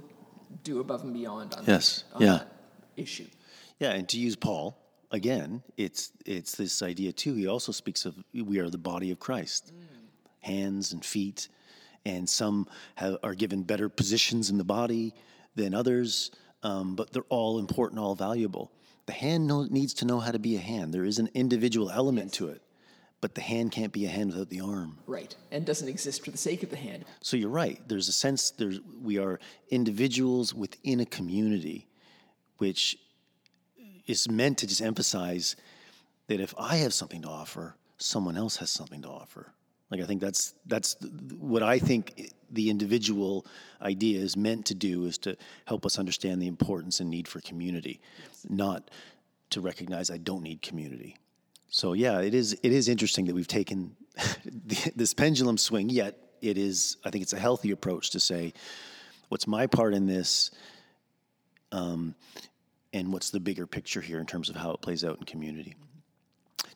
do 0.64 0.80
above 0.80 1.02
and 1.04 1.12
beyond 1.12 1.52
on, 1.54 1.64
Yes, 1.66 2.04
on 2.14 2.22
yeah. 2.22 2.38
that 2.38 2.48
issue. 2.96 3.26
Yeah, 3.78 3.92
and 3.92 4.08
to 4.08 4.18
use 4.18 4.34
Paul 4.34 4.78
again, 5.10 5.62
it's 5.76 6.10
it's 6.24 6.56
this 6.56 6.82
idea 6.82 7.12
too. 7.12 7.34
He 7.34 7.46
also 7.46 7.70
speaks 7.72 8.06
of 8.06 8.14
we 8.32 8.58
are 8.58 8.70
the 8.70 8.78
body 8.78 9.10
of 9.10 9.18
Christ, 9.18 9.72
hands 10.48 10.92
and 10.92 11.04
feet, 11.04 11.48
and 12.04 12.28
some 12.28 12.66
have, 12.96 13.18
are 13.22 13.34
given 13.34 13.62
better 13.62 13.88
positions 13.88 14.50
in 14.50 14.58
the 14.58 14.64
body 14.64 15.14
than 15.54 15.74
others, 15.74 16.30
um, 16.62 16.96
but 16.96 17.12
they're 17.12 17.22
all 17.28 17.58
important, 17.58 18.00
all 18.00 18.14
valuable. 18.14 18.72
The 19.06 19.12
hand 19.12 19.46
know, 19.46 19.64
needs 19.64 19.94
to 19.94 20.04
know 20.04 20.20
how 20.20 20.32
to 20.32 20.38
be 20.38 20.56
a 20.56 20.60
hand. 20.60 20.92
There 20.92 21.04
is 21.04 21.18
an 21.18 21.28
individual 21.34 21.90
element 21.90 22.32
to 22.34 22.48
it, 22.48 22.62
but 23.20 23.34
the 23.34 23.40
hand 23.40 23.72
can't 23.72 23.92
be 23.92 24.06
a 24.06 24.08
hand 24.08 24.30
without 24.32 24.48
the 24.48 24.60
arm. 24.60 24.98
Right, 25.06 25.34
and 25.50 25.64
doesn't 25.64 25.88
exist 25.88 26.24
for 26.24 26.30
the 26.30 26.38
sake 26.38 26.62
of 26.62 26.70
the 26.70 26.76
hand. 26.76 27.04
So 27.20 27.36
you're 27.36 27.48
right. 27.50 27.80
There's 27.88 28.08
a 28.08 28.12
sense 28.12 28.50
there's 28.50 28.80
we 29.02 29.18
are 29.18 29.40
individuals 29.70 30.54
within 30.54 31.00
a 31.00 31.06
community, 31.06 31.88
which 32.58 32.98
is 34.06 34.28
meant 34.28 34.58
to 34.58 34.66
just 34.66 34.82
emphasize 34.82 35.56
that 36.28 36.40
if 36.40 36.54
I 36.58 36.76
have 36.76 36.94
something 36.94 37.22
to 37.22 37.28
offer, 37.28 37.76
someone 37.98 38.36
else 38.36 38.56
has 38.56 38.70
something 38.70 39.02
to 39.02 39.08
offer. 39.08 39.52
Like 39.90 40.00
I 40.00 40.04
think 40.04 40.20
that's 40.20 40.54
that's 40.66 40.96
what 41.38 41.62
I 41.62 41.78
think 41.78 42.32
the 42.50 42.70
individual 42.70 43.46
idea 43.80 44.20
is 44.20 44.36
meant 44.36 44.66
to 44.66 44.74
do 44.74 45.04
is 45.04 45.18
to 45.18 45.36
help 45.66 45.86
us 45.86 45.98
understand 45.98 46.40
the 46.42 46.46
importance 46.46 47.00
and 47.00 47.10
need 47.10 47.28
for 47.28 47.40
community, 47.40 48.00
not 48.48 48.90
to 49.50 49.60
recognize 49.60 50.10
I 50.10 50.18
don't 50.18 50.42
need 50.42 50.62
community. 50.62 51.16
So 51.70 51.94
yeah, 51.94 52.20
it 52.20 52.34
is 52.34 52.52
it 52.62 52.72
is 52.72 52.88
interesting 52.88 53.26
that 53.26 53.34
we've 53.34 53.48
taken 53.48 53.96
this 54.96 55.14
pendulum 55.14 55.58
swing. 55.58 55.88
Yet 55.88 56.18
it 56.40 56.58
is 56.58 56.96
I 57.04 57.10
think 57.10 57.22
it's 57.22 57.32
a 57.32 57.38
healthy 57.38 57.70
approach 57.70 58.10
to 58.10 58.20
say, 58.20 58.52
what's 59.28 59.46
my 59.46 59.66
part 59.66 59.94
in 59.94 60.06
this, 60.06 60.50
um, 61.72 62.14
and 62.92 63.12
what's 63.12 63.30
the 63.30 63.40
bigger 63.40 63.66
picture 63.66 64.00
here 64.00 64.18
in 64.18 64.26
terms 64.26 64.48
of 64.48 64.56
how 64.56 64.70
it 64.72 64.80
plays 64.80 65.04
out 65.04 65.18
in 65.18 65.24
community. 65.24 65.76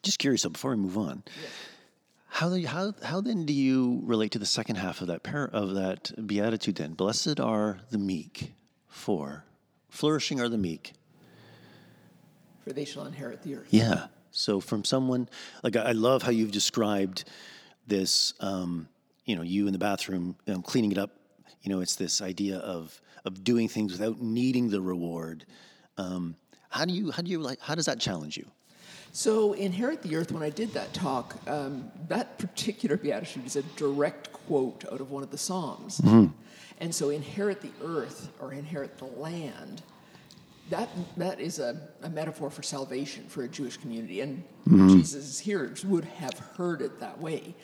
Just 0.03 0.19
curious, 0.19 0.43
though, 0.43 0.51
before 0.51 0.73
we 0.73 0.77
move 0.79 0.99
on, 0.99 1.23
how 2.33 2.49
do 2.49 2.57
you, 2.57 2.67
how 2.67 2.95
how 3.03 3.21
then 3.21 3.45
do 3.45 3.53
you 3.53 4.01
relate 4.05 4.33
to 4.33 4.39
the 4.39 4.47
second 4.47 4.77
half 4.77 5.03
of 5.03 5.09
that 5.09 5.23
par- 5.23 5.51
of 5.53 5.75
that 5.75 6.11
beatitude? 6.27 6.77
Then, 6.77 6.95
blessed 6.95 7.39
are 7.39 7.81
the 7.91 7.99
meek, 7.99 8.55
for 8.89 9.45
flourishing 9.91 10.41
are 10.41 10.49
the 10.49 10.57
meek. 10.57 10.95
For 12.65 12.73
they 12.73 12.87
shall 12.87 13.05
inherit 13.05 13.43
the 13.43 13.57
earth. 13.57 13.67
Yeah. 13.69 14.07
So 14.31 14.61
from 14.61 14.83
someone 14.83 15.29
like 15.63 15.77
I 15.77 15.93
love 15.93 16.23
how 16.23 16.31
you've 16.31 16.53
described 16.53 17.25
this. 17.87 18.33
Um, 18.41 18.89
you 19.27 19.37
know, 19.37 19.43
you 19.43 19.67
in 19.67 19.75
the 19.75 19.79
bathroom 19.79 20.35
um, 20.49 20.63
cleaning 20.63 20.91
it 20.91 20.99
up. 20.99 21.11
You 21.61 21.71
know, 21.71 21.83
it's 21.83 21.97
this 21.97 22.23
idea 22.23 22.57
of 22.61 22.99
of 23.27 23.45
doing 23.45 23.69
things 23.69 23.93
without 23.93 24.23
needing 24.23 24.71
the 24.71 24.81
reward. 24.81 25.45
Um, 25.99 26.37
how 26.71 26.87
do 26.87 26.95
you 26.95 27.11
how 27.11 27.21
do 27.21 27.31
you 27.31 27.41
like 27.41 27.61
how 27.61 27.75
does 27.75 27.85
that 27.85 28.01
challenge 28.01 28.39
you? 28.39 28.47
So, 29.15 29.53
Inherit 29.53 30.01
the 30.03 30.17
Earth, 30.17 30.33
when 30.33 30.43
I 30.43 30.49
did 30.49 30.73
that 30.73 30.95
talk, 30.95 31.37
um, 31.47 31.91
that 32.09 32.39
particular 32.39 32.97
beatitude 32.97 33.45
is 33.45 33.57
a 33.57 33.63
direct 33.77 34.33
quote 34.33 34.87
out 34.91 35.03
of 35.03 35.11
one 35.11 35.23
of 35.23 35.31
the 35.31 35.37
Psalms. 35.37 36.01
And 36.81 36.95
so, 36.95 37.11
inherit 37.11 37.61
the 37.61 37.71
earth 37.85 38.31
or 38.41 38.53
inherit 38.55 38.97
the 38.97 39.05
land, 39.05 39.83
that, 40.71 40.89
that 41.19 41.41
is 41.41 41.59
a, 41.59 41.89
a 42.03 42.09
metaphor 42.09 42.49
for 42.51 42.63
salvation 42.63 43.25
for 43.29 43.43
a 43.43 43.49
Jewish 43.49 43.77
community. 43.77 44.23
And 44.23 44.43
Jesus' 44.89 45.39
hearers 45.39 45.85
would 45.85 46.07
have 46.07 46.39
heard 46.57 46.81
it 46.81 46.99
that 47.01 47.21
way 47.21 47.55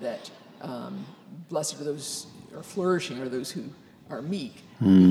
that 0.00 0.30
um, 0.60 1.06
blessed 1.48 1.80
are 1.80 1.84
those, 1.84 2.26
who 2.52 2.58
are 2.58 2.62
flourishing 2.62 3.18
are 3.20 3.28
those 3.30 3.50
who 3.50 3.64
are 4.10 4.20
meek, 4.20 4.62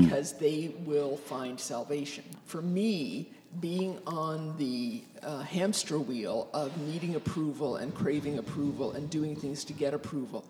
because 0.02 0.34
they 0.34 0.74
will 0.84 1.16
find 1.16 1.58
salvation. 1.58 2.22
For 2.44 2.62
me, 2.62 3.32
being 3.58 3.98
on 4.06 4.56
the 4.58 5.02
uh, 5.22 5.40
hamster 5.40 5.98
wheel 5.98 6.48
of 6.54 6.76
needing 6.82 7.16
approval 7.16 7.76
and 7.76 7.92
craving 7.94 8.38
approval 8.38 8.92
and 8.92 9.10
doing 9.10 9.34
things 9.34 9.64
to 9.64 9.72
get 9.72 9.92
approval, 9.92 10.44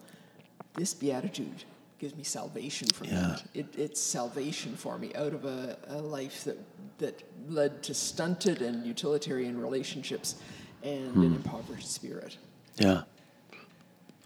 this 0.75 0.93
beatitude 0.93 1.65
gives 1.99 2.15
me 2.15 2.25
salvation 2.25 2.89
from 2.89 3.07
Yeah. 3.09 3.21
that. 3.29 3.43
It, 3.55 3.67
it's 3.79 4.01
salvation 4.01 4.77
for 4.77 4.99
me 4.99 5.13
out 5.15 5.33
of 5.33 5.45
a, 5.45 5.79
a 5.89 5.99
life 6.01 6.45
that, 6.45 6.59
that 6.99 7.23
led 7.49 7.83
to 7.85 7.95
stunted 7.95 8.61
and 8.63 8.85
utilitarian 8.87 9.61
relationships 9.61 10.37
and 10.83 11.15
an 11.17 11.35
impoverished 11.35 11.91
spirit. 11.93 12.37
Yeah, 12.79 13.03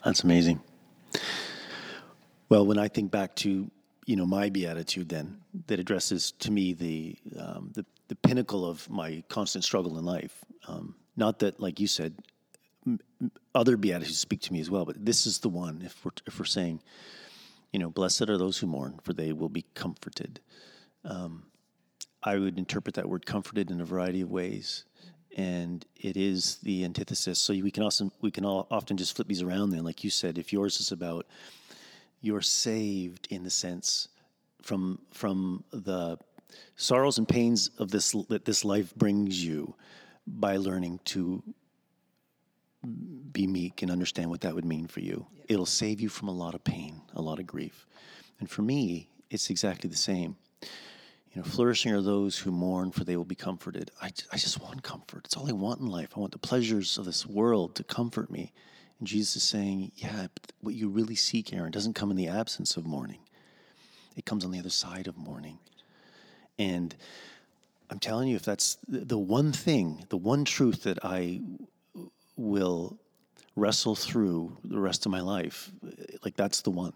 that's 0.05 0.23
amazing. 0.23 0.61
Well, 2.49 2.67
when 2.67 2.79
I 2.79 2.89
think 2.89 3.11
back 3.11 3.35
to 3.37 3.71
you 4.05 4.17
know 4.17 4.27
my 4.27 4.51
beatitude, 4.51 5.09
then 5.09 5.41
that 5.67 5.79
addresses 5.79 6.33
to 6.33 6.51
me 6.51 6.73
the 6.73 7.17
um, 7.39 7.71
the, 7.75 7.85
the 8.09 8.15
pinnacle 8.17 8.67
of 8.69 8.89
my 8.91 9.23
constant 9.29 9.65
struggle 9.65 9.99
in 9.99 10.05
life. 10.05 10.45
Um, 10.69 10.95
not 11.17 11.39
that, 11.41 11.61
like 11.61 11.81
you 11.81 11.87
said, 11.87 12.15
other 13.55 13.77
beatitudes 13.77 14.19
speak 14.19 14.41
to 14.43 14.53
me 14.53 14.61
as 14.61 14.71
well, 14.71 14.85
but 14.85 15.05
this 15.05 15.27
is 15.27 15.39
the 15.39 15.49
one. 15.49 15.83
If 15.85 16.05
we're 16.05 16.13
if 16.27 16.39
we're 16.39 16.45
saying, 16.45 16.81
you 17.73 17.79
know, 17.79 17.91
blessed 17.91 18.29
are 18.29 18.39
those 18.39 18.59
who 18.59 18.67
mourn, 18.67 19.01
for 19.03 19.13
they 19.13 19.33
will 19.33 19.49
be 19.49 19.65
comforted. 19.75 20.41
Um, 21.05 21.45
I 22.23 22.39
would 22.39 22.59
interpret 22.59 22.95
that 22.95 23.09
word 23.09 23.27
comforted 23.27 23.71
in 23.71 23.81
a 23.81 23.85
variety 23.85 24.23
of 24.23 24.31
ways. 24.31 24.85
And 25.37 25.85
it 25.97 26.17
is 26.17 26.59
the 26.63 26.85
antithesis. 26.85 27.41
So 27.41 27.53
we 27.53 27.71
can 27.71 27.83
also 27.83 28.13
we 28.21 28.31
can 28.31 28.45
all 28.45 28.69
often 28.71 28.97
just 28.97 29.17
flip 29.17 29.27
these 29.27 29.43
around. 29.43 29.71
Then, 29.71 29.85
like 29.85 30.05
you 30.05 30.11
said, 30.11 30.39
if 30.39 30.53
yours 30.53 30.79
is 30.79 30.93
about 30.93 31.27
you're 32.25 32.41
saved 32.41 33.29
in 33.31 33.45
the 33.45 33.51
sense 33.51 34.09
from 34.63 34.99
from 35.13 35.63
the 35.73 36.17
sorrows 36.77 37.19
and 37.19 37.29
pains 37.29 37.71
of 37.79 37.91
this 37.91 38.13
that 38.31 38.47
this 38.47 38.65
life 38.65 38.95
brings 38.95 39.45
you 39.45 39.75
by 40.27 40.57
learning 40.57 40.99
to 41.05 41.43
be 43.33 43.47
meek 43.47 43.83
and 43.83 43.91
understand 43.91 44.31
what 44.31 44.41
that 44.41 44.55
would 44.55 44.65
mean 44.65 44.87
for 44.87 45.01
you. 45.01 45.27
It'll 45.49 45.67
save 45.67 46.01
you 46.01 46.09
from 46.09 46.29
a 46.29 46.33
lot 46.33 46.55
of 46.55 46.65
pain, 46.65 47.03
a 47.15 47.21
lot 47.21 47.39
of 47.39 47.47
grief. 47.47 47.87
And 48.41 48.49
for 48.49 48.63
me, 48.63 49.09
it's 49.31 49.51
exactly 49.51 49.91
the 49.91 49.97
same. 49.97 50.37
You 50.63 51.37
know, 51.37 51.43
flourishing 51.43 51.93
are 51.93 52.01
those 52.01 52.39
who 52.39 52.51
mourn, 52.51 52.91
for 52.91 53.05
they 53.05 53.17
will 53.17 53.25
be 53.25 53.35
comforted. 53.35 53.91
I, 54.01 54.11
I 54.33 54.37
just 54.37 54.63
want 54.63 54.83
comfort. 54.83 55.23
It's 55.25 55.37
all 55.37 55.49
I 55.49 55.53
want 55.53 55.81
in 55.81 55.89
life. 55.89 56.11
I 56.17 56.21
want 56.21 56.33
the 56.33 56.39
pleasures 56.39 56.97
of 56.97 57.05
this 57.05 57.27
world 57.27 57.75
to 57.77 57.85
comfort 57.85 58.31
me. 58.31 58.53
And 58.99 59.09
Jesus 59.09 59.37
is 59.37 59.43
saying, 59.43 59.93
yeah, 59.97 60.29
what 60.61 60.75
you 60.75 60.89
really 60.89 61.17
seek, 61.17 61.53
Aaron, 61.53 61.71
doesn't 61.71 61.95
come 61.95 62.11
in 62.11 62.17
the 62.17 62.29
absence 62.29 62.77
of 62.77 62.87
mourning. 62.87 63.21
It 64.17 64.25
comes 64.25 64.45
on 64.45 64.51
the 64.51 64.59
other 64.59 64.71
side 64.71 65.07
of 65.07 65.17
mourning. 65.17 65.59
And 66.59 66.95
I'm 67.91 67.99
telling 67.99 68.29
you, 68.29 68.37
if 68.37 68.45
that's 68.45 68.79
the 68.89 69.01
the 69.01 69.19
one 69.19 69.53
thing, 69.53 70.05
the 70.09 70.17
one 70.17 70.45
truth 70.45 70.85
that 70.85 70.99
I 71.05 71.41
will 72.37 72.99
wrestle 73.57 73.95
through 73.95 74.57
the 74.65 74.79
rest 74.79 75.07
of 75.07 75.13
my 75.13 75.21
life, 75.21 75.71
like 76.25 76.37
that's 76.37 76.63
the 76.63 76.71
one 76.71 76.93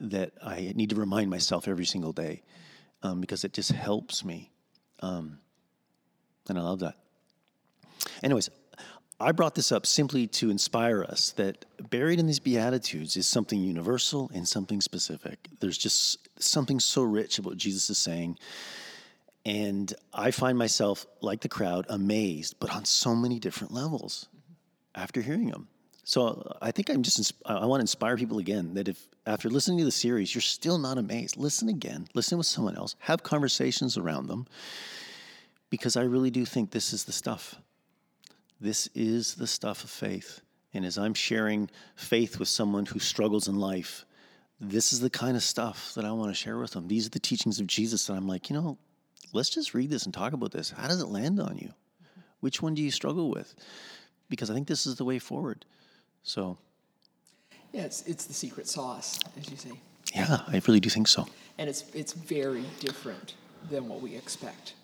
that 0.00 0.32
I 0.42 0.72
need 0.74 0.90
to 0.90 0.96
remind 0.96 1.30
myself 1.30 1.68
every 1.68 1.86
single 1.86 2.12
day 2.12 2.42
um, 3.02 3.20
because 3.20 3.44
it 3.44 3.52
just 3.52 3.72
helps 3.72 4.24
me. 4.24 4.50
Um, 5.00 5.38
and 6.48 6.58
I 6.58 6.62
love 6.62 6.80
that. 6.80 6.96
Anyways, 8.22 8.50
I 9.18 9.32
brought 9.32 9.54
this 9.54 9.72
up 9.72 9.86
simply 9.86 10.26
to 10.28 10.50
inspire 10.50 11.02
us 11.02 11.32
that 11.32 11.64
buried 11.88 12.20
in 12.20 12.26
these 12.26 12.38
Beatitudes 12.38 13.16
is 13.16 13.26
something 13.26 13.60
universal 13.60 14.30
and 14.34 14.46
something 14.46 14.82
specific. 14.82 15.48
There's 15.60 15.78
just 15.78 16.28
something 16.38 16.78
so 16.80 17.02
rich 17.02 17.38
about 17.38 17.56
Jesus 17.56 17.88
is 17.88 17.96
saying. 17.96 18.38
And 19.46 19.94
I 20.12 20.32
find 20.32 20.58
myself, 20.58 21.06
like 21.22 21.40
the 21.40 21.48
crowd, 21.48 21.86
amazed, 21.88 22.56
but 22.60 22.74
on 22.74 22.84
so 22.84 23.14
many 23.14 23.38
different 23.38 23.72
levels 23.72 24.26
after 24.94 25.22
hearing 25.22 25.46
them. 25.46 25.68
So 26.04 26.56
I 26.60 26.70
think 26.70 26.90
I'm 26.90 27.02
just, 27.02 27.32
I 27.46 27.64
want 27.64 27.80
to 27.80 27.84
inspire 27.84 28.16
people 28.16 28.38
again 28.38 28.74
that 28.74 28.86
if 28.86 29.02
after 29.26 29.48
listening 29.48 29.78
to 29.78 29.84
the 29.84 29.90
series, 29.90 30.34
you're 30.34 30.42
still 30.42 30.78
not 30.78 30.98
amazed, 30.98 31.36
listen 31.36 31.68
again, 31.68 32.06
listen 32.14 32.38
with 32.38 32.46
someone 32.46 32.76
else, 32.76 32.94
have 33.00 33.22
conversations 33.22 33.96
around 33.96 34.28
them, 34.28 34.46
because 35.70 35.96
I 35.96 36.02
really 36.02 36.30
do 36.30 36.44
think 36.44 36.70
this 36.70 36.92
is 36.92 37.04
the 37.04 37.12
stuff. 37.12 37.56
This 38.60 38.88
is 38.94 39.34
the 39.34 39.46
stuff 39.46 39.84
of 39.84 39.90
faith. 39.90 40.40
And 40.72 40.84
as 40.84 40.98
I'm 40.98 41.14
sharing 41.14 41.70
faith 41.94 42.38
with 42.38 42.48
someone 42.48 42.86
who 42.86 42.98
struggles 42.98 43.48
in 43.48 43.58
life, 43.58 44.04
this 44.60 44.92
is 44.92 45.00
the 45.00 45.10
kind 45.10 45.36
of 45.36 45.42
stuff 45.42 45.92
that 45.94 46.04
I 46.04 46.12
want 46.12 46.30
to 46.30 46.34
share 46.34 46.58
with 46.58 46.72
them. 46.72 46.88
These 46.88 47.06
are 47.06 47.10
the 47.10 47.18
teachings 47.18 47.60
of 47.60 47.66
Jesus 47.66 48.06
that 48.06 48.14
I'm 48.14 48.26
like, 48.26 48.48
you 48.50 48.54
know, 48.56 48.78
let's 49.32 49.50
just 49.50 49.74
read 49.74 49.90
this 49.90 50.04
and 50.04 50.14
talk 50.14 50.32
about 50.32 50.52
this. 50.52 50.70
How 50.70 50.88
does 50.88 51.00
it 51.00 51.08
land 51.08 51.40
on 51.40 51.58
you? 51.58 51.72
Which 52.40 52.62
one 52.62 52.74
do 52.74 52.82
you 52.82 52.90
struggle 52.90 53.30
with? 53.30 53.54
Because 54.28 54.50
I 54.50 54.54
think 54.54 54.66
this 54.68 54.86
is 54.86 54.96
the 54.96 55.04
way 55.04 55.18
forward. 55.18 55.64
So, 56.22 56.58
Yeah, 57.72 57.82
it's, 57.82 58.02
it's 58.02 58.24
the 58.24 58.34
secret 58.34 58.66
sauce, 58.66 59.18
as 59.38 59.50
you 59.50 59.56
say. 59.56 59.72
yeah, 60.14 60.40
I 60.48 60.60
really 60.66 60.80
do 60.80 60.88
think 60.90 61.08
so. 61.08 61.26
And 61.58 61.68
it's, 61.70 61.84
it's 61.94 62.12
very 62.12 62.64
different 62.80 63.34
than 63.70 63.88
what 63.88 64.00
we 64.00 64.14
expect. 64.14 64.74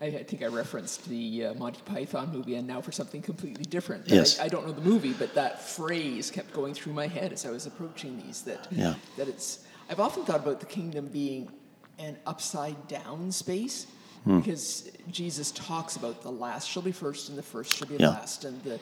I, 0.00 0.06
I 0.06 0.22
think 0.22 0.42
I 0.42 0.46
referenced 0.46 1.08
the 1.08 1.46
uh, 1.46 1.54
Monty 1.54 1.80
Python 1.84 2.30
movie, 2.32 2.54
and 2.54 2.66
now 2.66 2.80
for 2.80 2.92
something 2.92 3.20
completely 3.22 3.64
different. 3.64 4.06
Yes. 4.08 4.38
I, 4.38 4.44
I 4.44 4.48
don't 4.48 4.66
know 4.66 4.72
the 4.72 4.80
movie, 4.82 5.12
but 5.12 5.34
that 5.34 5.60
phrase 5.62 6.30
kept 6.30 6.52
going 6.52 6.74
through 6.74 6.92
my 6.92 7.06
head 7.06 7.32
as 7.32 7.44
I 7.44 7.50
was 7.50 7.66
approaching 7.66 8.22
these. 8.24 8.42
That 8.42 8.68
Yeah. 8.70 8.94
that 9.16 9.28
it's. 9.28 9.64
I've 9.90 10.00
often 10.00 10.24
thought 10.24 10.40
about 10.40 10.60
the 10.60 10.66
kingdom 10.66 11.08
being 11.08 11.50
an 11.98 12.16
upside 12.26 12.86
down 12.88 13.32
space. 13.32 13.86
Hmm. 14.24 14.40
Because 14.40 14.90
Jesus 15.10 15.52
talks 15.52 15.94
about 15.94 16.22
the 16.22 16.30
last 16.30 16.68
shall 16.68 16.82
be 16.82 16.90
first 16.90 17.28
and 17.28 17.38
the 17.38 17.42
first 17.42 17.76
shall 17.76 17.86
be 17.86 17.96
Yeah. 17.98 18.08
last, 18.10 18.44
and 18.44 18.60
the 18.64 18.78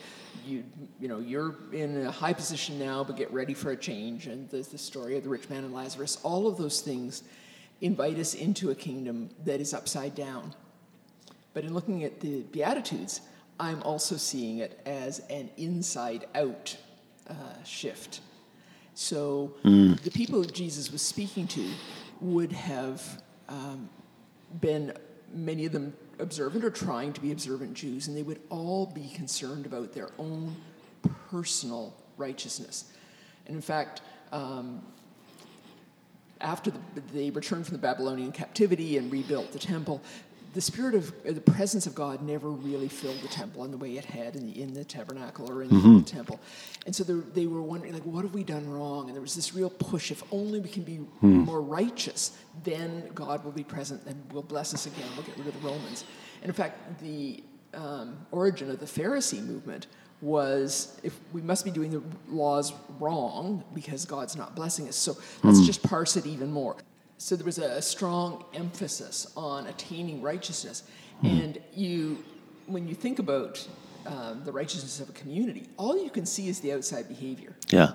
you 0.47 0.64
you 0.99 1.09
know 1.09 1.19
you're 1.19 1.55
in 1.73 2.07
a 2.07 2.11
high 2.11 2.33
position 2.33 2.79
now, 2.79 3.05
but 3.05 3.17
get 3.17 3.31
ready 3.33 3.53
for 3.55 3.71
a 3.71 3.77
change. 3.77 4.27
And 4.27 4.49
the 4.51 4.62
the 4.62 4.79
story 4.79 5.17
of 5.17 5.25
the 5.25 5.29
rich 5.31 5.49
man 5.51 5.64
and 5.64 5.75
Lazarus, 5.75 6.19
all 6.23 6.47
of 6.47 6.57
those 6.57 6.81
things 6.81 7.23
invite 7.83 8.19
us 8.19 8.35
into 8.35 8.71
a 8.71 8.75
kingdom 8.75 9.29
that 9.45 9.61
is 9.61 9.75
upside 9.75 10.14
down. 10.14 10.55
But 11.57 11.65
in 11.65 11.73
looking 11.73 12.05
at 12.05 12.21
the 12.21 12.43
Beatitudes, 12.53 13.23
I'm 13.59 13.83
also 13.83 14.19
seeing 14.19 14.59
it 14.59 14.79
as 14.85 15.21
an 15.31 15.49
inside 15.57 16.27
out 16.35 16.77
uh, 17.31 17.35
shift. 17.65 18.21
So 18.93 19.55
the 19.63 20.11
people 20.13 20.45
Jesus 20.45 20.93
was 20.93 21.01
speaking 21.01 21.47
to 21.47 21.67
would 22.21 22.53
have 22.53 23.23
um, 23.49 23.89
been, 24.61 24.93
many 25.33 25.65
of 25.65 25.73
them, 25.73 25.95
observant 26.19 26.63
or 26.63 26.69
trying 26.69 27.15
to 27.15 27.23
be 27.23 27.33
observant 27.33 27.73
Jews, 27.73 28.07
and 28.07 28.15
they 28.15 28.23
would 28.23 28.43
all 28.51 28.85
be 28.85 29.09
concerned 29.15 29.65
about 29.65 29.95
their 29.95 30.11
own 30.19 30.55
personal 31.31 31.95
righteousness. 32.19 32.93
And 33.47 33.57
in 33.57 33.63
fact, 33.63 34.03
um, 34.31 34.83
after 36.43 36.71
the, 36.71 36.81
they 37.15 37.31
returned 37.31 37.65
from 37.65 37.77
the 37.77 37.83
Babylonian 37.83 38.33
captivity 38.33 38.99
and 38.99 39.11
rebuilt 39.11 39.53
the 39.53 39.59
temple, 39.59 40.03
the 40.57 40.63
spirit 40.63 40.95
of 40.95 41.13
uh, 41.29 41.33
the 41.33 41.41
presence 41.41 41.87
of 41.87 41.95
God 41.95 42.23
never 42.23 42.49
really 42.49 42.89
filled 42.89 43.21
the 43.21 43.29
temple 43.29 43.65
in 43.67 43.71
the 43.71 43.77
way 43.77 43.99
it 43.99 44.07
had 44.07 44.37
in 44.37 44.47
the, 44.47 44.63
in 44.63 44.73
the 44.73 44.87
tabernacle 44.87 45.53
or 45.53 45.63
in 45.63 45.69
the 45.99 46.03
temple. 46.03 46.41
And 46.87 46.97
so 46.97 47.05
they, 47.05 47.43
they 47.43 47.47
were 47.47 47.61
wondering, 47.61 47.93
like, 47.93 48.05
what 48.05 48.25
have 48.25 48.33
we 48.33 48.43
done 48.43 48.67
wrong? 48.67 49.09
And 49.09 49.15
there 49.15 49.21
was 49.21 49.35
this 49.35 49.55
real 49.55 49.69
push 49.69 50.11
if 50.11 50.23
only 50.33 50.59
we 50.61 50.71
can 50.71 50.83
be 50.83 51.01
more 51.21 51.61
righteous, 51.61 52.39
then 52.65 53.11
God 53.15 53.45
will 53.45 53.53
be 53.53 53.65
present 53.65 54.03
and 54.07 54.17
will 54.33 54.43
bless 54.43 54.73
us 54.73 54.87
again. 54.87 55.07
We'll 55.15 55.27
get 55.27 55.37
rid 55.37 55.47
of 55.47 55.61
the 55.61 55.69
Romans. 55.69 56.05
And 56.41 56.49
in 56.49 56.55
fact, 56.55 57.01
the 57.01 57.45
um, 57.75 58.17
origin 58.31 58.71
of 58.71 58.81
the 58.81 58.87
Pharisee 58.87 59.45
movement 59.45 59.89
was 60.23 60.99
if 61.03 61.21
we 61.35 61.43
must 61.43 61.67
be 61.67 61.71
doing 61.71 61.91
the 61.91 62.03
laws 62.35 62.73
wrong 62.99 63.63
because 63.75 64.07
God's 64.07 64.37
not 64.37 64.57
blessing 64.57 64.89
us. 64.89 64.97
So 64.97 65.19
let's 65.43 65.67
just 65.67 65.83
parse 65.83 66.17
it 66.17 66.25
even 66.25 66.51
more. 66.51 66.77
So 67.19 67.35
there 67.37 67.47
was 67.47 67.59
a 67.59 67.81
strong 67.83 68.45
emphasis 68.55 69.33
on 69.37 69.67
attaining 69.67 70.21
righteousness. 70.23 70.83
And 71.23 71.59
you, 71.75 72.23
when 72.67 72.87
you 72.87 72.95
think 72.95 73.19
about 73.19 73.67
um, 74.07 74.43
the 74.45 74.53
righteousness 74.53 75.01
of 75.01 75.09
a 75.09 75.12
community, 75.12 75.69
all 75.79 75.97
you 76.03 76.11
can 76.11 76.27
see 76.27 76.49
is 76.49 76.61
the 76.61 76.73
outside 76.73 77.09
behavior. 77.09 77.57
Yeah. 77.71 77.93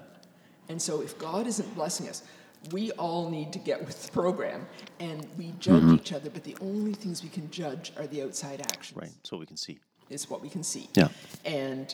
And 0.70 0.82
so 0.82 1.02
if 1.02 1.18
God 1.18 1.46
isn't 1.48 1.76
blessing 1.76 2.10
us, 2.10 2.24
we 2.72 2.92
all 2.94 3.30
need 3.30 3.54
to 3.54 3.60
get 3.60 3.84
with 3.86 4.06
the 4.06 4.12
program 4.12 4.66
and 5.00 5.26
we 5.38 5.54
judge 5.60 5.82
Mm-hmm. 5.84 5.96
each 5.96 6.14
other, 6.14 6.30
but 6.30 6.44
the 6.44 6.56
only 6.62 6.94
things 6.94 7.24
we 7.24 7.30
can 7.30 7.50
judge 7.52 7.92
are 7.98 8.08
the 8.08 8.22
outside 8.24 8.62
actions 8.62 8.98
Right. 8.98 9.12
That's 9.18 9.32
what 9.32 9.40
we 9.40 9.46
can 9.48 9.58
see. 9.58 9.80
It's 10.10 10.30
what 10.30 10.42
we 10.42 10.50
can 10.50 10.64
see. 10.64 10.90
Yeah. 10.96 11.08
And 11.46 11.94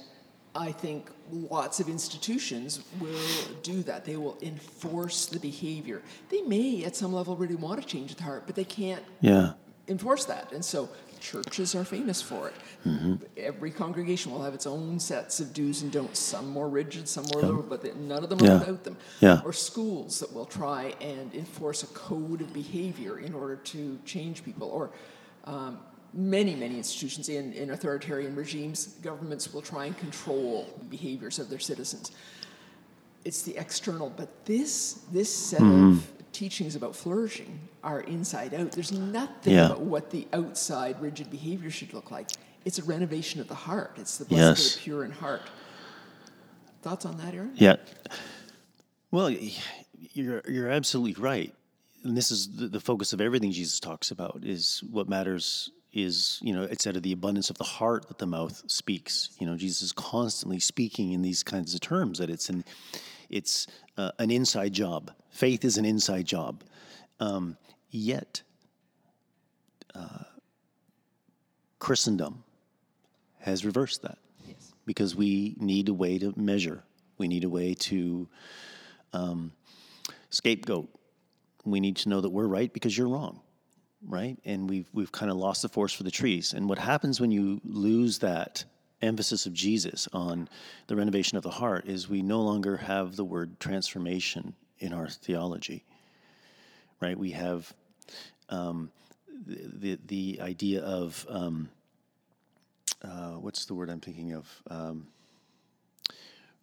I 0.57 0.71
think 0.71 1.09
lots 1.31 1.79
of 1.79 1.87
institutions 1.87 2.81
will 2.99 3.55
do 3.61 3.83
that. 3.83 4.05
They 4.05 4.17
will 4.17 4.37
enforce 4.41 5.27
the 5.27 5.39
behavior. 5.39 6.01
They 6.29 6.41
may, 6.41 6.83
at 6.83 6.95
some 6.95 7.13
level, 7.13 7.35
really 7.35 7.55
want 7.55 7.79
to 7.81 7.87
change 7.87 8.15
the 8.15 8.23
heart, 8.23 8.43
but 8.47 8.55
they 8.55 8.63
can't 8.63 9.03
Yeah. 9.21 9.53
enforce 9.87 10.25
that. 10.25 10.51
And 10.51 10.65
so 10.65 10.89
churches 11.19 11.75
are 11.75 11.83
famous 11.83 12.21
for 12.21 12.47
it. 12.47 12.55
Mm-hmm. 12.85 13.15
Every 13.37 13.71
congregation 13.71 14.31
will 14.31 14.41
have 14.43 14.53
its 14.53 14.65
own 14.67 14.99
sets 14.99 15.39
of 15.39 15.53
do's 15.53 15.81
and 15.83 15.91
don'ts, 15.91 16.19
some 16.19 16.49
more 16.49 16.69
rigid, 16.69 17.07
some 17.07 17.25
more 17.33 17.41
liberal, 17.43 17.63
but 17.63 17.95
none 17.95 18.23
of 18.23 18.29
them 18.29 18.39
Yeah. 18.39 18.55
are 18.55 18.59
without 18.59 18.83
them. 18.83 18.97
Yeah. 19.19 19.41
Or 19.45 19.53
schools 19.53 20.19
that 20.21 20.33
will 20.33 20.45
try 20.45 20.95
and 21.01 21.33
enforce 21.35 21.83
a 21.83 21.87
code 21.87 22.41
of 22.41 22.51
behavior 22.53 23.19
in 23.19 23.33
order 23.33 23.55
to 23.57 23.99
change 24.05 24.43
people. 24.43 24.69
Or 24.69 24.89
um, 25.45 25.79
many, 26.13 26.55
many 26.55 26.77
institutions 26.77 27.29
in, 27.29 27.53
in 27.53 27.69
authoritarian 27.71 28.35
regimes, 28.35 28.87
governments 29.03 29.53
will 29.53 29.61
try 29.61 29.85
and 29.85 29.97
control 29.97 30.67
behaviors 30.89 31.39
of 31.39 31.49
their 31.49 31.59
citizens. 31.59 32.11
It's 33.25 33.41
the 33.41 33.57
external, 33.57 34.09
but 34.09 34.45
this 34.45 35.01
this 35.11 35.33
set 35.33 35.59
Mm-hmm. 35.61 35.97
of 35.97 36.13
teachings 36.31 36.75
about 36.75 36.95
flourishing 36.95 37.59
are 37.83 38.01
inside 38.01 38.53
out. 38.53 38.71
There's 38.71 38.91
nothing 38.91 39.53
Yeah. 39.53 39.65
about 39.67 39.81
what 39.81 40.11
the 40.11 40.27
outside 40.33 41.01
rigid 41.01 41.29
behavior 41.31 41.69
should 41.71 41.93
look 41.93 42.11
like. 42.11 42.29
It's 42.63 42.79
a 42.79 42.83
renovation 42.83 43.41
of 43.41 43.47
the 43.47 43.55
heart. 43.55 43.93
It's 43.97 44.17
the 44.17 44.25
blessed 44.25 44.41
Yes. 44.59 44.67
of 44.75 44.79
the 44.79 44.83
pure 44.83 45.03
in 45.05 45.11
heart. 45.11 45.41
Thoughts 46.83 47.05
on 47.05 47.17
that, 47.17 47.33
Aaron? 47.33 47.51
Yeah. 47.55 47.77
Well, 49.11 49.29
you're 50.13 50.41
you're 50.47 50.69
absolutely 50.69 51.21
right, 51.21 51.53
and 52.03 52.15
this 52.15 52.29
is 52.31 52.55
the, 52.55 52.67
the 52.67 52.79
focus 52.79 53.13
of 53.13 53.19
everything 53.21 53.51
Jesus 53.51 53.79
talks 53.79 54.11
about. 54.11 54.41
Is 54.43 54.83
what 54.89 55.09
matters 55.09 55.71
is 55.97 56.39
you 56.43 56.53
know 56.53 56.61
it's 56.63 56.85
out 56.85 56.95
of 56.95 57.01
the 57.01 57.11
abundance 57.11 57.49
of 57.49 57.57
the 57.57 57.63
heart 57.63 58.07
that 58.07 58.19
the 58.19 58.27
mouth 58.27 58.63
speaks. 58.67 59.29
You 59.39 59.47
know, 59.47 59.55
Jesus 59.55 59.81
is 59.81 59.91
constantly 59.91 60.59
speaking 60.59 61.11
in 61.11 61.23
these 61.23 61.41
kinds 61.43 61.73
of 61.73 61.81
terms 61.81 62.19
that 62.19 62.29
it's 62.29 62.49
an 62.49 62.63
it's 63.29 63.67
uh, 63.97 64.11
an 64.19 64.29
inside 64.29 64.73
job. 64.73 65.11
Faith 65.31 65.65
is 65.65 65.77
an 65.77 65.85
inside 65.85 66.25
job. 66.25 66.63
Um, 67.19 67.57
yet, 67.89 68.43
uh, 69.95 70.23
Christendom 71.79 72.43
has 73.39 73.65
reversed 73.65 74.03
that 74.03 74.19
Yes. 74.47 74.73
because 74.85 75.15
we 75.15 75.55
need 75.59 75.89
a 75.89 75.93
way 75.93 76.19
to 76.19 76.31
measure. 76.37 76.83
We 77.17 77.27
need 77.27 77.43
a 77.43 77.49
way 77.49 77.73
to 77.73 78.27
um, 79.13 79.51
scapegoat. 80.29 80.89
We 81.65 81.79
need 81.79 81.95
to 81.97 82.09
know 82.09 82.21
that 82.21 82.29
we're 82.29 82.47
right 82.47 82.71
because 82.71 82.95
you're 82.95 83.09
wrong, 83.09 83.41
right? 84.05 84.37
And 84.45 84.69
we've 84.69 84.89
we've 84.93 85.11
kind 85.11 85.31
of 85.31 85.37
lost 85.37 85.61
the 85.61 85.69
forest 85.69 85.95
for 85.95 86.03
the 86.03 86.11
trees. 86.11 86.53
And 86.53 86.69
what 86.69 86.79
happens 86.79 87.19
when 87.19 87.31
you 87.31 87.61
lose 87.63 88.19
that 88.19 88.63
emphasis 89.01 89.45
of 89.45 89.53
Jesus 89.53 90.07
on 90.13 90.49
the 90.87 90.95
renovation 90.95 91.37
of 91.37 91.43
the 91.43 91.49
heart 91.51 91.85
is 91.87 92.09
we 92.09 92.21
no 92.21 92.41
longer 92.41 92.77
have 92.77 93.15
the 93.15 93.25
word 93.25 93.59
transformation 93.59 94.55
in 94.79 94.93
our 94.93 95.07
theology, 95.07 95.83
right? 96.99 97.17
We 97.17 97.31
have 97.31 97.71
um, 98.49 98.91
the, 99.45 99.69
the 99.79 99.99
the 100.07 100.41
idea 100.41 100.81
of 100.81 101.25
um, 101.29 101.69
uh, 103.03 103.33
what's 103.33 103.65
the 103.65 103.73
word 103.73 103.89
I'm 103.89 103.99
thinking 103.99 104.33
of? 104.33 104.63
Um, 104.69 105.07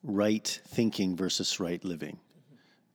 right 0.03 0.61
thinking 0.69 1.17
versus 1.17 1.59
right 1.61 1.83
living. 1.85 2.19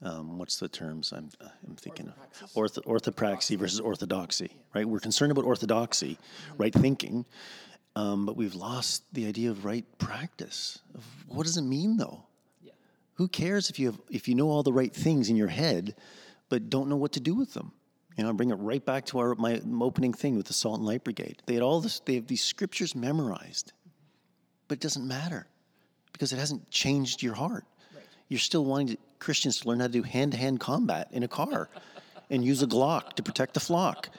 Um, 0.01 0.37
what's 0.37 0.59
the 0.59 0.69
terms 0.69 1.11
I'm, 1.11 1.29
I'm 1.67 1.75
thinking 1.75 2.07
of? 2.07 2.51
Ortho, 2.53 2.81
orthopraxy 2.85 3.57
versus 3.57 3.81
orthodoxy, 3.81 4.51
right? 4.73 4.85
We're 4.87 4.99
concerned 4.99 5.31
about 5.31 5.43
orthodoxy, 5.43 6.17
right 6.57 6.73
thinking, 6.73 7.25
um, 7.97 8.25
but 8.25 8.37
we've 8.37 8.55
lost 8.55 9.03
the 9.13 9.27
idea 9.27 9.49
of 9.51 9.65
right 9.65 9.85
practice. 9.97 10.79
What 11.27 11.45
does 11.45 11.57
it 11.57 11.63
mean, 11.63 11.97
though? 11.97 12.23
Yeah. 12.61 12.71
Who 13.15 13.27
cares 13.27 13.69
if 13.69 13.77
you 13.77 13.87
have 13.87 13.99
if 14.09 14.29
you 14.29 14.35
know 14.35 14.49
all 14.49 14.63
the 14.63 14.71
right 14.71 14.93
things 14.93 15.29
in 15.29 15.35
your 15.35 15.49
head, 15.49 15.95
but 16.47 16.69
don't 16.69 16.87
know 16.87 16.95
what 16.95 17.11
to 17.13 17.19
do 17.19 17.35
with 17.35 17.53
them? 17.53 17.73
You 18.17 18.23
know, 18.23 18.29
I 18.29 18.33
bring 18.33 18.51
it 18.51 18.55
right 18.55 18.85
back 18.85 19.05
to 19.07 19.19
our 19.19 19.35
my 19.35 19.61
opening 19.81 20.13
thing 20.13 20.37
with 20.37 20.47
the 20.47 20.53
Salt 20.53 20.77
and 20.77 20.87
Light 20.87 21.03
Brigade. 21.03 21.41
They 21.45 21.55
had 21.55 21.63
all 21.63 21.81
this. 21.81 21.99
They 21.99 22.15
have 22.15 22.27
these 22.27 22.43
scriptures 22.43 22.95
memorized, 22.95 23.73
but 24.69 24.77
it 24.77 24.81
doesn't 24.81 25.05
matter 25.05 25.47
because 26.13 26.31
it 26.31 26.39
hasn't 26.39 26.69
changed 26.71 27.21
your 27.21 27.33
heart. 27.33 27.65
Right. 27.93 28.03
You're 28.29 28.39
still 28.39 28.63
wanting 28.63 28.87
to, 28.87 28.97
Christians 29.19 29.59
to 29.61 29.67
learn 29.67 29.79
how 29.79 29.87
to 29.87 29.93
do 29.93 30.03
hand-to-hand 30.03 30.59
combat 30.59 31.09
in 31.11 31.23
a 31.23 31.27
car 31.27 31.69
and 32.29 32.43
use 32.43 32.61
a 32.61 32.67
Glock 32.67 33.13
to 33.13 33.23
protect 33.23 33.53
the 33.53 33.59
flock. 33.59 34.09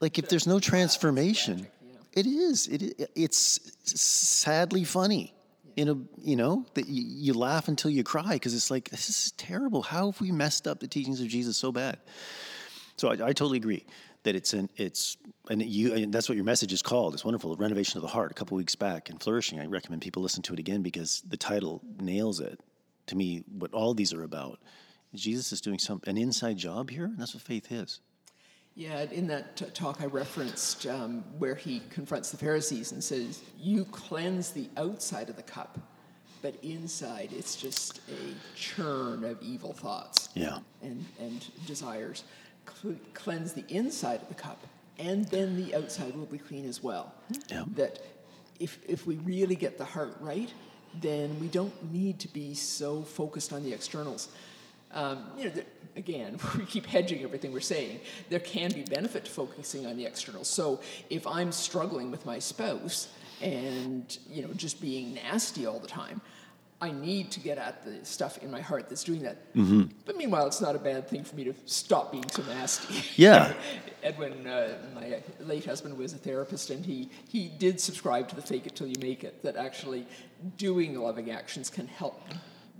Like 0.00 0.18
if 0.18 0.28
there's 0.28 0.46
no 0.46 0.58
transformation, 0.58 1.66
it 2.12 2.26
is. 2.26 2.66
It, 2.66 3.10
it's 3.14 3.60
sadly 3.84 4.84
funny. 4.84 5.34
In 5.74 5.88
a, 5.88 5.96
you 6.20 6.36
know, 6.36 6.66
that 6.74 6.86
you, 6.86 7.02
you 7.02 7.32
laugh 7.32 7.66
until 7.66 7.90
you 7.90 8.04
cry 8.04 8.34
because 8.34 8.54
it's 8.54 8.70
like 8.70 8.90
this 8.90 9.08
is 9.08 9.32
terrible. 9.38 9.80
How 9.80 10.10
have 10.10 10.20
we 10.20 10.30
messed 10.30 10.68
up 10.68 10.80
the 10.80 10.86
teachings 10.86 11.22
of 11.22 11.28
Jesus 11.28 11.56
so 11.56 11.72
bad? 11.72 11.96
So 12.98 13.08
I, 13.08 13.12
I 13.12 13.32
totally 13.32 13.56
agree 13.56 13.86
that 14.24 14.36
it's 14.36 14.52
an 14.52 14.68
it's 14.76 15.16
and 15.48 15.62
you 15.62 15.94
and 15.94 16.12
that's 16.12 16.28
what 16.28 16.36
your 16.36 16.44
message 16.44 16.74
is 16.74 16.82
called. 16.82 17.14
It's 17.14 17.24
wonderful, 17.24 17.56
renovation 17.56 17.96
of 17.96 18.02
the 18.02 18.08
heart. 18.08 18.30
A 18.30 18.34
couple 18.34 18.56
weeks 18.56 18.74
back 18.74 19.08
and 19.08 19.22
flourishing. 19.22 19.60
I 19.60 19.66
recommend 19.66 20.02
people 20.02 20.22
listen 20.22 20.42
to 20.42 20.52
it 20.52 20.58
again 20.58 20.82
because 20.82 21.22
the 21.26 21.38
title 21.38 21.80
nails 21.98 22.40
it. 22.40 22.60
To 23.06 23.16
me, 23.16 23.44
what 23.58 23.72
all 23.72 23.94
these 23.94 24.12
are 24.12 24.22
about. 24.22 24.58
Jesus 25.14 25.52
is 25.52 25.60
doing 25.60 25.78
some 25.78 26.00
an 26.06 26.16
inside 26.16 26.56
job 26.56 26.88
here, 26.90 27.04
and 27.04 27.18
that's 27.18 27.34
what 27.34 27.42
faith 27.42 27.70
is. 27.70 28.00
Yeah, 28.74 29.02
in 29.02 29.26
that 29.26 29.56
t- 29.56 29.66
talk 29.74 30.00
I 30.00 30.06
referenced 30.06 30.86
um, 30.86 31.22
where 31.38 31.54
he 31.54 31.82
confronts 31.90 32.30
the 32.30 32.38
Pharisees 32.38 32.92
and 32.92 33.04
says, 33.04 33.42
You 33.60 33.84
cleanse 33.86 34.50
the 34.50 34.70
outside 34.78 35.28
of 35.28 35.36
the 35.36 35.42
cup, 35.42 35.78
but 36.40 36.54
inside 36.62 37.28
it's 37.36 37.54
just 37.56 37.98
a 38.08 38.34
churn 38.56 39.24
of 39.24 39.42
evil 39.42 39.74
thoughts 39.74 40.30
Yeah. 40.34 40.60
and, 40.82 41.04
and 41.20 41.46
desires. 41.66 42.24
Cl- 42.80 42.96
cleanse 43.12 43.52
the 43.52 43.64
inside 43.68 44.22
of 44.22 44.28
the 44.28 44.34
cup, 44.34 44.66
and 44.98 45.26
then 45.26 45.56
the 45.56 45.74
outside 45.74 46.16
will 46.16 46.24
be 46.24 46.38
clean 46.38 46.66
as 46.66 46.82
well. 46.82 47.12
Yeah. 47.50 47.64
That 47.74 47.98
if, 48.58 48.78
if 48.88 49.06
we 49.06 49.16
really 49.16 49.56
get 49.56 49.76
the 49.76 49.84
heart 49.84 50.16
right, 50.20 50.50
then 51.00 51.38
we 51.40 51.48
don't 51.48 51.92
need 51.92 52.18
to 52.20 52.28
be 52.28 52.54
so 52.54 53.02
focused 53.02 53.52
on 53.52 53.62
the 53.62 53.72
externals. 53.72 54.28
Um, 54.92 55.24
you 55.38 55.44
know, 55.44 55.50
the, 55.50 55.64
again, 55.96 56.38
we 56.58 56.64
keep 56.64 56.86
hedging 56.86 57.22
everything 57.22 57.52
we're 57.52 57.60
saying. 57.60 58.00
There 58.28 58.40
can 58.40 58.72
be 58.72 58.82
benefit 58.82 59.24
to 59.24 59.30
focusing 59.30 59.86
on 59.86 59.96
the 59.96 60.06
externals. 60.06 60.48
So 60.48 60.80
if 61.10 61.26
I'm 61.26 61.52
struggling 61.52 62.10
with 62.10 62.26
my 62.26 62.38
spouse 62.38 63.08
and 63.40 64.18
you 64.30 64.42
know 64.42 64.52
just 64.54 64.80
being 64.80 65.14
nasty 65.14 65.66
all 65.66 65.78
the 65.78 65.88
time, 65.88 66.20
I 66.82 66.90
need 66.90 67.30
to 67.30 67.40
get 67.40 67.58
at 67.58 67.84
the 67.84 68.04
stuff 68.04 68.38
in 68.38 68.50
my 68.50 68.60
heart 68.60 68.88
that's 68.88 69.04
doing 69.04 69.22
that. 69.22 69.54
Mm-hmm. 69.54 69.82
But 70.04 70.16
meanwhile, 70.16 70.48
it's 70.48 70.60
not 70.60 70.74
a 70.74 70.80
bad 70.80 71.08
thing 71.08 71.22
for 71.22 71.36
me 71.36 71.44
to 71.44 71.54
stop 71.64 72.10
being 72.10 72.28
so 72.28 72.42
nasty. 72.42 73.04
Yeah. 73.14 73.54
Edwin, 74.02 74.44
uh, 74.48 74.76
my 74.92 75.22
late 75.38 75.64
husband, 75.64 75.96
was 75.96 76.12
a 76.12 76.16
therapist, 76.18 76.70
and 76.70 76.84
he, 76.84 77.08
he 77.28 77.48
did 77.48 77.80
subscribe 77.80 78.28
to 78.30 78.34
the 78.34 78.42
fake 78.42 78.66
it 78.66 78.74
till 78.74 78.88
you 78.88 78.96
make 79.00 79.22
it, 79.22 79.44
that 79.44 79.54
actually 79.54 80.04
doing 80.56 80.98
loving 80.98 81.30
actions 81.30 81.70
can 81.70 81.86
help 81.86 82.20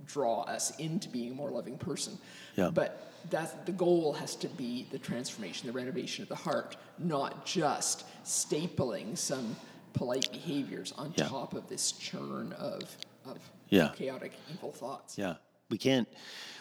draw 0.05 0.41
us 0.41 0.77
into 0.79 1.07
being 1.07 1.31
a 1.31 1.35
more 1.35 1.49
loving 1.49 1.77
person. 1.77 2.17
Yeah. 2.57 2.71
But 2.73 3.09
that 3.29 3.65
the 3.65 3.71
goal 3.71 4.11
has 4.11 4.35
to 4.35 4.49
be 4.49 4.85
the 4.91 4.99
transformation, 4.99 5.67
the 5.67 5.73
renovation 5.73 6.23
of 6.23 6.27
the 6.27 6.35
heart, 6.35 6.75
not 6.99 7.45
just 7.45 8.03
stapling 8.25 9.17
some 9.17 9.55
polite 9.93 10.29
behaviors 10.33 10.91
on 10.97 11.13
Yeah. 11.15 11.27
top 11.29 11.53
of 11.53 11.69
this 11.69 11.93
churn 11.93 12.51
of, 12.53 12.97
of 13.25 13.37
Yeah. 13.69 13.89
chaotic 13.95 14.33
evil 14.51 14.71
thoughts. 14.71 15.17
Yeah. 15.17 15.35
We 15.69 15.77
can't 15.77 16.07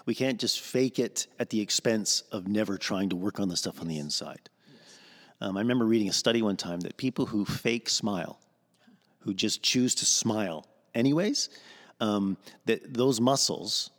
we 0.05 0.15
can't 0.15 0.41
just 0.41 0.61
fake 0.61 0.99
it 0.99 1.27
at 1.39 1.51
the 1.51 1.61
expense 1.61 2.23
of 2.33 2.49
never 2.49 2.77
trying 2.77 3.09
to 3.11 3.17
work 3.17 3.39
on 3.39 3.49
the 3.49 3.57
stuff 3.57 3.81
on 3.81 3.87
the 3.89 3.99
inside. 3.99 4.51
Um, 5.41 5.57
I 5.57 5.61
remember 5.61 5.85
reading 5.85 6.09
a 6.09 6.13
study 6.13 6.43
one 6.43 6.57
time 6.57 6.81
that 6.81 6.97
people 6.97 7.27
who 7.27 7.45
fake 7.45 7.89
smile, 7.89 8.41
who 9.21 9.35
just 9.35 9.63
choose 9.63 9.95
to 9.97 10.05
smile 10.05 10.67
anyways, 10.95 11.51
um, 12.01 12.37
that 12.67 12.95
those 12.95 13.21
muscles 13.21 13.91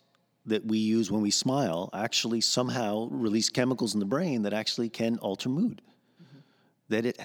that 0.46 0.66
we 0.66 0.78
use 0.78 1.10
when 1.10 1.22
we 1.22 1.32
smile 1.32 1.90
actually 1.94 2.42
somehow 2.42 3.08
release 3.10 3.50
chemicals 3.50 3.94
in 3.94 4.00
the 4.00 4.06
brain 4.06 4.42
that 4.42 4.54
actually 4.54 4.90
can 4.90 5.18
alter 5.20 5.48
mood. 5.50 5.82
That 6.94 7.06
it, 7.08 7.20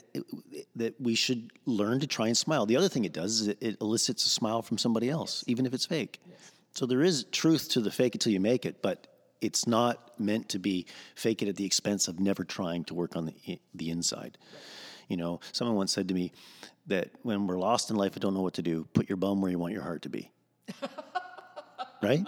that 0.76 0.98
we 0.98 1.14
should 1.14 1.52
learn 1.66 2.00
to 2.00 2.06
try 2.06 2.26
and 2.26 2.36
smile. 2.36 2.64
The 2.64 2.76
other 2.76 2.88
thing 2.88 3.04
it 3.04 3.12
does 3.12 3.42
is 3.42 3.48
it, 3.48 3.58
it 3.60 3.76
elicits 3.82 4.24
a 4.24 4.30
smile 4.30 4.62
from 4.62 4.78
somebody 4.78 5.10
else, 5.10 5.44
even 5.46 5.66
if 5.66 5.74
it's 5.74 5.84
fake. 5.84 6.20
So 6.72 6.86
there 6.86 7.02
is 7.02 7.24
truth 7.24 7.68
to 7.70 7.80
the 7.82 7.90
fake 7.90 8.14
it 8.14 8.22
till 8.22 8.32
you 8.32 8.40
make 8.40 8.64
it, 8.64 8.80
but 8.80 9.06
it's 9.42 9.66
not 9.66 10.18
meant 10.18 10.48
to 10.50 10.58
be 10.58 10.86
fake 11.14 11.42
it 11.42 11.48
at 11.48 11.56
the 11.56 11.66
expense 11.66 12.08
of 12.08 12.18
never 12.18 12.44
trying 12.44 12.84
to 12.84 12.94
work 12.94 13.14
on 13.14 13.26
the 13.26 13.60
the 13.74 13.90
inside. 13.90 14.38
You 15.08 15.18
know, 15.18 15.40
someone 15.52 15.76
once 15.76 15.92
said 15.92 16.08
to 16.08 16.14
me 16.14 16.32
that 16.86 17.10
when 17.22 17.46
we're 17.46 17.58
lost 17.58 17.90
in 17.90 17.96
life 17.96 18.14
and 18.14 18.22
don't 18.22 18.34
know 18.34 18.42
what 18.42 18.54
to 18.54 18.62
do, 18.62 18.86
put 18.94 19.08
your 19.08 19.16
bum 19.16 19.42
where 19.42 19.50
you 19.50 19.58
want 19.58 19.74
your 19.74 19.82
heart 19.82 20.02
to 20.02 20.08
be. 20.08 20.30
right? 22.02 22.26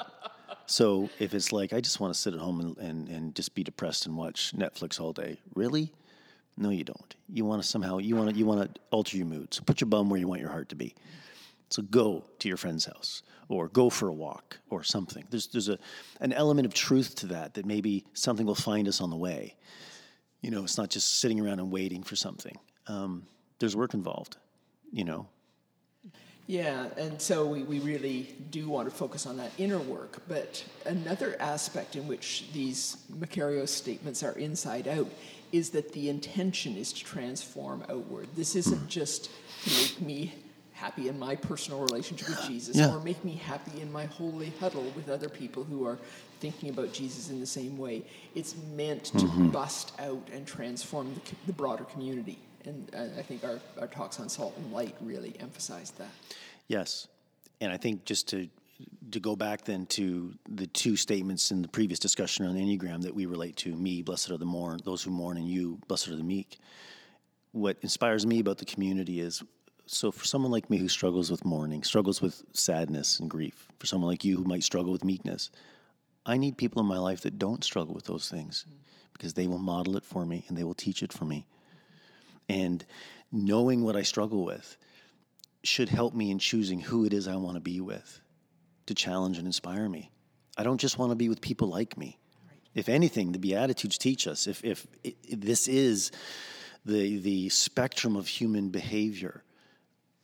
So 0.67 1.11
if 1.19 1.35
it's 1.35 1.53
like 1.53 1.73
I 1.73 1.81
just 1.81 2.01
want 2.01 2.15
to 2.15 2.21
sit 2.21 2.35
at 2.35 2.41
home 2.41 2.61
and, 2.61 2.77
and, 2.79 3.09
and 3.09 3.35
just 3.35 3.55
be 3.55 3.65
depressed 3.65 4.07
and 4.07 4.17
watch 4.17 4.53
Netflix 4.55 5.01
all 5.01 5.13
day, 5.13 5.41
really? 5.55 5.93
No, 6.57 6.71
you 6.71 6.85
don't. 6.85 7.15
You 7.33 7.45
want 7.45 7.63
to 7.63 7.69
somehow 7.69 7.99
you 7.99 8.17
want 8.17 8.31
to 8.31 8.37
you 8.37 8.47
want 8.47 8.75
to 8.75 8.81
alter 8.91 9.17
your 9.17 9.27
mood. 9.27 9.55
So 9.55 9.63
put 9.63 9.81
your 9.81 9.89
bum 9.89 10.11
where 10.11 10.21
you 10.21 10.29
want 10.29 10.41
your 10.41 10.51
heart 10.51 10.69
to 10.71 10.77
be. 10.77 10.95
So 11.71 11.83
go 11.83 12.25
to 12.41 12.49
your 12.49 12.57
friend's 12.57 12.85
house 12.85 13.23
or 13.49 13.69
go 13.69 13.91
for 13.91 14.09
a 14.09 14.13
walk 14.13 14.59
or 14.69 14.83
something. 14.83 15.25
There's 15.31 15.47
there's 15.49 15.69
a 15.69 15.79
an 16.21 16.33
element 16.33 16.67
of 16.67 16.75
truth 16.75 17.15
to 17.17 17.27
that 17.29 17.55
that 17.55 17.65
maybe 17.65 18.05
something 18.13 18.47
will 18.47 18.55
find 18.55 18.89
us 18.89 19.01
on 19.01 19.11
the 19.11 19.17
way. 19.17 19.57
You 20.41 20.51
know, 20.51 20.65
it's 20.65 20.79
not 20.79 20.91
just 20.91 21.21
sitting 21.21 21.41
around 21.41 21.61
and 21.61 21.71
waiting 21.71 22.03
for 22.03 22.17
something. 22.17 22.59
Um, 22.87 23.27
there's 23.59 23.77
work 23.77 23.95
involved. 23.95 24.37
You 24.93 25.05
know, 25.05 25.29
Yeah, 26.47 26.89
and 26.97 27.21
so 27.23 27.47
we, 27.47 27.63
we 27.63 27.79
really 27.79 28.35
do 28.51 28.69
want 28.69 28.91
to 28.91 28.95
focus 28.95 29.25
on 29.25 29.37
that 29.37 29.53
inner 29.57 29.79
work. 29.79 30.21
But 30.27 30.65
another 30.85 31.37
aspect 31.41 31.95
in 31.95 32.09
which 32.09 32.47
these 32.53 32.97
makarios 33.13 33.69
statements 33.69 34.23
are 34.25 34.33
inside 34.33 34.89
out 34.89 35.09
is 35.53 35.71
that 35.71 35.93
the 35.93 36.09
intention 36.09 36.77
is 36.77 36.93
to 36.93 37.05
transform 37.05 37.85
outward. 37.89 38.29
This 38.37 38.57
isn't 38.57 38.89
just 38.89 39.31
to 39.65 39.71
make 39.71 40.01
me 40.01 40.35
happy 40.73 41.09
in 41.09 41.19
my 41.19 41.37
personal 41.37 41.81
relationship 41.81 42.29
with 42.29 42.43
Jesus 42.47 42.77
Yeah. 42.77 42.95
or 42.95 43.01
make 43.01 43.23
me 43.25 43.35
happy 43.35 43.81
in 43.83 43.93
my 43.93 44.07
holy 44.07 44.51
huddle 44.59 44.91
with 44.97 45.11
other 45.11 45.29
people 45.29 45.63
who 45.63 45.87
are 45.87 45.99
thinking 46.41 46.71
about 46.71 46.93
Jesus 46.93 47.29
in 47.29 47.39
the 47.39 47.47
same 47.47 47.77
way. 47.77 48.03
It's 48.35 48.55
meant 48.75 49.05
to 49.05 49.19
mm-hmm. 49.19 49.49
bust 49.51 49.93
out 49.99 50.27
and 50.33 50.47
transform 50.47 51.15
the, 51.15 51.21
the 51.47 51.53
broader 51.53 51.85
community. 51.85 52.39
And 52.65 52.91
I 52.95 53.23
think 53.23 53.45
our, 53.45 53.59
our 53.81 53.87
talks 53.87 54.21
on 54.21 54.29
salt 54.29 54.55
and 54.57 54.73
light 54.73 54.95
really 55.01 55.35
emphasized 55.41 55.97
that. 55.99 56.11
Yes, 56.69 57.09
and 57.61 57.73
I 57.73 57.77
think 57.77 58.05
just 58.05 58.29
to 58.29 58.49
to 59.11 59.21
go 59.21 59.37
back 59.37 59.65
then 59.65 59.85
to 59.85 60.33
the 60.49 60.67
two 60.67 60.97
statements 60.97 61.51
in 61.51 61.61
the 61.61 61.69
previous 61.69 61.99
discussion 61.99 62.47
on 62.47 62.55
Enneagram 62.55 63.03
that 63.03 63.15
we 63.15 63.27
relate 63.27 63.57
to: 63.57 63.75
me, 63.75 64.03
blessed 64.03 64.31
are 64.31 64.39
the 64.39 64.45
mourn, 64.45 64.81
those 64.85 65.03
who 65.03 65.11
mourn, 65.11 65.37
and 65.37 65.49
you, 65.49 65.79
blessed 65.89 66.09
are 66.09 66.17
the 66.17 66.23
meek. 66.23 66.59
What 67.53 67.79
inspires 67.83 68.27
me 68.27 68.41
about 68.41 68.59
the 68.59 68.65
community 68.65 69.21
is 69.21 69.43
so 69.87 70.13
for 70.13 70.25
someone 70.25 70.53
like 70.53 70.71
me 70.71 70.77
who 70.77 70.89
struggles 70.89 71.31
with 71.31 71.45
mourning, 71.45 71.83
struggles 71.83 72.23
with 72.23 72.45
sadness 72.53 73.19
and 73.19 73.29
grief, 73.29 73.67
for 73.81 73.87
someone 73.87 74.09
like 74.09 74.25
you 74.25 74.37
who 74.37 74.45
might 74.45 74.63
struggle 74.63 74.93
with 74.93 75.05
meekness, 75.05 75.51
I 76.25 76.37
need 76.37 76.57
people 76.57 76.81
in 76.81 76.87
my 76.87 76.99
life 76.99 77.23
that 77.23 77.41
don't 77.41 77.65
struggle 77.65 77.93
with 77.93 78.05
those 78.05 78.31
things 78.31 78.67
because 79.13 79.35
they 79.35 79.49
will 79.49 79.59
model 79.59 79.97
it 79.97 80.05
for 80.05 80.25
me 80.25 80.45
and 80.47 80.57
they 80.57 80.63
will 80.63 80.75
teach 80.75 81.03
it 81.03 81.13
for 81.13 81.25
me. 81.25 81.45
And 82.49 82.85
knowing 83.33 83.85
what 83.85 83.97
I 83.97 84.03
struggle 84.03 84.45
with 84.45 84.77
should 85.63 85.89
help 85.89 86.15
me 86.15 86.31
in 86.31 86.39
choosing 86.39 86.81
who 86.81 87.05
it 87.05 87.13
is 87.13 87.29
I 87.29 87.37
want 87.37 87.57
to 87.57 87.61
be 87.61 87.81
with 87.81 88.21
to 88.87 88.95
challenge 88.95 89.39
and 89.39 89.47
inspire 89.47 89.89
me. 89.89 90.11
I 90.57 90.63
don't 90.63 90.81
just 90.81 90.99
want 90.99 91.11
to 91.11 91.17
be 91.17 91.29
with 91.29 91.41
people 91.41 91.69
like 91.69 91.97
me. 91.97 92.19
If 92.75 92.89
anything, 92.89 93.33
the 93.33 93.39
Beatitudes 93.39 93.99
teach 93.99 94.27
us 94.27 94.47
if, 94.47 94.65
if, 94.65 94.87
if 95.03 95.41
this 95.41 95.69
is 95.69 96.13
the, 96.85 97.19
the 97.19 97.49
spectrum 97.49 98.17
of 98.17 98.27
human 98.27 98.71
behavior, 98.71 99.43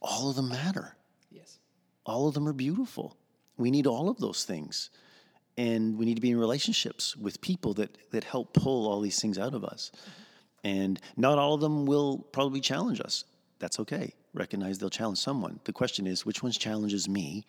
all 0.00 0.30
of 0.30 0.36
them 0.36 0.48
matter. 0.48 0.96
Yes. 1.30 1.58
All 2.04 2.28
of 2.28 2.34
them 2.34 2.46
are 2.48 2.52
beautiful. 2.52 3.16
We 3.56 3.70
need 3.70 3.86
all 3.86 4.08
of 4.08 4.18
those 4.18 4.44
things. 4.44 4.90
And 5.56 5.96
we 5.98 6.04
need 6.04 6.16
to 6.16 6.20
be 6.20 6.30
in 6.30 6.38
relationships 6.38 7.16
with 7.16 7.40
people 7.40 7.74
that, 7.74 7.96
that 8.10 8.24
help 8.24 8.52
pull 8.52 8.88
all 8.88 9.00
these 9.00 9.20
things 9.20 9.38
out 9.38 9.54
of 9.54 9.64
us. 9.64 9.90
Mm-hmm. 9.94 10.22
And 10.66 11.00
not 11.16 11.38
all 11.38 11.54
of 11.54 11.60
them 11.60 11.86
will 11.86 12.18
probably 12.32 12.60
challenge 12.60 13.00
us. 13.00 13.24
That's 13.60 13.78
okay. 13.78 14.12
Recognize 14.34 14.78
they'll 14.78 14.90
challenge 14.90 15.18
someone. 15.18 15.60
The 15.62 15.72
question 15.72 16.08
is, 16.08 16.26
which 16.26 16.42
ones 16.42 16.58
challenges 16.58 17.08
me 17.08 17.46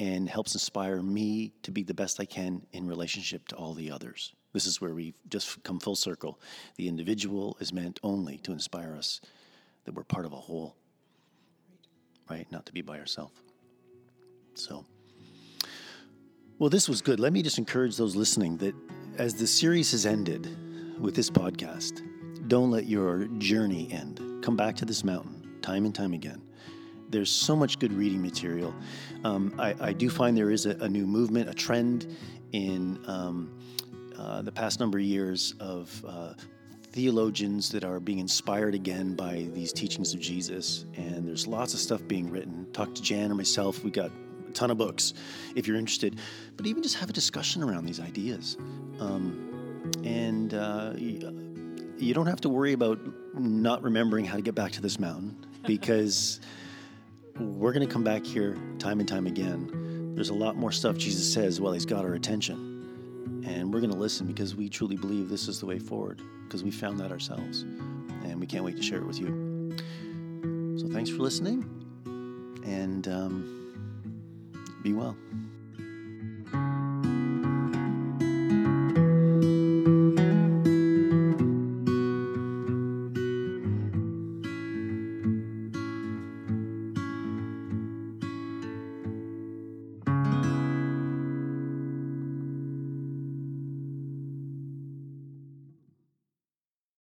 and 0.00 0.28
helps 0.28 0.52
inspire 0.52 1.00
me 1.00 1.52
to 1.62 1.70
be 1.70 1.84
the 1.84 1.94
best 1.94 2.18
I 2.18 2.24
can 2.24 2.66
in 2.72 2.88
relationship 2.88 3.46
to 3.48 3.54
all 3.54 3.72
the 3.72 3.92
others? 3.92 4.32
This 4.52 4.66
is 4.66 4.80
where 4.80 4.94
we've 4.94 5.14
just 5.28 5.62
come 5.62 5.78
full 5.78 5.94
circle. 5.94 6.40
The 6.74 6.88
individual 6.88 7.56
is 7.60 7.72
meant 7.72 8.00
only 8.02 8.38
to 8.38 8.50
inspire 8.50 8.96
us 8.96 9.20
that 9.84 9.94
we're 9.94 10.02
part 10.02 10.26
of 10.26 10.32
a 10.32 10.36
whole, 10.36 10.74
right? 12.28 12.50
Not 12.50 12.66
to 12.66 12.72
be 12.72 12.82
by 12.82 12.98
ourselves. 12.98 13.40
So, 14.54 14.84
well, 16.58 16.68
this 16.68 16.88
was 16.88 17.00
good. 17.00 17.20
Let 17.20 17.32
me 17.32 17.42
just 17.42 17.58
encourage 17.58 17.96
those 17.96 18.16
listening 18.16 18.56
that 18.56 18.74
as 19.18 19.34
the 19.34 19.46
series 19.46 19.92
has 19.92 20.04
ended 20.04 20.48
with 21.00 21.14
this 21.14 21.30
podcast, 21.30 22.02
don't 22.48 22.70
let 22.70 22.86
your 22.86 23.26
journey 23.38 23.88
end. 23.92 24.42
Come 24.42 24.56
back 24.56 24.76
to 24.76 24.84
this 24.84 25.04
mountain 25.04 25.58
time 25.62 25.84
and 25.84 25.94
time 25.94 26.12
again. 26.12 26.42
There's 27.10 27.30
so 27.30 27.56
much 27.56 27.78
good 27.78 27.92
reading 27.92 28.20
material. 28.20 28.74
Um, 29.24 29.54
I, 29.58 29.74
I 29.80 29.92
do 29.92 30.10
find 30.10 30.36
there 30.36 30.50
is 30.50 30.66
a, 30.66 30.70
a 30.76 30.88
new 30.88 31.06
movement, 31.06 31.48
a 31.48 31.54
trend 31.54 32.16
in 32.52 32.98
um, 33.06 33.58
uh, 34.18 34.42
the 34.42 34.52
past 34.52 34.80
number 34.80 34.98
of 34.98 35.04
years 35.04 35.54
of 35.60 36.04
uh, 36.06 36.34
theologians 36.92 37.70
that 37.70 37.84
are 37.84 38.00
being 38.00 38.18
inspired 38.18 38.74
again 38.74 39.14
by 39.14 39.46
these 39.52 39.72
teachings 39.72 40.12
of 40.14 40.20
Jesus. 40.20 40.84
And 40.96 41.26
there's 41.26 41.46
lots 41.46 41.74
of 41.74 41.80
stuff 41.80 42.06
being 42.08 42.30
written. 42.30 42.66
Talk 42.72 42.94
to 42.94 43.02
Jan 43.02 43.30
or 43.30 43.34
myself. 43.34 43.84
We 43.84 43.90
got 43.90 44.10
a 44.48 44.52
ton 44.52 44.70
of 44.70 44.78
books 44.78 45.14
if 45.54 45.66
you're 45.66 45.76
interested. 45.76 46.18
But 46.56 46.66
even 46.66 46.82
just 46.82 46.96
have 46.96 47.10
a 47.10 47.12
discussion 47.12 47.62
around 47.62 47.86
these 47.86 48.00
ideas. 48.00 48.56
Um, 49.00 49.47
and 50.04 50.54
uh, 50.54 50.92
you 50.96 52.14
don't 52.14 52.26
have 52.26 52.40
to 52.42 52.48
worry 52.48 52.72
about 52.72 52.98
not 53.34 53.82
remembering 53.82 54.24
how 54.24 54.36
to 54.36 54.42
get 54.42 54.54
back 54.54 54.72
to 54.72 54.80
this 54.80 54.98
mountain 54.98 55.36
because 55.66 56.40
we're 57.38 57.72
going 57.72 57.86
to 57.86 57.92
come 57.92 58.04
back 58.04 58.24
here 58.24 58.56
time 58.78 59.00
and 59.00 59.08
time 59.08 59.26
again. 59.26 60.14
There's 60.14 60.30
a 60.30 60.34
lot 60.34 60.56
more 60.56 60.72
stuff 60.72 60.96
Jesus 60.96 61.32
says 61.32 61.60
while 61.60 61.72
he's 61.72 61.86
got 61.86 62.04
our 62.04 62.14
attention. 62.14 63.44
And 63.46 63.72
we're 63.72 63.80
going 63.80 63.92
to 63.92 63.98
listen 63.98 64.26
because 64.26 64.54
we 64.56 64.68
truly 64.68 64.96
believe 64.96 65.28
this 65.28 65.48
is 65.48 65.60
the 65.60 65.66
way 65.66 65.78
forward 65.78 66.20
because 66.44 66.64
we 66.64 66.70
found 66.70 66.98
that 67.00 67.12
ourselves. 67.12 67.62
And 67.62 68.40
we 68.40 68.46
can't 68.46 68.64
wait 68.64 68.76
to 68.76 68.82
share 68.82 68.98
it 68.98 69.06
with 69.06 69.20
you. 69.20 69.76
So 70.78 70.88
thanks 70.88 71.10
for 71.10 71.18
listening 71.18 71.64
and 72.64 73.06
um, 73.08 74.80
be 74.82 74.92
well. 74.92 75.16